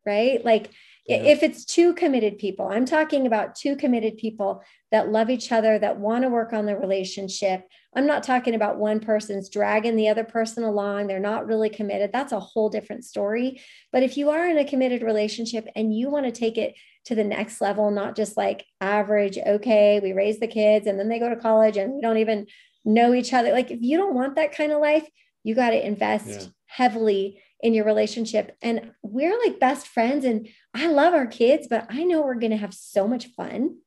right? 0.06 0.44
Like 0.44 0.72
yeah. 1.08 1.18
if 1.18 1.44
it's 1.44 1.66
two 1.66 1.94
committed 1.94 2.38
people, 2.38 2.68
I'm 2.68 2.86
talking 2.86 3.26
about 3.26 3.56
two 3.56 3.76
committed 3.76 4.18
people 4.18 4.64
that 4.92 5.10
love 5.10 5.30
each 5.30 5.52
other, 5.52 5.80
that 5.80 5.98
want 5.98 6.24
to 6.24 6.30
work 6.30 6.54
on 6.54 6.66
the 6.66 6.78
relationship. 6.78 7.68
I'm 7.96 8.06
not 8.06 8.24
talking 8.24 8.56
about 8.56 8.78
one 8.78 9.00
person's 9.00 9.50
dragging 9.50 9.96
the 9.96 10.10
other 10.10 10.24
person 10.24 10.64
along. 10.64 11.08
They're 11.08 11.20
not 11.20 11.48
really 11.48 11.70
committed. 11.70 12.12
That's 12.12 12.34
a 12.34 12.40
whole 12.40 12.70
different 12.70 13.06
story. 13.06 13.62
But 13.92 14.04
if 14.04 14.18
you 14.18 14.30
are 14.30 14.48
in 14.48 14.58
a 14.58 14.66
committed 14.66 15.02
relationship 15.02 15.68
and 15.76 15.96
you 15.96 16.10
want 16.10 16.26
to 16.26 16.32
take 16.32 16.58
it 16.58 16.76
to 17.06 17.16
the 17.16 17.24
next 17.24 17.62
level, 17.62 17.90
not 17.90 18.16
just 18.16 18.38
like 18.38 18.66
average, 18.80 19.38
okay, 19.38 20.00
we 20.02 20.14
raise 20.14 20.40
the 20.40 20.48
kids 20.48 20.88
and 20.88 21.00
then 21.00 21.10
they 21.10 21.20
go 21.20 21.30
to 21.30 21.36
college 21.36 21.78
and 21.78 21.94
we 21.94 22.02
don't 22.02 22.18
even 22.18 22.48
know 22.86 23.14
each 23.14 23.34
other. 23.34 23.52
Like 23.52 23.72
if 23.72 23.82
you 23.82 23.98
don't 23.98 24.16
want 24.16 24.36
that 24.36 24.56
kind 24.56 24.72
of 24.72 24.82
life, 24.82 25.08
you 25.44 25.56
got 25.56 25.72
to 25.72 25.86
invest 25.86 26.28
yeah. 26.28 26.48
heavily 26.68 27.42
in 27.62 27.74
your 27.74 27.86
relationship. 27.86 28.56
And 28.62 28.92
we're 29.04 29.38
like 29.40 29.60
best 29.60 29.88
friends. 29.88 30.26
And 30.26 30.48
I 30.74 30.88
love 30.88 31.14
our 31.14 31.28
kids, 31.28 31.68
but 31.70 31.86
I 31.90 32.04
know 32.04 32.22
we're 32.22 32.36
going 32.36 32.52
to 32.52 32.58
have 32.58 32.74
so 32.74 33.08
much 33.08 33.28
fun 33.28 33.78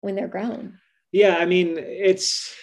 when 0.00 0.14
they're 0.14 0.28
grown. 0.28 0.78
Yeah. 1.12 1.36
I 1.36 1.46
mean, 1.46 1.78
it's, 1.78 2.54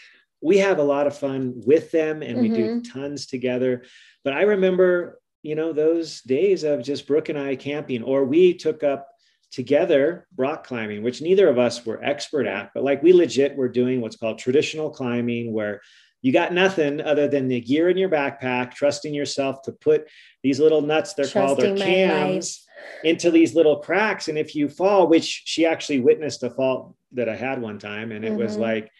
we 0.41 0.57
have 0.57 0.79
a 0.79 0.83
lot 0.83 1.07
of 1.07 1.17
fun 1.17 1.61
with 1.65 1.91
them 1.91 2.21
and 2.21 2.37
mm-hmm. 2.37 2.41
we 2.41 2.49
do 2.49 2.65
mm-hmm. 2.67 2.99
tons 2.99 3.27
together. 3.27 3.83
But 4.23 4.33
I 4.33 4.41
remember, 4.41 5.19
you 5.41 5.55
know, 5.55 5.71
those 5.71 6.21
days 6.21 6.63
of 6.63 6.83
just 6.83 7.07
Brooke 7.07 7.29
and 7.29 7.39
I 7.39 7.55
camping, 7.55 8.03
or 8.03 8.25
we 8.25 8.53
took 8.53 8.83
up 8.83 9.07
together 9.51 10.27
rock 10.37 10.65
climbing, 10.65 11.03
which 11.03 11.21
neither 11.21 11.47
of 11.47 11.59
us 11.59 11.85
were 11.85 12.03
expert 12.03 12.47
at, 12.47 12.71
but 12.73 12.83
like 12.83 13.03
we 13.03 13.13
legit 13.13 13.55
were 13.55 13.69
doing 13.69 14.01
what's 14.01 14.15
called 14.15 14.39
traditional 14.39 14.89
climbing, 14.89 15.51
where 15.51 15.81
you 16.21 16.31
got 16.31 16.53
nothing 16.53 17.01
other 17.01 17.27
than 17.27 17.47
the 17.47 17.59
gear 17.61 17.89
in 17.89 17.97
your 17.97 18.09
backpack, 18.09 18.73
trusting 18.73 19.13
yourself 19.13 19.63
to 19.63 19.71
put 19.71 20.07
these 20.43 20.59
little 20.59 20.81
nuts, 20.81 21.13
they're 21.13 21.25
Trusting 21.25 21.77
called, 21.77 21.79
or 21.79 21.83
cams, 21.83 22.65
into 23.03 23.31
these 23.31 23.55
little 23.55 23.77
cracks. 23.77 24.27
And 24.27 24.37
if 24.37 24.55
you 24.55 24.69
fall, 24.69 25.07
which 25.07 25.43
she 25.45 25.65
actually 25.65 25.99
witnessed 25.99 26.43
a 26.43 26.49
fall 26.49 26.95
that 27.13 27.27
I 27.27 27.35
had 27.35 27.61
one 27.61 27.79
time, 27.79 28.11
and 28.11 28.23
it 28.23 28.29
mm-hmm. 28.29 28.41
was 28.41 28.57
like, 28.57 28.91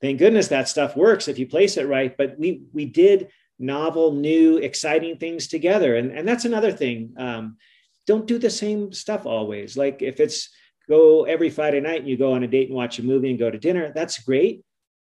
thank 0.00 0.18
goodness 0.18 0.48
that 0.48 0.68
stuff 0.68 0.96
works 0.96 1.28
if 1.28 1.38
you 1.38 1.46
place 1.46 1.76
it 1.76 1.86
right. 1.86 2.16
But 2.16 2.38
we 2.38 2.62
we 2.72 2.86
did 2.86 3.28
novel, 3.60 4.12
new, 4.12 4.56
exciting 4.56 5.18
things 5.18 5.46
together. 5.46 5.96
And, 5.96 6.10
and 6.10 6.26
that's 6.26 6.46
another 6.46 6.72
thing. 6.72 7.14
Um, 7.18 7.58
don't 8.06 8.26
do 8.26 8.38
the 8.38 8.50
same 8.50 8.92
stuff 8.92 9.26
always. 9.26 9.76
Like 9.76 10.02
if 10.02 10.18
it's 10.18 10.48
go 10.88 11.24
every 11.24 11.50
Friday 11.50 11.80
night 11.80 12.00
and 12.00 12.08
you 12.08 12.16
go 12.16 12.32
on 12.32 12.42
a 12.42 12.48
date 12.48 12.68
and 12.68 12.76
watch 12.76 12.98
a 12.98 13.04
movie 13.04 13.30
and 13.30 13.38
go 13.38 13.50
to 13.50 13.58
dinner, 13.58 13.92
that's 13.94 14.22
great. 14.22 14.62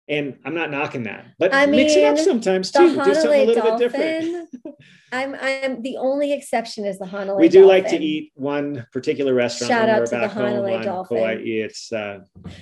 And 0.10 0.38
I'm 0.44 0.54
not 0.54 0.70
knocking 0.70 1.04
that, 1.04 1.28
but 1.40 1.54
I 1.54 1.66
mix 1.66 1.96
mean, 1.96 2.04
it 2.04 2.08
up 2.08 2.18
sometimes 2.20 2.72
too. 2.72 2.94
Do 2.94 3.16
something 3.16 3.42
a 3.42 3.46
little 3.46 3.64
dolphin, 3.64 3.90
bit 3.90 4.22
different. 4.22 4.50
I'm 5.14 5.34
I'm 5.40 5.82
the 5.82 5.96
only 5.96 6.34
exception 6.34 6.86
is 6.86 7.00
the 7.00 7.06
Hanalei. 7.06 7.40
We 7.40 7.48
do 7.48 7.62
dolphin. 7.62 7.68
like 7.70 7.88
to 7.88 7.98
eat 7.98 8.34
one 8.36 8.86
particular 8.92 9.34
restaurant 9.34 9.70
Shout 9.70 9.88
when 9.88 10.00
we're 10.00 10.08
back 10.08 10.32
home 10.32 10.66
on 10.66 10.82
dolphin. 10.82 11.18
Kauai. 11.18 11.34
It's 11.36 11.94
uh, 11.94 12.20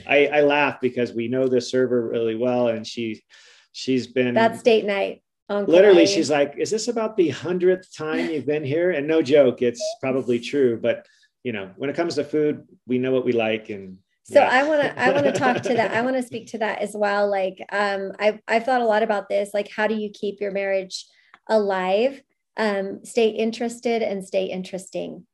I, 0.08 0.28
I 0.28 0.42
laugh 0.42 0.80
because 0.82 1.14
we 1.14 1.30
know 1.30 1.48
the 1.48 1.62
server 1.62 2.10
really 2.10 2.36
well, 2.36 2.68
and 2.68 2.86
she 2.86 3.24
she's 3.72 4.06
been 4.06 4.36
that's 4.36 4.62
date 4.62 4.86
night. 4.86 5.24
Literally, 5.50 6.06
she's 6.06 6.30
like, 6.30 6.56
"Is 6.58 6.70
this 6.70 6.88
about 6.88 7.18
the 7.18 7.30
hundredth 7.30 7.96
time 7.96 8.30
you've 8.30 8.46
been 8.46 8.64
here?" 8.64 8.92
And 8.92 9.08
no 9.08 9.22
joke, 9.22 9.62
it's 9.62 9.84
probably 10.00 10.40
true. 10.40 10.80
But 10.80 11.08
you 11.44 11.54
know, 11.54 11.72
when 11.76 11.90
it 11.90 11.96
comes 11.96 12.16
to 12.16 12.24
food, 12.24 12.68
we 12.86 13.00
know 13.00 13.12
what 13.12 13.26
we 13.26 13.32
like, 13.32 13.70
and 13.70 13.98
so 14.32 14.40
yeah. 14.40 14.50
i 14.52 14.64
want 14.64 14.82
to 14.82 15.00
i 15.00 15.12
want 15.12 15.26
to 15.26 15.32
talk 15.44 15.62
to 15.62 15.74
that 15.74 15.92
i 15.92 16.02
want 16.02 16.16
to 16.16 16.24
speak 16.24 16.48
to 16.48 16.58
that 16.58 16.80
as 16.80 16.96
well 16.96 17.30
like 17.30 17.58
um 17.72 18.12
i've 18.20 18.40
i've 18.48 18.64
thought 18.64 18.82
a 18.82 18.86
lot 18.86 19.04
about 19.04 19.30
this 19.30 19.52
like 19.54 19.70
how 19.70 19.88
do 19.88 19.96
you 19.96 20.10
keep 20.10 20.40
your 20.40 20.52
marriage 20.52 21.06
alive? 21.48 22.22
Um 22.58 23.04
stay 23.04 23.30
interested 23.30 24.02
and 24.02 24.26
stay 24.26 24.46
interesting. 24.46 25.26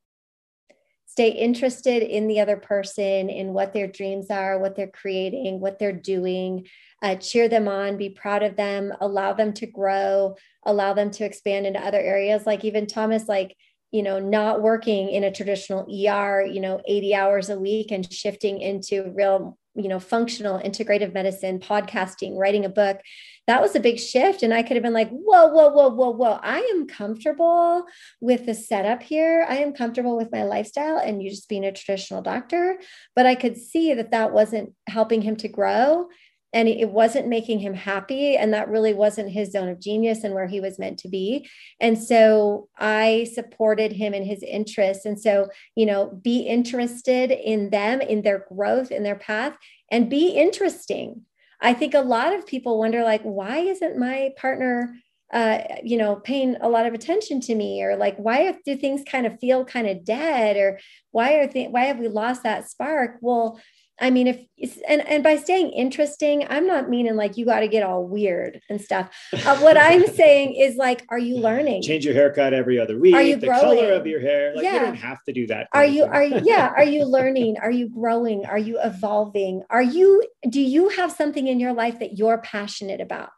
Stay 1.06 1.30
interested 1.30 2.04
in 2.04 2.28
the 2.28 2.40
other 2.40 2.58
person 2.58 3.30
in 3.30 3.54
what 3.54 3.74
their 3.74 3.88
dreams 3.88 4.30
are 4.30 4.60
what 4.60 4.76
they're 4.76 4.88
creating 4.88 5.60
what 5.60 5.80
they're 5.80 5.92
doing. 5.94 6.68
Uh, 7.02 7.16
cheer 7.16 7.48
them 7.48 7.68
on 7.68 7.96
be 7.98 8.10
proud 8.10 8.42
of 8.42 8.56
them 8.56 8.92
allow 9.02 9.32
them 9.32 9.54
to 9.54 9.68
grow 9.68 10.36
allow 10.66 10.94
them 10.94 11.12
to 11.12 11.24
expand 11.24 11.66
into 11.66 11.80
other 11.80 12.00
areas. 12.00 12.46
Like 12.46 12.66
even 12.66 12.88
thomas 12.88 13.28
like 13.28 13.56
you 13.92 14.04
know 14.04 14.20
not 14.20 14.62
working 14.62 15.10
in 15.10 15.24
a 15.24 15.32
traditional 15.32 15.84
er 15.84 16.46
you 16.46 16.60
know 16.60 16.82
80 16.88 17.16
hours 17.16 17.50
a 17.50 17.60
week 17.60 17.92
and 17.92 18.12
shifting 18.12 18.60
into 18.62 19.12
real 19.16 19.58
you 19.76 19.88
know 19.88 20.00
functional 20.00 20.60
integrative 20.60 21.14
medicine 21.14 21.60
podcasting 21.60 22.38
writing 22.38 22.66
a 22.66 22.70
book 22.70 23.00
that 23.48 23.62
was 23.62 23.78
a 23.78 23.80
big 23.80 23.98
shift. 23.98 24.44
And 24.44 24.54
i 24.54 24.62
could 24.62 24.76
have 24.76 24.84
been 24.84 24.94
like 24.94 25.10
whoa 25.10 25.48
whoa 25.48 25.70
whoa 25.70 25.90
whoa 25.90 26.10
whoa 26.10 26.40
i 26.44 26.60
am 26.60 26.86
comfortable 26.88 27.86
with 28.20 28.46
the 28.46 28.54
setup 28.54 29.02
here. 29.02 29.46
I 29.48 29.58
am 29.58 29.74
comfortable 29.74 30.18
with 30.18 30.32
my 30.32 30.44
lifestyle 30.44 30.98
and 30.98 31.24
you 31.24 31.30
just 31.30 31.48
being 31.48 31.66
a 31.66 31.72
traditional 31.72 32.22
doctor. 32.22 32.80
But 33.16 33.26
i 33.26 33.36
could 33.36 33.58
see 33.58 33.94
that 33.94 34.12
that 34.12 34.34
wasn't 34.34 34.74
helping 34.88 35.22
him 35.22 35.38
to 35.38 35.48
grow 35.48 36.08
and 36.54 36.68
it 36.68 36.90
wasn't 36.90 37.28
making 37.28 37.60
him 37.60 37.74
happy 37.74 38.38
and 38.38 38.54
that 38.54 38.70
really 38.70 38.94
wasn't 38.94 39.30
his 39.30 39.52
zone 39.52 39.70
of 39.70 39.82
genius 39.82 40.24
and 40.24 40.34
where 40.34 40.48
he 40.48 40.62
was 40.62 40.80
meant 40.80 40.98
to 41.00 41.10
be. 41.10 41.48
And 41.80 42.02
so 42.02 42.70
i 42.78 43.28
supported 43.34 43.92
him 43.92 44.14
in 44.14 44.24
his 44.24 44.44
interests. 44.44 45.06
And 45.06 45.20
so 45.20 45.50
you 45.76 45.86
know 45.86 46.20
be 46.24 46.40
interested 46.40 47.32
in 47.32 47.70
them 47.70 48.02
in 48.02 48.22
their 48.22 48.46
growth 48.52 48.92
in 48.92 49.04
their 49.04 49.16
path 49.16 49.56
and 49.92 50.10
be 50.10 50.30
interesting. 50.30 51.24
I 51.60 51.74
think 51.74 51.94
a 51.94 52.02
lot 52.02 52.34
of 52.34 52.46
people 52.46 52.80
wonder 52.80 53.04
like 53.04 53.24
why 53.24 53.60
isn't 53.60 53.98
my 53.98 54.30
partner 54.38 54.94
uh, 55.34 55.60
you 55.84 55.98
know, 55.98 56.16
paying 56.16 56.56
a 56.62 56.70
lot 56.70 56.86
of 56.86 56.94
attention 56.94 57.42
to 57.42 57.54
me, 57.54 57.84
or 57.84 57.98
like, 57.98 58.16
why 58.16 58.58
do 58.66 58.78
things 58.78 59.04
kind 59.06 59.26
of 59.26 59.38
feel 59.40 59.66
kind 59.66 59.88
of 59.88 60.06
dead, 60.06 60.56
or 60.56 60.80
why 61.12 61.34
are 61.34 61.48
th- 61.48 61.70
why 61.70 61.86
have 61.86 62.00
we 62.00 62.08
lost 62.08 62.44
that 62.44 62.70
spark? 62.70 63.18
Well, 63.22 63.60
I 64.00 64.12
mean, 64.12 64.28
if 64.28 64.80
and 64.88 65.08
and 65.08 65.24
by 65.24 65.38
staying 65.38 65.72
interesting, 65.72 66.46
I'm 66.50 66.68
not 66.68 66.90
meaning 66.90 67.16
like 67.16 67.38
you 67.38 67.46
got 67.46 67.62
to 67.62 67.68
get 67.68 67.84
all 67.84 68.06
weird 68.06 68.62
and 68.70 68.80
stuff. 68.80 69.10
Uh, 69.34 69.58
what 69.60 69.78
I'm 69.80 70.06
saying 70.08 70.56
is 70.56 70.76
like, 70.76 71.06
are 71.10 71.18
you 71.18 71.38
learning? 71.38 71.82
Change 71.82 72.06
your 72.06 72.14
haircut 72.14 72.54
every 72.54 72.80
other 72.80 73.00
week. 73.00 73.16
Are 73.16 73.22
you 73.22 73.36
the 73.36 73.48
growing? 73.48 73.62
color 73.62 73.94
of 73.94 74.06
your 74.06 74.20
hair? 74.20 74.54
Like, 74.56 74.64
yeah. 74.64 74.74
you 74.74 74.80
don't 74.80 74.96
have 74.96 75.24
to 75.24 75.34
do 75.34 75.48
that. 75.48 75.68
Are 75.74 75.86
you? 75.86 76.04
Are 76.04 76.24
you? 76.24 76.42
Yeah. 76.44 76.74
Are 76.76 76.84
you 76.84 77.06
learning? 77.18 77.58
Are 77.62 77.72
you 77.72 77.90
growing? 77.90 78.46
Are 78.46 78.60
you 78.60 78.80
evolving? 78.82 79.64
Are 79.70 79.84
you? 79.84 80.24
Do 80.48 80.62
you 80.62 80.90
have 80.90 81.12
something 81.12 81.48
in 81.48 81.60
your 81.60 81.74
life 81.74 82.00
that 82.00 82.18
you're 82.18 82.40
passionate 82.40 83.02
about? 83.02 83.30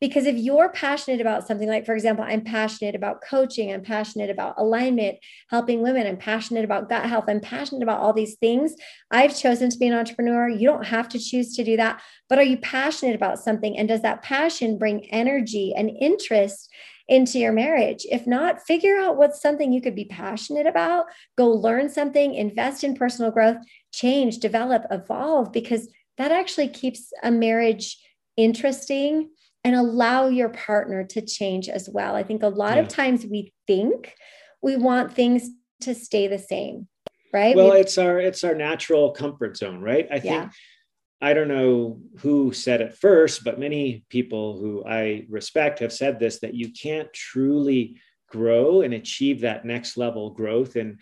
Because 0.00 0.24
if 0.24 0.36
you're 0.36 0.70
passionate 0.70 1.20
about 1.20 1.46
something, 1.46 1.68
like 1.68 1.84
for 1.84 1.94
example, 1.94 2.24
I'm 2.26 2.42
passionate 2.42 2.94
about 2.94 3.22
coaching, 3.22 3.72
I'm 3.72 3.82
passionate 3.82 4.30
about 4.30 4.54
alignment, 4.56 5.18
helping 5.50 5.82
women, 5.82 6.06
I'm 6.06 6.16
passionate 6.16 6.64
about 6.64 6.88
gut 6.88 7.04
health, 7.04 7.24
I'm 7.28 7.40
passionate 7.40 7.82
about 7.82 8.00
all 8.00 8.14
these 8.14 8.36
things. 8.36 8.74
I've 9.10 9.36
chosen 9.36 9.68
to 9.68 9.78
be 9.78 9.88
an 9.88 9.92
entrepreneur. 9.94 10.48
You 10.48 10.66
don't 10.66 10.86
have 10.86 11.08
to 11.10 11.18
choose 11.18 11.54
to 11.56 11.64
do 11.64 11.76
that. 11.76 12.00
But 12.28 12.38
are 12.38 12.44
you 12.44 12.56
passionate 12.56 13.14
about 13.14 13.38
something? 13.38 13.76
And 13.76 13.88
does 13.88 14.02
that 14.02 14.22
passion 14.22 14.78
bring 14.78 15.04
energy 15.10 15.74
and 15.76 15.90
interest? 16.00 16.70
into 17.08 17.40
your 17.40 17.52
marriage. 17.52 18.06
If 18.08 18.24
not, 18.24 18.62
figure 18.62 18.96
out 18.96 19.16
what's 19.16 19.42
something 19.42 19.72
you 19.72 19.82
could 19.82 19.96
be 19.96 20.04
passionate 20.04 20.68
about, 20.68 21.06
go 21.36 21.48
learn 21.50 21.88
something, 21.88 22.34
invest 22.34 22.84
in 22.84 22.94
personal 22.94 23.32
growth, 23.32 23.56
change, 23.92 24.38
develop, 24.38 24.84
evolve, 24.92 25.52
because 25.52 25.88
that 26.18 26.30
actually 26.30 26.68
keeps 26.68 27.12
a 27.24 27.32
marriage 27.32 27.98
interesting 28.36 29.30
and 29.64 29.74
allow 29.74 30.28
your 30.28 30.48
partner 30.48 31.04
to 31.04 31.20
change 31.20 31.68
as 31.68 31.88
well. 31.92 32.14
I 32.14 32.22
think 32.22 32.42
a 32.42 32.48
lot 32.48 32.76
yeah. 32.76 32.82
of 32.82 32.88
times 32.88 33.26
we 33.26 33.52
think 33.66 34.14
we 34.62 34.76
want 34.76 35.14
things 35.14 35.48
to 35.82 35.94
stay 35.94 36.26
the 36.28 36.38
same, 36.38 36.88
right? 37.32 37.56
Well, 37.56 37.72
we 37.72 37.80
it's 37.80 37.98
our 37.98 38.18
it's 38.18 38.44
our 38.44 38.54
natural 38.54 39.12
comfort 39.12 39.56
zone, 39.56 39.80
right? 39.80 40.06
I 40.10 40.18
think 40.18 40.34
yeah. 40.34 40.48
I 41.22 41.34
don't 41.34 41.48
know 41.48 42.00
who 42.20 42.52
said 42.52 42.80
it 42.80 42.96
first, 42.96 43.44
but 43.44 43.60
many 43.60 44.04
people 44.08 44.58
who 44.58 44.84
I 44.86 45.26
respect 45.28 45.80
have 45.80 45.92
said 45.92 46.18
this 46.18 46.40
that 46.40 46.54
you 46.54 46.72
can't 46.72 47.12
truly 47.12 48.00
grow 48.30 48.80
and 48.80 48.94
achieve 48.94 49.40
that 49.40 49.64
next 49.64 49.96
level 49.96 50.30
growth 50.30 50.76
in 50.76 50.98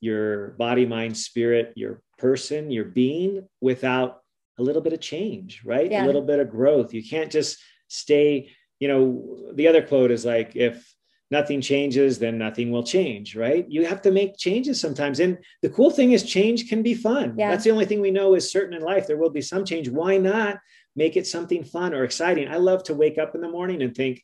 your 0.00 0.48
body, 0.58 0.84
mind, 0.84 1.16
spirit, 1.16 1.72
your 1.76 2.02
person, 2.18 2.70
your 2.70 2.84
being 2.84 3.48
without 3.60 4.18
a 4.58 4.62
little 4.62 4.82
bit 4.82 4.92
of 4.92 5.00
change, 5.00 5.62
right? 5.64 5.90
Yeah. 5.90 6.04
A 6.04 6.06
little 6.06 6.22
bit 6.22 6.40
of 6.40 6.50
growth. 6.50 6.92
You 6.92 7.02
can't 7.02 7.30
just 7.30 7.58
stay 7.92 8.50
you 8.80 8.88
know 8.88 9.52
the 9.54 9.68
other 9.68 9.82
quote 9.82 10.10
is 10.10 10.24
like 10.24 10.56
if 10.56 10.92
nothing 11.30 11.60
changes 11.60 12.18
then 12.18 12.36
nothing 12.36 12.70
will 12.70 12.82
change 12.82 13.34
right? 13.34 13.64
You 13.68 13.86
have 13.86 14.02
to 14.02 14.10
make 14.10 14.36
changes 14.36 14.78
sometimes. 14.78 15.18
And 15.18 15.38
the 15.62 15.70
cool 15.70 15.90
thing 15.90 16.12
is 16.12 16.22
change 16.22 16.68
can 16.68 16.82
be 16.82 16.94
fun. 16.94 17.34
Yeah. 17.38 17.50
that's 17.50 17.64
the 17.64 17.70
only 17.70 17.86
thing 17.86 18.00
we 18.00 18.10
know 18.10 18.34
is 18.34 18.52
certain 18.52 18.74
in 18.74 18.82
life 18.82 19.06
there 19.06 19.16
will 19.16 19.30
be 19.30 19.40
some 19.40 19.64
change. 19.64 19.88
Why 19.88 20.18
not 20.18 20.58
make 20.94 21.16
it 21.16 21.26
something 21.26 21.64
fun 21.64 21.94
or 21.94 22.04
exciting? 22.04 22.48
I 22.48 22.56
love 22.56 22.84
to 22.84 22.94
wake 22.94 23.18
up 23.18 23.34
in 23.34 23.40
the 23.40 23.48
morning 23.48 23.82
and 23.82 23.94
think 23.94 24.22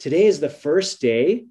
today 0.00 0.26
is 0.26 0.40
the 0.40 0.48
first 0.48 1.00
day 1.00 1.46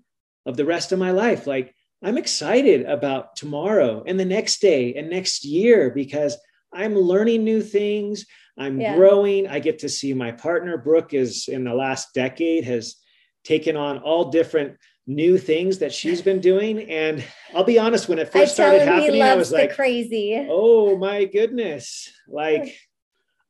of 0.45 0.58
the 0.58 0.66
rest 0.66 0.91
of 0.91 0.99
my 0.99 1.12
life. 1.12 1.47
Like 1.47 1.74
i'm 2.04 2.18
excited 2.18 2.84
about 2.88 3.36
tomorrow 3.36 4.04
and 4.08 4.20
the 4.20 4.26
next 4.26 4.60
day 4.60 4.95
and 4.95 5.08
next 5.10 5.45
year 5.45 5.91
because 5.91 6.36
i'm 6.74 6.96
learning 6.96 7.44
new 7.44 7.62
things 7.62 8.26
I'm 8.58 8.80
yeah. 8.80 8.96
growing. 8.96 9.48
I 9.48 9.60
get 9.60 9.80
to 9.80 9.90
see 9.90 10.14
my 10.14 10.32
partner, 10.32 10.78
Brooke, 10.78 11.14
is 11.14 11.48
in 11.48 11.64
the 11.64 11.74
last 11.74 12.14
decade 12.14 12.64
has 12.66 12.96
taken 13.44 13.76
on 13.76 14.00
all 14.00 14.30
different 14.30 14.78
new 15.08 15.38
things 15.38 15.80
that 15.80 15.94
she's 15.94 16.22
been 16.22 16.40
doing. 16.40 16.90
And 16.90 17.24
I'll 17.56 17.64
be 17.64 17.80
honest, 17.80 18.08
when 18.08 18.20
it 18.20 18.32
first 18.32 18.54
started 18.54 18.82
happening, 18.82 19.22
I 19.22 19.36
was 19.36 19.52
like, 19.52 19.76
crazy. 19.76 20.46
Oh 20.50 20.98
my 20.98 21.26
goodness. 21.26 22.12
Like, 22.28 22.78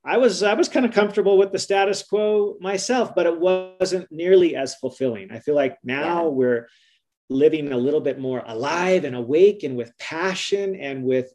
I 0.04 0.18
was 0.18 0.42
I 0.42 0.54
was 0.54 0.70
kind 0.70 0.86
of 0.86 0.94
comfortable 0.94 1.38
with 1.38 1.52
the 1.52 1.60
status 1.60 2.02
quo 2.02 2.58
myself, 2.60 3.14
but 3.14 3.28
it 3.28 3.40
wasn't 3.40 4.12
nearly 4.12 4.56
as 4.56 4.76
fulfilling. 4.76 5.32
I 5.32 5.40
feel 5.40 5.56
like 5.56 5.78
now 5.84 6.24
yeah. 6.24 6.30
we're 6.30 6.68
living 7.30 7.72
a 7.72 7.78
little 7.78 8.02
bit 8.02 8.20
more 8.20 8.44
alive 8.46 9.04
and 9.06 9.16
awake 9.16 9.64
and 9.64 9.78
with 9.78 9.96
passion 10.00 10.76
and 10.76 11.04
with 11.04 11.32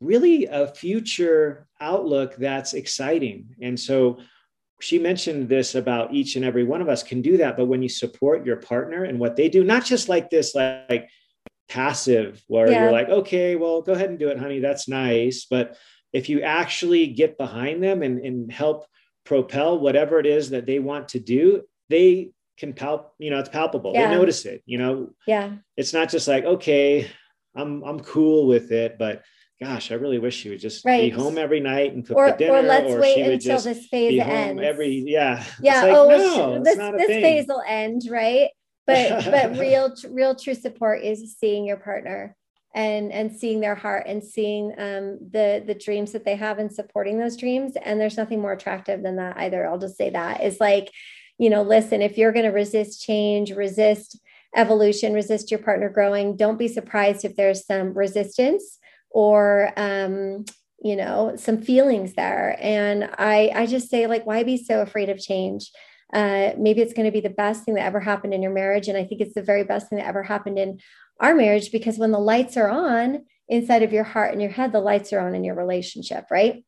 really 0.00 0.46
a 0.46 0.66
future 0.66 1.66
outlook 1.80 2.36
that's 2.36 2.74
exciting. 2.74 3.54
And 3.60 3.78
so 3.78 4.18
she 4.80 4.98
mentioned 4.98 5.48
this 5.48 5.74
about 5.74 6.14
each 6.14 6.36
and 6.36 6.44
every 6.44 6.64
one 6.64 6.80
of 6.80 6.88
us 6.88 7.02
can 7.02 7.20
do 7.20 7.36
that, 7.36 7.56
but 7.56 7.66
when 7.66 7.82
you 7.82 7.88
support 7.88 8.46
your 8.46 8.56
partner 8.56 9.04
and 9.04 9.18
what 9.18 9.36
they 9.36 9.48
do, 9.48 9.62
not 9.62 9.84
just 9.84 10.08
like 10.08 10.30
this 10.30 10.54
like 10.54 11.08
passive 11.68 12.42
where 12.46 12.70
yeah. 12.70 12.84
you're 12.84 12.92
like, 12.92 13.08
okay, 13.08 13.56
well, 13.56 13.82
go 13.82 13.92
ahead 13.92 14.10
and 14.10 14.18
do 14.18 14.28
it, 14.28 14.38
honey. 14.38 14.58
That's 14.58 14.88
nice, 14.88 15.46
but 15.48 15.76
if 16.12 16.28
you 16.28 16.40
actually 16.42 17.08
get 17.08 17.38
behind 17.38 17.82
them 17.82 18.02
and, 18.02 18.24
and 18.24 18.50
help 18.50 18.86
propel 19.24 19.78
whatever 19.78 20.18
it 20.18 20.26
is 20.26 20.50
that 20.50 20.66
they 20.66 20.78
want 20.78 21.08
to 21.08 21.20
do, 21.20 21.62
they 21.88 22.30
can 22.58 22.72
palp, 22.72 23.06
you 23.18 23.30
know, 23.30 23.38
it's 23.38 23.48
palpable. 23.48 23.92
Yeah. 23.94 24.08
They 24.08 24.16
notice 24.16 24.44
it, 24.44 24.62
you 24.66 24.78
know. 24.78 25.10
Yeah. 25.26 25.52
It's 25.76 25.92
not 25.92 26.10
just 26.10 26.26
like, 26.26 26.44
okay, 26.44 27.10
I'm 27.54 27.82
I'm 27.84 28.00
cool 28.00 28.46
with 28.46 28.72
it, 28.72 28.96
but 28.98 29.22
gosh, 29.62 29.90
I 29.90 29.94
really 29.94 30.18
wish 30.18 30.36
she 30.36 30.50
would 30.50 30.60
just 30.60 30.84
right. 30.84 31.02
be 31.02 31.10
home 31.10 31.36
every 31.36 31.60
night 31.60 31.92
and 31.92 32.06
cook 32.06 32.16
or, 32.16 32.30
the 32.30 32.36
dinner. 32.36 32.54
Or 32.54 32.62
let's 32.62 32.92
or 32.92 33.00
wait 33.00 33.26
until 33.26 33.60
this 33.60 33.86
phase 33.86 34.20
ends. 34.20 34.62
Every 34.62 35.04
yeah. 35.06 35.44
Yeah. 35.60 35.82
Like, 35.82 35.94
oh, 35.94 36.08
no, 36.08 36.64
this 36.64 36.76
this 36.76 37.08
phase 37.08 37.46
will 37.48 37.62
end, 37.66 38.02
right? 38.10 38.50
But 38.86 39.24
but 39.30 39.58
real 39.58 39.94
real 40.08 40.34
true 40.34 40.54
support 40.54 41.02
is 41.02 41.36
seeing 41.38 41.66
your 41.66 41.76
partner 41.76 42.36
and 42.74 43.12
and 43.12 43.32
seeing 43.32 43.60
their 43.60 43.74
heart 43.74 44.04
and 44.06 44.22
seeing 44.22 44.72
um, 44.78 45.18
the 45.30 45.62
the 45.66 45.74
dreams 45.74 46.12
that 46.12 46.24
they 46.24 46.36
have 46.36 46.58
and 46.58 46.72
supporting 46.72 47.18
those 47.18 47.36
dreams 47.36 47.72
and 47.84 48.00
there's 48.00 48.16
nothing 48.16 48.40
more 48.40 48.52
attractive 48.52 49.02
than 49.02 49.16
that 49.16 49.36
either 49.38 49.66
i'll 49.66 49.78
just 49.78 49.96
say 49.96 50.10
that 50.10 50.40
is 50.42 50.60
like 50.60 50.90
you 51.36 51.50
know 51.50 51.62
listen 51.62 52.00
if 52.00 52.16
you're 52.16 52.32
going 52.32 52.44
to 52.44 52.52
resist 52.52 53.02
change 53.02 53.50
resist 53.50 54.20
evolution 54.54 55.12
resist 55.12 55.50
your 55.50 55.58
partner 55.58 55.88
growing 55.88 56.36
don't 56.36 56.58
be 56.58 56.68
surprised 56.68 57.24
if 57.24 57.34
there's 57.34 57.66
some 57.66 57.92
resistance 57.92 58.78
or 59.10 59.72
um, 59.76 60.44
you 60.82 60.96
know 60.96 61.34
some 61.36 61.60
feelings 61.60 62.14
there 62.14 62.56
and 62.58 63.04
i 63.18 63.50
i 63.54 63.66
just 63.66 63.90
say 63.90 64.06
like 64.06 64.24
why 64.24 64.42
be 64.42 64.56
so 64.56 64.80
afraid 64.80 65.10
of 65.10 65.18
change 65.18 65.70
uh, 66.14 66.50
maybe 66.58 66.80
it's 66.80 66.94
going 66.94 67.06
to 67.06 67.12
be 67.12 67.20
the 67.20 67.30
best 67.30 67.64
thing 67.64 67.74
that 67.74 67.84
ever 67.84 68.00
happened 68.00 68.32
in 68.32 68.42
your 68.42 68.52
marriage 68.52 68.88
and 68.88 68.96
i 68.96 69.04
think 69.04 69.20
it's 69.20 69.34
the 69.34 69.42
very 69.42 69.62
best 69.62 69.88
thing 69.88 69.98
that 69.98 70.06
ever 70.06 70.22
happened 70.22 70.58
in 70.58 70.78
our 71.20 71.34
marriage 71.34 71.70
because 71.70 71.98
when 71.98 72.12
the 72.12 72.18
lights 72.18 72.56
are 72.56 72.70
on 72.70 73.22
inside 73.48 73.82
of 73.82 73.92
your 73.92 74.04
heart 74.04 74.32
and 74.32 74.40
your 74.40 74.50
head, 74.50 74.72
the 74.72 74.80
lights 74.80 75.12
are 75.12 75.20
on 75.20 75.34
in 75.34 75.44
your 75.44 75.56
relationship, 75.56 76.26
right? 76.30 76.64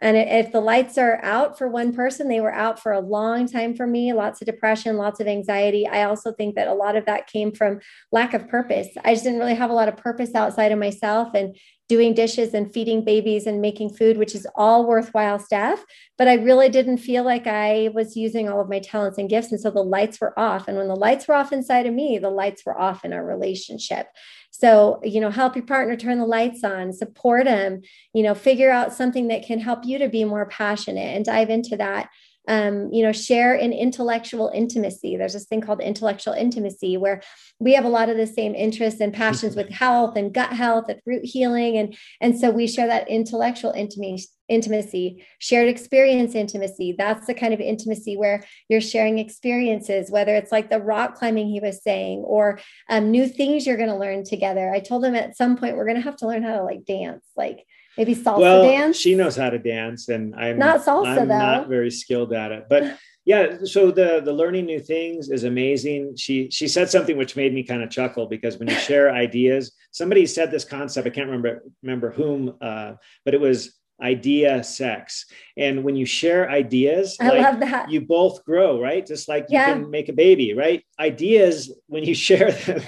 And 0.00 0.16
if 0.16 0.52
the 0.52 0.60
lights 0.60 0.98
are 0.98 1.20
out 1.22 1.56
for 1.56 1.68
one 1.68 1.94
person, 1.94 2.28
they 2.28 2.40
were 2.40 2.52
out 2.52 2.80
for 2.80 2.92
a 2.92 3.00
long 3.00 3.46
time 3.46 3.74
for 3.74 3.86
me, 3.86 4.12
lots 4.12 4.42
of 4.42 4.46
depression, 4.46 4.96
lots 4.96 5.20
of 5.20 5.28
anxiety. 5.28 5.86
I 5.86 6.04
also 6.04 6.32
think 6.32 6.56
that 6.56 6.68
a 6.68 6.74
lot 6.74 6.96
of 6.96 7.06
that 7.06 7.28
came 7.28 7.52
from 7.52 7.78
lack 8.12 8.34
of 8.34 8.48
purpose. 8.48 8.88
I 9.02 9.14
just 9.14 9.24
didn't 9.24 9.38
really 9.38 9.54
have 9.54 9.70
a 9.70 9.74
lot 9.74 9.88
of 9.88 9.96
purpose 9.96 10.34
outside 10.34 10.72
of 10.72 10.78
myself. 10.78 11.28
And 11.34 11.56
doing 11.88 12.14
dishes 12.14 12.54
and 12.54 12.72
feeding 12.72 13.04
babies 13.04 13.46
and 13.46 13.60
making 13.60 13.90
food, 13.90 14.16
which 14.16 14.34
is 14.34 14.46
all 14.54 14.86
worthwhile 14.86 15.38
stuff. 15.38 15.84
But 16.16 16.28
I 16.28 16.34
really 16.34 16.68
didn't 16.68 16.98
feel 16.98 17.24
like 17.24 17.46
I 17.46 17.90
was 17.94 18.16
using 18.16 18.48
all 18.48 18.60
of 18.60 18.68
my 18.68 18.78
talents 18.78 19.18
and 19.18 19.28
gifts. 19.28 19.52
And 19.52 19.60
so 19.60 19.70
the 19.70 19.82
lights 19.82 20.20
were 20.20 20.38
off. 20.38 20.66
And 20.66 20.78
when 20.78 20.88
the 20.88 20.96
lights 20.96 21.28
were 21.28 21.34
off 21.34 21.52
inside 21.52 21.86
of 21.86 21.92
me, 21.92 22.18
the 22.18 22.30
lights 22.30 22.62
were 22.64 22.78
off 22.78 23.04
in 23.04 23.12
our 23.12 23.24
relationship. 23.24 24.06
So, 24.50 25.00
you 25.02 25.20
know, 25.20 25.30
help 25.30 25.56
your 25.56 25.66
partner 25.66 25.96
turn 25.96 26.18
the 26.18 26.26
lights 26.26 26.62
on, 26.62 26.92
support 26.92 27.44
them, 27.44 27.82
you 28.14 28.22
know, 28.22 28.34
figure 28.34 28.70
out 28.70 28.92
something 28.92 29.28
that 29.28 29.44
can 29.44 29.58
help 29.58 29.84
you 29.84 29.98
to 29.98 30.08
be 30.08 30.24
more 30.24 30.46
passionate 30.46 31.16
and 31.16 31.24
dive 31.24 31.50
into 31.50 31.76
that 31.76 32.08
um, 32.46 32.92
you 32.92 33.02
know, 33.02 33.12
share 33.12 33.54
in 33.54 33.72
intellectual 33.72 34.50
intimacy. 34.54 35.16
There's 35.16 35.32
this 35.32 35.46
thing 35.46 35.60
called 35.60 35.80
intellectual 35.80 36.34
intimacy 36.34 36.96
where 36.96 37.22
we 37.58 37.74
have 37.74 37.84
a 37.84 37.88
lot 37.88 38.08
of 38.08 38.16
the 38.16 38.26
same 38.26 38.54
interests 38.54 39.00
and 39.00 39.12
passions 39.12 39.56
with 39.56 39.70
health 39.70 40.16
and 40.16 40.32
gut 40.32 40.52
health 40.52 40.86
and 40.88 41.00
root 41.06 41.24
healing. 41.24 41.76
And, 41.78 41.96
and 42.20 42.38
so 42.38 42.50
we 42.50 42.66
share 42.66 42.86
that 42.86 43.08
intellectual 43.08 43.72
intimacy, 43.72 44.28
intimacy, 44.48 45.24
shared 45.38 45.68
experience 45.68 46.34
intimacy. 46.34 46.94
That's 46.98 47.26
the 47.26 47.34
kind 47.34 47.54
of 47.54 47.60
intimacy 47.60 48.16
where 48.16 48.44
you're 48.68 48.80
sharing 48.80 49.18
experiences, 49.18 50.10
whether 50.10 50.34
it's 50.34 50.52
like 50.52 50.68
the 50.68 50.80
rock 50.80 51.14
climbing 51.14 51.48
he 51.48 51.60
was 51.60 51.82
saying, 51.82 52.20
or 52.26 52.60
um, 52.90 53.10
new 53.10 53.26
things 53.26 53.66
you're 53.66 53.78
going 53.78 53.88
to 53.88 53.96
learn 53.96 54.24
together. 54.24 54.70
I 54.70 54.80
told 54.80 55.04
him 55.04 55.14
at 55.14 55.36
some 55.36 55.56
point 55.56 55.76
we're 55.76 55.86
going 55.86 55.96
to 55.96 56.02
have 56.02 56.16
to 56.18 56.26
learn 56.26 56.42
how 56.42 56.56
to 56.56 56.62
like 56.62 56.84
dance, 56.84 57.24
like 57.36 57.64
maybe 57.96 58.14
salsa 58.14 58.38
well, 58.38 58.62
dance. 58.62 58.96
She 58.96 59.14
knows 59.14 59.36
how 59.36 59.50
to 59.50 59.58
dance, 59.58 60.08
and 60.08 60.34
I'm 60.34 60.58
not 60.58 60.84
salsa 60.84 61.18
I'm 61.18 61.28
though. 61.28 61.38
Not 61.38 61.68
very 61.68 61.90
skilled 61.90 62.32
at 62.32 62.52
it, 62.52 62.66
but 62.68 62.98
yeah. 63.24 63.58
So 63.64 63.90
the 63.90 64.20
the 64.24 64.32
learning 64.32 64.66
new 64.66 64.80
things 64.80 65.30
is 65.30 65.44
amazing. 65.44 66.16
She 66.16 66.50
she 66.50 66.68
said 66.68 66.90
something 66.90 67.16
which 67.16 67.36
made 67.36 67.54
me 67.54 67.62
kind 67.62 67.82
of 67.82 67.90
chuckle 67.90 68.26
because 68.26 68.58
when 68.58 68.68
you 68.68 68.74
share 68.88 69.12
ideas, 69.12 69.72
somebody 69.90 70.26
said 70.26 70.50
this 70.50 70.64
concept. 70.64 71.06
I 71.06 71.10
can't 71.10 71.28
remember 71.28 71.62
remember 71.82 72.10
whom, 72.10 72.54
uh, 72.60 72.94
but 73.24 73.34
it 73.34 73.40
was 73.40 73.78
idea 74.02 74.62
sex 74.64 75.26
and 75.56 75.84
when 75.84 75.94
you 75.94 76.04
share 76.04 76.50
ideas 76.50 77.16
I 77.20 77.28
like, 77.28 77.42
love 77.42 77.60
that. 77.60 77.90
you 77.90 78.00
both 78.00 78.44
grow 78.44 78.80
right 78.80 79.06
just 79.06 79.28
like 79.28 79.44
you 79.48 79.56
yeah. 79.56 79.72
can 79.72 79.88
make 79.88 80.08
a 80.08 80.12
baby 80.12 80.52
right 80.52 80.82
ideas 80.98 81.72
when 81.86 82.02
you 82.02 82.12
share 82.26 82.50
them 82.50 82.82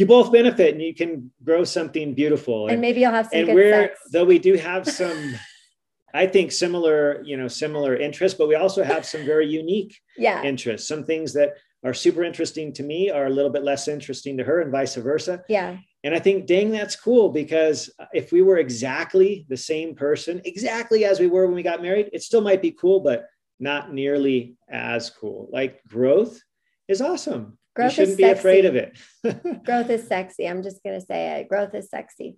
you 0.00 0.06
both 0.06 0.32
benefit 0.32 0.72
and 0.72 0.82
you 0.82 0.94
can 0.94 1.30
grow 1.44 1.64
something 1.64 2.14
beautiful. 2.14 2.64
And, 2.64 2.72
and 2.72 2.80
maybe 2.80 3.00
you'll 3.00 3.12
have 3.12 3.26
some. 3.26 3.40
And 3.40 3.54
we're 3.54 3.88
sex. 3.88 4.00
though 4.12 4.24
we 4.24 4.38
do 4.38 4.54
have 4.54 4.88
some, 5.00 5.34
I 6.12 6.26
think 6.26 6.50
similar, 6.50 7.22
you 7.22 7.36
know, 7.36 7.48
similar 7.48 7.94
interests, 7.96 8.36
but 8.36 8.48
we 8.48 8.56
also 8.56 8.82
have 8.82 9.06
some 9.06 9.24
very 9.24 9.46
unique 9.46 10.00
yeah. 10.16 10.42
interests. 10.42 10.88
Some 10.88 11.04
things 11.04 11.32
that 11.34 11.54
are 11.84 11.94
super 11.94 12.24
interesting 12.24 12.72
to 12.74 12.82
me 12.82 13.10
are 13.10 13.26
a 13.26 13.30
little 13.30 13.50
bit 13.50 13.62
less 13.62 13.88
interesting 13.88 14.36
to 14.36 14.44
her, 14.44 14.60
and 14.60 14.70
vice 14.70 14.96
versa. 14.96 15.42
Yeah. 15.48 15.78
And 16.02 16.14
I 16.14 16.18
think, 16.18 16.46
dang, 16.46 16.70
that's 16.70 16.96
cool 16.96 17.28
because 17.28 17.90
if 18.12 18.32
we 18.32 18.42
were 18.42 18.58
exactly 18.58 19.46
the 19.48 19.56
same 19.56 19.94
person, 19.94 20.40
exactly 20.44 21.04
as 21.04 21.20
we 21.20 21.26
were 21.26 21.46
when 21.46 21.54
we 21.54 21.62
got 21.62 21.82
married, 21.82 22.10
it 22.12 22.22
still 22.22 22.40
might 22.40 22.62
be 22.62 22.70
cool, 22.70 23.00
but 23.00 23.26
not 23.58 23.92
nearly 23.92 24.56
as 24.70 25.10
cool. 25.10 25.48
Like 25.52 25.82
growth 25.86 26.42
is 26.88 27.02
awesome. 27.02 27.58
Growth 27.74 27.92
you 27.92 27.94
shouldn't 27.96 28.18
be 28.18 28.24
afraid 28.24 28.64
of 28.64 28.74
it. 28.74 28.98
growth 29.64 29.90
is 29.90 30.06
sexy. 30.06 30.48
I'm 30.48 30.62
just 30.62 30.82
going 30.82 30.98
to 30.98 31.06
say 31.06 31.40
it. 31.40 31.48
Growth 31.48 31.74
is 31.74 31.88
sexy. 31.88 32.36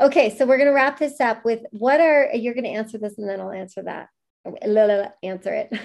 Okay, 0.00 0.34
so 0.34 0.46
we're 0.46 0.56
going 0.56 0.68
to 0.68 0.74
wrap 0.74 0.98
this 0.98 1.20
up 1.20 1.44
with 1.44 1.60
what 1.70 2.00
are 2.00 2.30
you're 2.32 2.54
going 2.54 2.64
to 2.64 2.70
answer 2.70 2.96
this 2.96 3.18
and 3.18 3.28
then 3.28 3.40
I'll 3.40 3.50
answer 3.50 3.82
that. 3.82 4.08
Answer 5.22 5.54
it. 5.54 5.72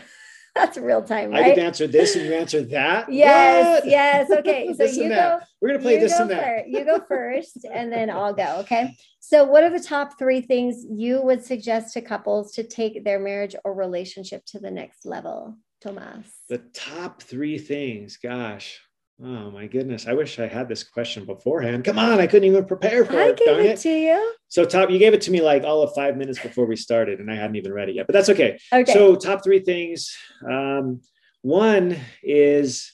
That's 0.55 0.77
real 0.77 1.03
time, 1.03 1.31
right? 1.31 1.43
I 1.43 1.47
get 1.49 1.55
to 1.55 1.63
answer 1.63 1.87
this 1.87 2.15
and 2.15 2.25
you 2.25 2.33
answer 2.33 2.61
that. 2.63 3.07
Yes, 3.11 3.81
what? 3.81 3.89
yes. 3.89 4.31
Okay, 4.31 4.73
so 4.73 4.85
you 4.85 5.09
go. 5.09 5.39
We're 5.61 5.69
gonna 5.71 5.81
play 5.81 5.99
this 5.99 6.17
and 6.17 6.29
that. 6.29 6.43
First. 6.43 6.69
You 6.69 6.85
go 6.85 7.01
first, 7.09 7.65
and 7.69 7.91
then 7.91 8.09
I'll 8.09 8.33
go. 8.33 8.59
Okay. 8.59 8.95
So, 9.19 9.43
what 9.43 9.63
are 9.63 9.69
the 9.69 9.83
top 9.83 10.17
three 10.17 10.39
things 10.39 10.85
you 10.89 11.21
would 11.21 11.43
suggest 11.43 11.93
to 11.93 12.01
couples 12.01 12.53
to 12.53 12.63
take 12.63 13.03
their 13.03 13.19
marriage 13.19 13.53
or 13.65 13.73
relationship 13.73 14.45
to 14.47 14.59
the 14.59 14.71
next 14.71 15.05
level, 15.05 15.57
Thomas? 15.86 16.27
The 16.49 16.57
top 16.73 17.21
three 17.21 17.57
things. 17.57 18.17
Gosh, 18.17 18.79
Oh 19.23 19.49
my 19.49 19.65
goodness. 19.67 20.07
I 20.07 20.13
wish 20.13 20.39
I 20.39 20.47
had 20.47 20.67
this 20.67 20.83
question 20.83 21.23
beforehand. 21.23 21.86
Come 21.86 21.97
on, 21.97 22.19
I 22.19 22.27
couldn't 22.27 22.49
even 22.49 22.65
prepare 22.65 23.05
for 23.05 23.17
I 23.17 23.27
it. 23.29 23.41
I 23.41 23.45
gave 23.45 23.59
it, 23.59 23.65
it, 23.65 23.77
to 23.79 23.89
you. 23.89 24.33
So 24.49 24.65
top, 24.65 24.89
you 24.89 24.99
gave 24.99 25.13
it 25.13 25.21
to 25.21 25.31
me 25.31 25.41
like 25.41 25.63
all 25.63 25.81
of 25.81 25.95
five 25.95 26.17
minutes 26.17 26.38
before 26.38 26.65
we 26.65 26.75
started, 26.75 27.21
and 27.21 27.31
I 27.31 27.36
hadn't 27.36 27.55
even 27.55 27.71
read 27.71 27.88
it 27.88 27.95
yet, 27.95 28.07
but 28.07 28.13
that's 28.13 28.27
okay. 28.29 28.59
Okay. 28.73 28.91
So 28.91 29.15
top 29.15 29.41
three 29.41 29.59
things. 29.61 30.13
Um, 30.45 30.99
one 31.43 31.97
is 32.21 32.91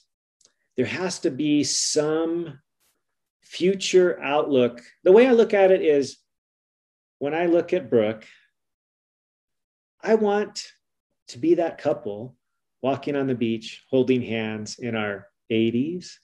there 0.76 0.86
has 0.86 1.18
to 1.20 1.30
be 1.32 1.64
some 1.64 2.60
future 3.40 4.22
outlook. 4.22 4.80
The 5.02 5.12
way 5.12 5.26
I 5.26 5.32
look 5.32 5.54
at 5.54 5.72
it 5.72 5.82
is 5.82 6.18
when 7.18 7.34
I 7.34 7.46
look 7.46 7.72
at 7.72 7.90
Brooke, 7.90 8.24
I 10.00 10.14
want 10.14 10.68
to 11.28 11.38
be 11.38 11.54
that 11.54 11.78
couple 11.78 12.36
walking 12.82 13.16
on 13.16 13.26
the 13.26 13.34
beach, 13.34 13.82
holding 13.88 14.22
hands 14.22 14.78
in 14.78 14.94
our 14.94 15.28
80s, 15.50 16.14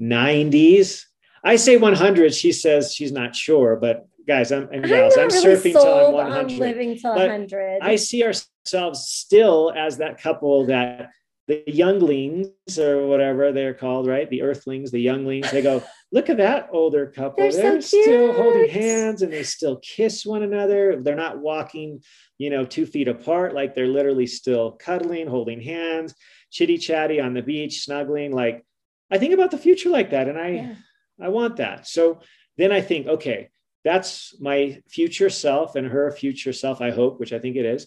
90s. 0.00 1.04
I 1.44 1.56
say 1.56 1.76
100. 1.76 2.34
She 2.34 2.52
says 2.52 2.94
she's 2.94 3.12
not 3.12 3.34
sure, 3.34 3.76
but 3.76 4.06
guys, 4.26 4.52
I'm 4.52 4.68
and 4.72 4.84
gals, 4.84 5.16
I'm, 5.16 5.24
I'm 5.24 5.28
really 5.28 5.56
surfing 5.56 5.72
till 5.72 6.06
I'm 6.06 6.12
100. 6.12 6.58
living 6.58 6.98
till 6.98 7.14
100. 7.14 7.78
I 7.82 7.96
see 7.96 8.24
ourselves 8.24 9.08
still 9.08 9.72
as 9.76 9.98
that 9.98 10.20
couple 10.20 10.66
that 10.66 11.10
the 11.48 11.62
younglings 11.66 12.78
or 12.78 13.06
whatever 13.06 13.52
they're 13.52 13.74
called, 13.74 14.06
right? 14.06 14.28
The 14.28 14.42
earthlings, 14.42 14.90
the 14.90 15.00
younglings, 15.00 15.50
they 15.52 15.62
go, 15.62 15.82
look 16.10 16.28
at 16.28 16.38
that 16.38 16.68
older 16.72 17.06
couple. 17.06 17.48
They're, 17.48 17.52
they're 17.52 17.80
so 17.80 18.02
still 18.02 18.32
holding 18.32 18.68
hands 18.68 19.22
and 19.22 19.32
they 19.32 19.44
still 19.44 19.76
kiss 19.76 20.26
one 20.26 20.42
another. 20.42 21.00
They're 21.00 21.14
not 21.14 21.38
walking, 21.38 22.02
you 22.38 22.50
know, 22.50 22.64
two 22.64 22.84
feet 22.84 23.06
apart. 23.06 23.54
Like 23.54 23.74
they're 23.74 23.86
literally 23.86 24.26
still 24.26 24.72
cuddling, 24.72 25.28
holding 25.28 25.60
hands, 25.60 26.14
chitty 26.50 26.78
chatty 26.78 27.20
on 27.20 27.32
the 27.32 27.42
beach, 27.42 27.84
snuggling. 27.84 28.32
Like 28.32 28.64
I 29.10 29.18
think 29.18 29.32
about 29.32 29.52
the 29.52 29.58
future 29.58 29.90
like 29.90 30.10
that. 30.10 30.28
And 30.28 30.38
I, 30.38 30.48
yeah. 30.48 30.74
I 31.20 31.28
want 31.28 31.56
that. 31.56 31.86
So 31.86 32.20
then 32.56 32.72
I 32.72 32.80
think, 32.80 33.06
okay, 33.06 33.50
that's 33.84 34.34
my 34.40 34.82
future 34.88 35.30
self 35.30 35.76
and 35.76 35.86
her 35.86 36.10
future 36.10 36.52
self, 36.52 36.80
I 36.80 36.90
hope, 36.90 37.20
which 37.20 37.32
I 37.32 37.38
think 37.38 37.54
it 37.54 37.64
is. 37.64 37.86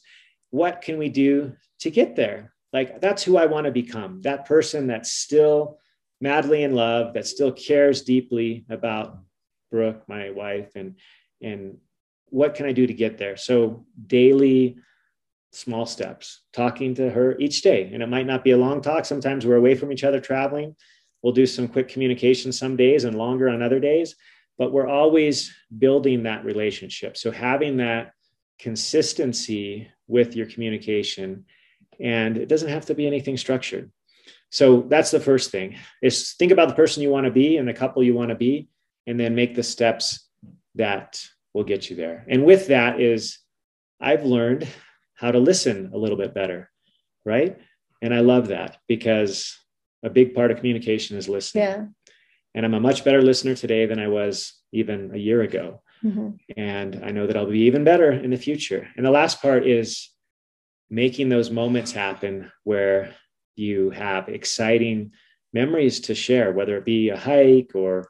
What 0.49 0.82
can 0.82 0.97
we 0.97 1.10
do 1.10 1.57
to 1.80 1.91
get 1.91 2.16
there? 2.16 2.53
Like, 2.72 3.01
that's 3.01 3.24
who 3.24 3.38
I 3.38 3.47
want 3.47 3.65
to 3.65 3.72
become 3.72 4.22
that 4.22 4.45
person 4.45 4.88
that's 4.88 5.11
still 5.11 5.80
madly 6.22 6.63
in 6.63 6.76
love, 6.76 7.13
that 7.13 7.28
still 7.28 7.51
cares 7.51 8.01
deeply 8.03 8.65
about 8.70 9.17
Brooke, 9.72 10.03
my 10.07 10.30
wife, 10.32 10.76
and, 10.76 10.95
and 11.41 11.78
what 12.28 12.55
can 12.55 12.65
I 12.65 12.72
do 12.72 12.86
to 12.86 12.93
get 12.93 13.17
there? 13.17 13.38
So, 13.38 13.86
daily, 14.05 14.78
small 15.51 15.86
steps, 15.86 16.41
talking 16.53 16.93
to 16.95 17.09
her 17.09 17.38
each 17.39 17.63
day. 17.63 17.89
And 17.91 18.03
it 18.03 18.09
might 18.09 18.28
not 18.28 18.43
be 18.43 18.51
a 18.51 18.57
long 18.57 18.82
talk. 18.82 19.05
Sometimes 19.05 19.45
we're 19.45 19.55
away 19.55 19.74
from 19.74 19.91
each 19.91 20.03
other 20.03 20.20
traveling. 20.20 20.76
We'll 21.24 21.34
do 21.34 21.47
some 21.47 21.67
quick 21.67 21.88
communication 21.88 22.51
some 22.51 22.76
days 22.76 23.03
and 23.03 23.17
longer 23.17 23.49
on 23.49 23.63
other 23.63 23.80
days 23.80 24.15
but 24.59 24.74
we're 24.74 24.88
always 24.88 25.55
building 25.80 26.24
that 26.24 26.43
relationship. 26.43 27.17
So 27.17 27.32
having 27.32 27.78
that 27.78 28.11
consistency 28.59 29.89
with 30.07 30.36
your 30.36 30.47
communication, 30.47 31.45
and 32.00 32.38
it 32.38 32.47
doesn't 32.47 32.70
have 32.70 32.86
to 32.88 32.95
be 32.95 33.08
anything 33.08 33.38
structured. 33.38 33.91
So 34.52 34.82
that's 34.82 35.12
the 35.12 35.20
first 35.20 35.52
thing 35.52 35.76
is 36.02 36.34
think 36.34 36.52
about 36.52 36.70
the 36.70 36.76
person 36.76 37.04
you 37.04 37.10
want 37.10 37.26
to 37.26 37.32
be 37.32 37.58
and 37.58 37.68
the 37.68 37.74
couple 37.74 38.04
you 38.04 38.16
want 38.16 38.30
to 38.30 38.36
be, 38.36 38.70
and 39.06 39.20
then 39.20 39.36
make 39.36 39.56
the 39.56 39.64
steps 39.64 40.28
that 40.76 41.22
will 41.54 41.64
get 41.64 41.89
you 41.89 41.95
there. 41.95 42.26
And 42.28 42.45
with 42.45 42.68
that 42.68 43.00
is 43.00 43.39
I've 44.00 44.24
learned 44.24 44.68
how 45.16 45.32
to 45.32 45.39
listen 45.39 45.91
a 45.93 45.97
little 45.97 46.18
bit 46.18 46.34
better, 46.34 46.70
right? 47.26 47.60
And 48.02 48.14
I 48.14 48.22
love 48.22 48.47
that 48.47 48.78
because 48.88 49.58
a 50.04 50.10
big 50.10 50.34
part 50.34 50.52
of 50.52 50.58
communication 50.58 51.18
is 51.18 51.28
listening. 51.28 51.64
Yeah. 51.64 51.86
And 52.56 52.66
I'm 52.66 52.74
a 52.74 52.80
much 52.80 53.04
better 53.04 53.22
listener 53.22 53.56
today 53.56 53.86
than 53.86 54.00
I 54.00 54.08
was 54.08 54.54
even 54.72 55.12
a 55.14 55.18
year 55.18 55.41
ago. 55.41 55.82
Mm-hmm. 56.04 56.30
And 56.56 57.02
I 57.04 57.12
know 57.12 57.28
that 57.28 57.36
I'll 57.36 57.45
be 57.45 57.62
even 57.62 57.84
better 57.84 58.12
in 58.12 58.30
the 58.30 58.38
future. 58.38 58.88
And 58.95 59.06
the 59.06 59.12
last 59.12 59.41
part 59.41 59.68
is 59.68 60.10
making 60.89 61.29
those 61.29 61.51
moments 61.51 61.91
happen 61.91 62.51
where 62.63 63.15
you 63.55 63.89
have 63.91 64.29
exciting 64.29 65.11
memories 65.53 65.99
to 66.01 66.15
share, 66.15 66.51
whether 66.51 66.77
it 66.77 66.85
be 66.85 67.09
a 67.09 67.17
hike 67.17 67.71
or, 67.75 68.07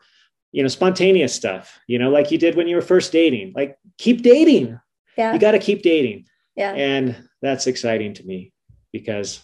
you 0.52 0.62
know, 0.62 0.70
spontaneous 0.70 1.34
stuff, 1.34 1.80
you 1.88 2.00
know, 2.00 2.10
like 2.10 2.32
you 2.32 2.38
did 2.38 2.56
when 2.56 2.68
you 2.68 2.76
were 2.76 2.82
first 2.82 3.12
dating. 3.12 3.54
Like 3.56 3.78
keep 3.98 4.22
dating. 4.22 4.80
Yeah. 5.18 5.34
You 5.34 5.40
got 5.40 5.52
to 5.52 5.60
keep 5.60 5.82
dating. 5.82 6.26
Yeah. 6.56 6.74
And 6.74 7.28
that's 7.42 7.68
exciting 7.68 8.14
to 8.16 8.24
me 8.24 8.54
because 8.92 9.42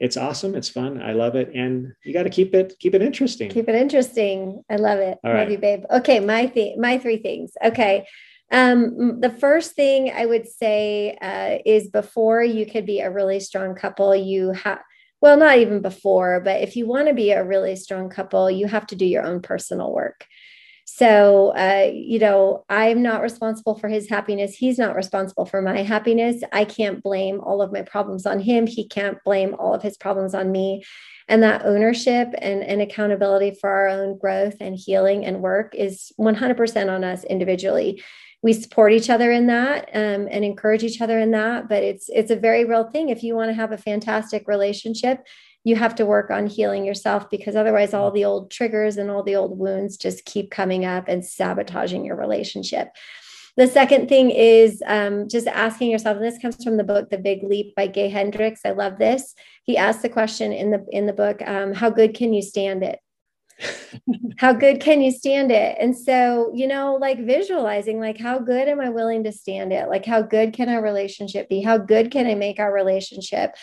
it's 0.00 0.16
awesome. 0.16 0.54
It's 0.54 0.68
fun. 0.68 1.02
I 1.02 1.12
love 1.12 1.34
it. 1.34 1.50
And 1.54 1.92
you 2.04 2.12
got 2.12 2.22
to 2.24 2.30
keep 2.30 2.54
it, 2.54 2.74
keep 2.78 2.94
it 2.94 3.02
interesting. 3.02 3.50
Keep 3.50 3.68
it 3.68 3.74
interesting. 3.74 4.62
I 4.70 4.76
love 4.76 5.00
it. 5.00 5.18
All 5.24 5.30
love 5.30 5.34
right. 5.34 5.50
you, 5.50 5.58
babe. 5.58 5.84
Okay. 5.90 6.20
My 6.20 6.46
thing, 6.46 6.80
my 6.80 6.98
three 6.98 7.18
things. 7.18 7.52
Okay. 7.64 8.06
Um, 8.50 9.20
the 9.20 9.30
first 9.30 9.74
thing 9.74 10.10
I 10.14 10.24
would 10.26 10.48
say 10.48 11.16
uh, 11.20 11.58
is 11.66 11.88
before 11.88 12.42
you 12.42 12.64
could 12.66 12.86
be 12.86 13.00
a 13.00 13.10
really 13.10 13.40
strong 13.40 13.74
couple, 13.74 14.16
you 14.16 14.52
have, 14.52 14.80
well, 15.20 15.36
not 15.36 15.58
even 15.58 15.82
before, 15.82 16.40
but 16.40 16.62
if 16.62 16.76
you 16.76 16.86
want 16.86 17.08
to 17.08 17.14
be 17.14 17.30
a 17.30 17.44
really 17.44 17.76
strong 17.76 18.08
couple, 18.08 18.50
you 18.50 18.66
have 18.66 18.86
to 18.88 18.96
do 18.96 19.04
your 19.04 19.24
own 19.24 19.42
personal 19.42 19.92
work. 19.92 20.26
So, 20.90 21.48
uh, 21.48 21.90
you 21.92 22.18
know, 22.18 22.64
I'm 22.70 23.02
not 23.02 23.20
responsible 23.20 23.78
for 23.78 23.88
his 23.88 24.08
happiness. 24.08 24.54
He's 24.54 24.78
not 24.78 24.96
responsible 24.96 25.44
for 25.44 25.60
my 25.60 25.82
happiness. 25.82 26.42
I 26.50 26.64
can't 26.64 27.02
blame 27.02 27.40
all 27.40 27.60
of 27.60 27.70
my 27.70 27.82
problems 27.82 28.24
on 28.24 28.40
him. 28.40 28.66
He 28.66 28.88
can't 28.88 29.22
blame 29.22 29.54
all 29.58 29.74
of 29.74 29.82
his 29.82 29.98
problems 29.98 30.34
on 30.34 30.50
me. 30.50 30.82
And 31.28 31.42
that 31.42 31.66
ownership 31.66 32.32
and, 32.38 32.62
and 32.62 32.80
accountability 32.80 33.58
for 33.60 33.68
our 33.68 33.88
own 33.88 34.16
growth 34.18 34.56
and 34.60 34.74
healing 34.74 35.26
and 35.26 35.42
work 35.42 35.74
is 35.74 36.10
100% 36.18 36.90
on 36.90 37.04
us 37.04 37.22
individually. 37.24 38.02
We 38.42 38.52
support 38.52 38.92
each 38.92 39.10
other 39.10 39.32
in 39.32 39.48
that 39.48 39.88
um, 39.94 40.28
and 40.30 40.44
encourage 40.44 40.84
each 40.84 41.00
other 41.00 41.18
in 41.18 41.32
that. 41.32 41.68
But 41.68 41.82
it's 41.82 42.08
it's 42.08 42.30
a 42.30 42.36
very 42.36 42.64
real 42.64 42.90
thing. 42.90 43.08
If 43.08 43.22
you 43.22 43.34
want 43.34 43.50
to 43.50 43.54
have 43.54 43.72
a 43.72 43.78
fantastic 43.78 44.46
relationship, 44.46 45.24
you 45.64 45.76
have 45.76 45.94
to 45.96 46.06
work 46.06 46.30
on 46.30 46.46
healing 46.46 46.84
yourself 46.84 47.28
because 47.30 47.56
otherwise 47.56 47.92
all 47.92 48.10
the 48.10 48.24
old 48.24 48.50
triggers 48.50 48.96
and 48.96 49.10
all 49.10 49.22
the 49.22 49.36
old 49.36 49.58
wounds 49.58 49.96
just 49.96 50.24
keep 50.24 50.50
coming 50.50 50.84
up 50.84 51.08
and 51.08 51.24
sabotaging 51.24 52.04
your 52.04 52.16
relationship 52.16 52.88
the 53.58 53.66
second 53.66 54.08
thing 54.08 54.30
is 54.30 54.80
um, 54.86 55.28
just 55.28 55.48
asking 55.48 55.90
yourself 55.90 56.16
and 56.16 56.24
this 56.24 56.38
comes 56.38 56.62
from 56.62 56.76
the 56.76 56.84
book 56.84 57.10
the 57.10 57.18
big 57.18 57.42
leap 57.42 57.74
by 57.74 57.86
gay 57.86 58.08
hendricks 58.08 58.60
i 58.64 58.70
love 58.70 58.98
this 58.98 59.34
he 59.64 59.76
asked 59.76 60.00
the 60.00 60.08
question 60.08 60.52
in 60.52 60.70
the 60.70 60.86
in 60.90 61.06
the 61.06 61.12
book 61.12 61.42
um, 61.46 61.74
how 61.74 61.90
good 61.90 62.14
can 62.14 62.32
you 62.32 62.40
stand 62.40 62.82
it 62.82 63.00
how 64.38 64.52
good 64.52 64.80
can 64.80 65.00
you 65.00 65.10
stand 65.10 65.50
it? 65.50 65.76
And 65.80 65.96
so 65.96 66.52
you 66.54 66.66
know 66.66 66.96
like 67.00 67.24
visualizing 67.24 68.00
like 68.00 68.18
how 68.18 68.38
good 68.38 68.68
am 68.68 68.80
i 68.80 68.88
willing 68.88 69.24
to 69.24 69.32
stand 69.32 69.72
it? 69.72 69.88
Like 69.88 70.04
how 70.04 70.22
good 70.22 70.52
can 70.52 70.68
our 70.68 70.82
relationship 70.82 71.48
be? 71.48 71.62
How 71.62 71.78
good 71.78 72.10
can 72.10 72.26
i 72.26 72.34
make 72.34 72.58
our 72.58 72.72
relationship? 72.72 73.54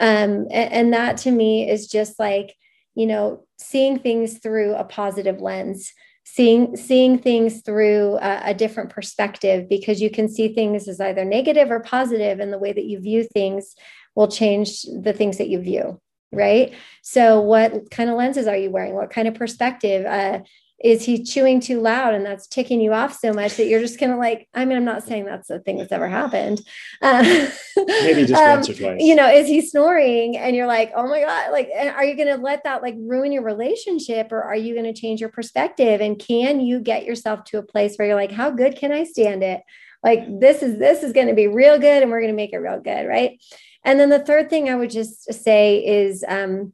Um, 0.00 0.46
and, 0.50 0.72
and 0.72 0.92
that 0.92 1.18
to 1.18 1.30
me 1.30 1.70
is 1.70 1.86
just 1.86 2.18
like 2.18 2.54
you 2.94 3.06
know 3.06 3.44
seeing 3.58 3.98
things 3.98 4.38
through 4.38 4.74
a 4.74 4.84
positive 4.84 5.40
lens 5.40 5.92
seeing 6.24 6.76
seeing 6.76 7.18
things 7.18 7.60
through 7.62 8.16
a, 8.16 8.40
a, 8.46 8.54
different 8.54 8.90
perspective 8.90 9.68
because 9.68 10.00
you 10.00 10.10
can 10.10 10.28
see 10.28 10.54
things 10.54 10.88
as 10.88 11.00
either 11.00 11.24
negative 11.24 11.70
or 11.70 11.80
positive 11.80 12.40
and 12.40 12.52
the 12.52 12.58
way 12.58 12.72
that 12.72 12.86
you 12.86 12.98
view 12.98 13.24
things 13.34 13.74
will 14.14 14.28
change 14.28 14.82
the 15.02 15.12
things 15.12 15.38
that 15.38 15.48
you 15.48 15.60
view 15.60 16.00
right? 16.36 16.74
So 17.02 17.40
what 17.40 17.90
kind 17.90 18.10
of 18.10 18.16
lenses 18.16 18.46
are 18.46 18.56
you 18.56 18.70
wearing? 18.70 18.94
What 18.94 19.10
kind 19.10 19.28
of 19.28 19.34
perspective 19.34 20.06
uh, 20.06 20.40
is 20.84 21.02
he 21.02 21.24
chewing 21.24 21.60
too 21.60 21.80
loud 21.80 22.14
and 22.14 22.26
that's 22.26 22.46
ticking 22.46 22.80
you 22.80 22.92
off 22.92 23.18
so 23.18 23.32
much 23.32 23.56
that 23.56 23.66
you're 23.66 23.80
just 23.80 23.98
kind 23.98 24.12
of 24.12 24.18
like 24.18 24.46
i 24.54 24.64
mean 24.64 24.76
i'm 24.76 24.84
not 24.84 25.02
saying 25.02 25.24
that's 25.24 25.48
the 25.48 25.58
thing 25.60 25.78
that's 25.78 25.92
ever 25.92 26.08
happened. 26.08 26.60
Uh, 27.00 27.48
maybe 27.76 28.26
just 28.26 28.34
um, 28.34 28.56
once 28.56 28.68
or 28.68 28.74
twice. 28.74 29.00
you 29.00 29.14
know 29.14 29.28
is 29.28 29.46
he 29.46 29.60
snoring 29.60 30.36
and 30.36 30.54
you're 30.54 30.66
like 30.66 30.92
oh 30.94 31.08
my 31.08 31.20
god 31.20 31.52
like 31.52 31.70
are 31.94 32.04
you 32.04 32.14
going 32.16 32.28
to 32.28 32.42
let 32.42 32.64
that 32.64 32.82
like 32.82 32.94
ruin 32.98 33.32
your 33.32 33.42
relationship 33.42 34.30
or 34.30 34.42
are 34.42 34.56
you 34.56 34.74
going 34.74 34.92
to 34.92 34.98
change 34.98 35.20
your 35.20 35.30
perspective? 35.30 36.00
And 36.00 36.18
can 36.18 36.60
you 36.60 36.80
get 36.80 37.04
yourself 37.04 37.44
to 37.44 37.58
a 37.58 37.62
place 37.62 37.96
where 37.96 38.08
you're 38.08 38.16
like 38.16 38.32
how 38.32 38.50
good 38.50 38.76
can 38.76 38.92
i 38.92 39.04
stand 39.04 39.42
it? 39.42 39.62
Like 40.02 40.20
this 40.40 40.62
is 40.62 40.78
this 40.78 41.02
is 41.02 41.12
going 41.12 41.28
to 41.28 41.34
be 41.34 41.46
real 41.46 41.78
good 41.78 42.02
and 42.02 42.10
we're 42.10 42.20
going 42.20 42.32
to 42.32 42.36
make 42.36 42.52
it 42.52 42.58
real 42.58 42.80
good 42.80 43.06
right 43.06 43.40
and 43.84 44.00
then 44.00 44.08
the 44.08 44.18
third 44.18 44.50
thing 44.50 44.68
i 44.68 44.74
would 44.74 44.90
just 44.90 45.32
say 45.32 45.84
is 45.84 46.24
um, 46.28 46.72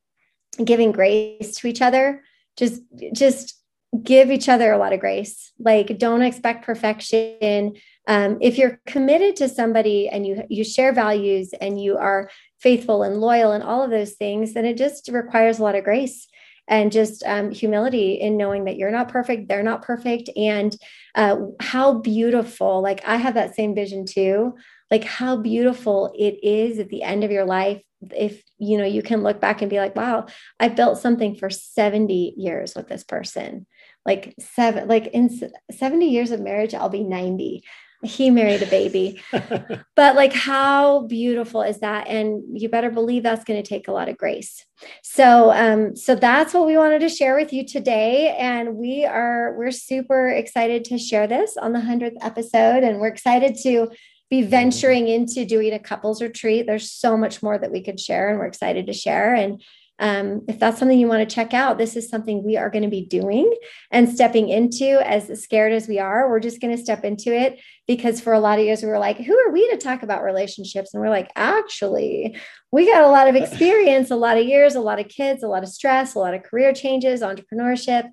giving 0.64 0.92
grace 0.92 1.56
to 1.56 1.66
each 1.66 1.82
other. 1.82 2.22
Just 2.56 2.82
just 3.12 3.56
give 4.04 4.30
each 4.30 4.48
other 4.48 4.72
a 4.72 4.78
lot 4.78 4.92
of 4.92 5.00
grace. 5.00 5.52
Like 5.58 5.98
don't 5.98 6.22
expect 6.22 6.64
perfection. 6.64 7.74
Um, 8.06 8.38
if 8.40 8.56
you're 8.56 8.80
committed 8.86 9.36
to 9.36 9.48
somebody 9.48 10.08
and 10.08 10.26
you 10.26 10.42
you 10.48 10.64
share 10.64 10.92
values 10.92 11.52
and 11.60 11.80
you 11.80 11.96
are 11.96 12.30
faithful 12.60 13.02
and 13.02 13.20
loyal 13.20 13.52
and 13.52 13.64
all 13.64 13.82
of 13.82 13.90
those 13.90 14.12
things 14.12 14.52
then 14.52 14.66
it 14.66 14.76
just 14.76 15.08
requires 15.08 15.58
a 15.58 15.62
lot 15.62 15.74
of 15.74 15.84
grace 15.84 16.28
and 16.68 16.92
just 16.92 17.22
um, 17.24 17.50
humility 17.50 18.12
in 18.12 18.36
knowing 18.36 18.64
that 18.66 18.76
you're 18.76 18.90
not 18.90 19.08
perfect 19.08 19.48
they're 19.48 19.62
not 19.62 19.82
perfect. 19.82 20.30
And 20.36 20.76
uh, 21.14 21.36
how 21.60 21.94
beautiful. 21.98 22.82
Like 22.82 23.02
i 23.06 23.16
have 23.16 23.34
that 23.34 23.54
same 23.54 23.74
vision 23.74 24.04
too 24.06 24.54
like 24.90 25.04
how 25.04 25.36
beautiful 25.36 26.12
it 26.18 26.42
is 26.42 26.78
at 26.78 26.88
the 26.88 27.02
end 27.02 27.24
of 27.24 27.30
your 27.30 27.44
life. 27.44 27.82
If 28.14 28.42
you 28.58 28.78
know 28.78 28.84
you 28.84 29.02
can 29.02 29.22
look 29.22 29.40
back 29.40 29.60
and 29.60 29.68
be 29.68 29.78
like 29.78 29.94
wow 29.94 30.24
i 30.58 30.68
built 30.68 30.98
something 30.98 31.34
for 31.34 31.50
70 31.50 32.34
years 32.36 32.74
with 32.74 32.88
this 32.88 33.04
person. 33.04 33.66
Like 34.06 34.34
seven 34.38 34.88
like 34.88 35.08
in 35.08 35.30
70 35.70 36.08
years 36.08 36.30
of 36.30 36.40
marriage 36.40 36.74
i'll 36.74 36.88
be 36.88 37.04
90 37.04 37.62
he 38.02 38.30
married 38.30 38.62
a 38.62 38.66
baby. 38.66 39.22
But 39.96 40.16
like 40.16 40.32
how 40.32 41.02
beautiful 41.02 41.60
is 41.60 41.80
that? 41.80 42.06
And 42.06 42.42
you 42.58 42.70
better 42.70 42.88
believe 42.88 43.22
that's 43.22 43.44
going 43.44 43.62
to 43.62 43.68
take 43.68 43.86
a 43.86 43.92
lot 43.92 44.08
of 44.08 44.16
grace. 44.16 44.64
So 45.02 45.50
um 45.50 45.94
so 45.94 46.14
that's 46.14 46.54
what 46.54 46.66
we 46.66 46.78
wanted 46.78 47.00
to 47.00 47.10
share 47.10 47.36
with 47.36 47.52
you 47.52 47.66
today. 47.66 48.34
And 48.38 48.76
we 48.76 49.04
are 49.04 49.54
we're 49.58 49.72
super 49.72 50.28
excited 50.28 50.84
to 50.84 50.96
share 50.96 51.26
this 51.26 51.58
on 51.58 51.74
the 51.74 51.80
100th 51.80 52.16
episode. 52.22 52.82
And 52.82 52.98
we're 52.98 53.08
excited 53.08 53.58
to 53.64 53.90
be 54.30 54.42
venturing 54.42 55.08
into 55.08 55.44
doing 55.44 55.72
a 55.72 55.78
couples 55.78 56.22
retreat 56.22 56.66
there's 56.66 56.90
so 56.90 57.16
much 57.16 57.42
more 57.42 57.58
that 57.58 57.72
we 57.72 57.82
could 57.82 57.98
share 57.98 58.30
and 58.30 58.38
we're 58.38 58.46
excited 58.46 58.86
to 58.86 58.92
share 58.92 59.34
and 59.34 59.62
um, 60.00 60.46
if 60.48 60.58
that's 60.58 60.78
something 60.78 60.98
you 60.98 61.08
want 61.08 61.28
to 61.28 61.34
check 61.34 61.52
out, 61.52 61.76
this 61.76 61.94
is 61.94 62.08
something 62.08 62.42
we 62.42 62.56
are 62.56 62.70
going 62.70 62.84
to 62.84 62.88
be 62.88 63.04
doing 63.04 63.54
and 63.90 64.08
stepping 64.08 64.48
into. 64.48 64.98
As 65.06 65.42
scared 65.42 65.74
as 65.74 65.86
we 65.86 65.98
are, 65.98 66.28
we're 66.30 66.40
just 66.40 66.58
going 66.58 66.74
to 66.74 66.82
step 66.82 67.04
into 67.04 67.38
it 67.38 67.60
because 67.86 68.18
for 68.18 68.32
a 68.32 68.40
lot 68.40 68.58
of 68.58 68.64
years 68.64 68.82
we 68.82 68.88
were 68.88 68.98
like, 68.98 69.18
who 69.18 69.38
are 69.38 69.52
we 69.52 69.68
to 69.68 69.76
talk 69.76 70.02
about 70.02 70.24
relationships? 70.24 70.94
And 70.94 71.02
we're 71.02 71.10
like, 71.10 71.30
actually, 71.36 72.34
we 72.72 72.90
got 72.90 73.04
a 73.04 73.10
lot 73.10 73.28
of 73.28 73.36
experience, 73.36 74.10
a 74.10 74.16
lot 74.16 74.38
of 74.38 74.46
years, 74.46 74.74
a 74.74 74.80
lot 74.80 74.98
of 74.98 75.08
kids, 75.08 75.42
a 75.42 75.48
lot 75.48 75.62
of 75.62 75.68
stress, 75.68 76.14
a 76.14 76.18
lot 76.18 76.32
of 76.32 76.44
career 76.44 76.72
changes, 76.72 77.20
entrepreneurship. 77.20 78.10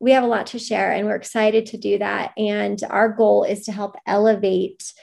We 0.00 0.12
have 0.12 0.24
a 0.24 0.28
lot 0.28 0.46
to 0.48 0.58
share 0.58 0.92
and 0.92 1.06
we're 1.06 1.16
excited 1.16 1.66
to 1.66 1.76
do 1.76 1.98
that. 1.98 2.32
And 2.38 2.82
our 2.88 3.10
goal 3.10 3.44
is 3.44 3.66
to 3.66 3.72
help 3.72 3.96
elevate 4.06 4.94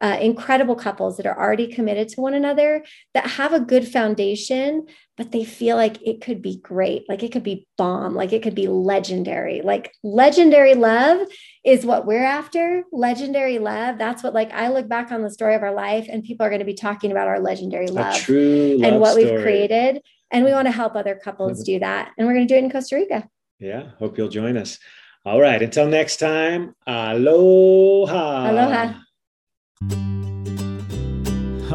uh, 0.00 0.18
incredible 0.20 0.76
couples 0.76 1.16
that 1.16 1.26
are 1.26 1.38
already 1.38 1.66
committed 1.66 2.08
to 2.08 2.20
one 2.20 2.34
another 2.34 2.84
that 3.14 3.26
have 3.26 3.52
a 3.52 3.60
good 3.60 3.86
foundation 3.88 4.86
but 5.16 5.30
they 5.30 5.44
feel 5.44 5.76
like 5.76 6.02
it 6.02 6.20
could 6.20 6.42
be 6.42 6.58
great, 6.58 7.08
like 7.08 7.22
it 7.22 7.30
could 7.30 7.44
be 7.44 7.68
bomb, 7.78 8.14
like 8.14 8.32
it 8.32 8.42
could 8.42 8.54
be 8.54 8.66
legendary. 8.66 9.62
Like 9.62 9.92
legendary 10.02 10.74
love 10.74 11.28
is 11.64 11.86
what 11.86 12.04
we're 12.04 12.24
after. 12.24 12.82
Legendary 12.90 13.60
love. 13.60 13.96
That's 13.96 14.24
what 14.24 14.34
like 14.34 14.52
I 14.52 14.68
look 14.68 14.88
back 14.88 15.12
on 15.12 15.22
the 15.22 15.30
story 15.30 15.54
of 15.54 15.62
our 15.62 15.72
life 15.72 16.08
and 16.10 16.24
people 16.24 16.44
are 16.44 16.50
going 16.50 16.60
to 16.60 16.66
be 16.66 16.74
talking 16.74 17.12
about 17.12 17.28
our 17.28 17.38
legendary 17.38 17.86
love, 17.86 18.16
true 18.16 18.80
and 18.82 18.98
what 19.00 19.12
story. 19.12 19.32
we've 19.32 19.42
created. 19.42 20.02
And 20.32 20.44
we 20.44 20.50
want 20.50 20.66
to 20.66 20.72
help 20.72 20.96
other 20.96 21.14
couples 21.14 21.62
do 21.62 21.78
that. 21.78 22.10
And 22.18 22.26
we're 22.26 22.34
going 22.34 22.48
to 22.48 22.52
do 22.52 22.58
it 22.58 22.64
in 22.64 22.70
Costa 22.70 22.96
Rica. 22.96 23.28
Yeah. 23.60 23.90
Hope 24.00 24.18
you'll 24.18 24.28
join 24.28 24.56
us. 24.56 24.80
All 25.24 25.40
right. 25.40 25.62
Until 25.62 25.86
next 25.86 26.16
time, 26.16 26.74
aloha. 26.88 28.50
Aloha. 28.50 28.94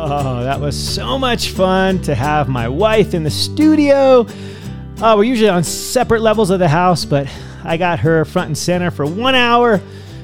Oh, 0.01 0.43
that 0.43 0.61
was 0.61 0.77
so 0.77 1.19
much 1.19 1.49
fun 1.49 2.01
to 2.03 2.15
have 2.15 2.47
my 2.47 2.69
wife 2.69 3.13
in 3.13 3.23
the 3.23 3.29
studio. 3.29 4.25
Uh, 5.01 5.15
we're 5.17 5.25
usually 5.25 5.49
on 5.49 5.63
separate 5.63 6.21
levels 6.21 6.49
of 6.51 6.59
the 6.59 6.69
house, 6.69 7.03
but 7.03 7.27
I 7.63 7.75
got 7.75 7.99
her 7.99 8.23
front 8.23 8.47
and 8.47 8.57
center 8.57 8.91
for 8.91 9.05
one 9.05 9.35
hour. 9.35 9.81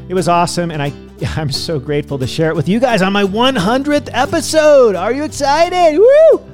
It 0.07 0.13
was 0.13 0.29
awesome, 0.29 0.71
and 0.71 0.81
I, 0.81 0.93
I'm 1.35 1.51
so 1.51 1.79
grateful 1.79 2.17
to 2.19 2.27
share 2.27 2.49
it 2.49 2.55
with 2.55 2.69
you 2.69 2.79
guys 2.79 3.01
on 3.01 3.11
my 3.11 3.23
100th 3.23 4.09
episode. 4.13 4.95
Are 4.95 5.11
you 5.11 5.23
excited? 5.23 5.99
Woo! 5.99 6.49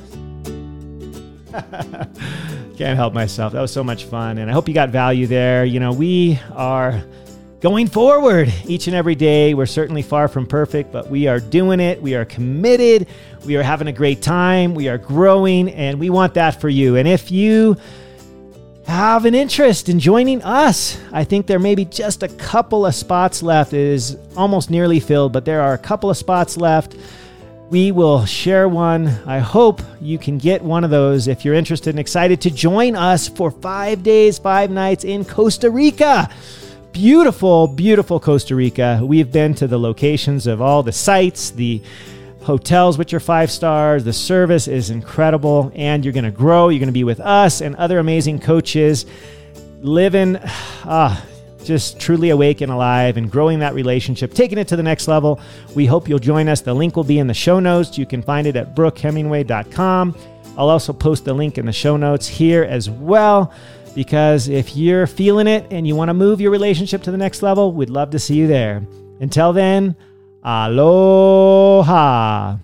Can't 2.77 2.95
help 2.97 3.13
myself. 3.13 3.53
That 3.53 3.61
was 3.61 3.71
so 3.71 3.83
much 3.83 4.05
fun, 4.05 4.39
and 4.39 4.49
I 4.49 4.53
hope 4.53 4.67
you 4.67 4.73
got 4.73 4.89
value 4.89 5.27
there. 5.27 5.63
You 5.63 5.79
know, 5.79 5.91
we 5.91 6.39
are 6.53 7.03
going 7.61 7.87
forward 7.87 8.51
each 8.65 8.87
and 8.87 8.95
every 8.95 9.15
day. 9.15 9.53
We're 9.53 9.67
certainly 9.67 10.01
far 10.01 10.27
from 10.27 10.47
perfect, 10.47 10.91
but 10.91 11.09
we 11.09 11.27
are 11.27 11.39
doing 11.39 11.79
it. 11.79 12.01
We 12.01 12.15
are 12.15 12.25
committed. 12.25 13.07
We 13.45 13.55
are 13.55 13.63
having 13.63 13.87
a 13.87 13.93
great 13.93 14.21
time. 14.21 14.73
We 14.73 14.89
are 14.89 14.97
growing, 14.97 15.69
and 15.69 15.99
we 15.99 16.09
want 16.09 16.33
that 16.33 16.59
for 16.59 16.69
you. 16.69 16.97
And 16.97 17.07
if 17.07 17.31
you 17.31 17.77
have 18.87 19.25
an 19.25 19.35
interest 19.35 19.89
in 19.89 19.99
joining 19.99 20.41
us, 20.41 20.99
I 21.13 21.23
think 21.23 21.45
there 21.45 21.59
may 21.59 21.75
be 21.75 21.85
just 21.85 22.23
a 22.23 22.27
couple 22.27 22.85
of 22.85 22.95
spots 22.95 23.43
left. 23.43 23.73
It 23.73 23.79
is 23.79 24.17
almost 24.35 24.71
nearly 24.71 24.99
filled, 24.99 25.31
but 25.31 25.45
there 25.45 25.61
are 25.61 25.73
a 25.73 25.77
couple 25.77 26.09
of 26.09 26.17
spots 26.17 26.57
left. 26.57 26.95
We 27.69 27.91
will 27.91 28.25
share 28.25 28.67
one. 28.67 29.07
I 29.25 29.37
hope 29.37 29.81
you 30.01 30.17
can 30.17 30.39
get 30.39 30.61
one 30.63 30.83
of 30.83 30.89
those 30.89 31.27
if 31.27 31.45
you're 31.45 31.53
interested 31.53 31.91
and 31.91 31.99
excited 31.99 32.41
to 32.41 32.49
join 32.51 32.95
us 32.95 33.29
for 33.29 33.51
five 33.51 34.01
days, 34.01 34.39
five 34.39 34.71
nights 34.71 35.03
in 35.03 35.23
Costa 35.23 35.69
Rica 35.69 36.27
beautiful, 36.91 37.67
beautiful 37.67 38.19
Costa 38.19 38.55
Rica. 38.55 38.99
We've 39.03 39.31
been 39.31 39.53
to 39.55 39.67
the 39.67 39.79
locations 39.79 40.47
of 40.47 40.61
all 40.61 40.83
the 40.83 40.91
sites, 40.91 41.51
the 41.51 41.81
hotels, 42.41 42.97
which 42.97 43.13
are 43.13 43.19
five 43.19 43.51
stars. 43.51 44.03
The 44.03 44.13
service 44.13 44.67
is 44.67 44.89
incredible, 44.89 45.71
and 45.75 46.03
you're 46.03 46.13
going 46.13 46.25
to 46.25 46.31
grow. 46.31 46.69
You're 46.69 46.79
going 46.79 46.87
to 46.87 46.93
be 46.93 47.03
with 47.03 47.19
us 47.19 47.61
and 47.61 47.75
other 47.75 47.99
amazing 47.99 48.39
coaches, 48.39 49.05
living, 49.81 50.37
ah, 50.85 51.25
just 51.63 51.99
truly 51.99 52.31
awake 52.31 52.61
and 52.61 52.71
alive 52.71 53.17
and 53.17 53.31
growing 53.31 53.59
that 53.59 53.73
relationship, 53.73 54.33
taking 54.33 54.57
it 54.57 54.67
to 54.67 54.75
the 54.75 54.83
next 54.83 55.07
level. 55.07 55.39
We 55.75 55.85
hope 55.85 56.09
you'll 56.09 56.19
join 56.19 56.49
us. 56.49 56.61
The 56.61 56.73
link 56.73 56.95
will 56.95 57.03
be 57.03 57.19
in 57.19 57.27
the 57.27 57.33
show 57.33 57.59
notes. 57.59 57.97
You 57.97 58.05
can 58.05 58.21
find 58.21 58.47
it 58.47 58.55
at 58.55 58.75
brookehemingway.com. 58.75 60.15
I'll 60.57 60.69
also 60.69 60.91
post 60.91 61.23
the 61.23 61.33
link 61.33 61.57
in 61.57 61.65
the 61.65 61.71
show 61.71 61.95
notes 61.97 62.27
here 62.27 62.63
as 62.63 62.89
well 62.89 63.53
because 63.91 64.47
if 64.47 64.75
you're 64.75 65.07
feeling 65.07 65.47
it 65.47 65.67
and 65.71 65.87
you 65.87 65.95
want 65.95 66.09
to 66.09 66.13
move 66.13 66.41
your 66.41 66.51
relationship 66.51 67.03
to 67.03 67.11
the 67.11 67.17
next 67.17 67.41
level, 67.41 67.73
we'd 67.73 67.89
love 67.89 68.11
to 68.11 68.19
see 68.19 68.35
you 68.35 68.47
there. 68.47 68.85
Until 69.19 69.53
then, 69.53 69.95
aloha. 70.43 72.57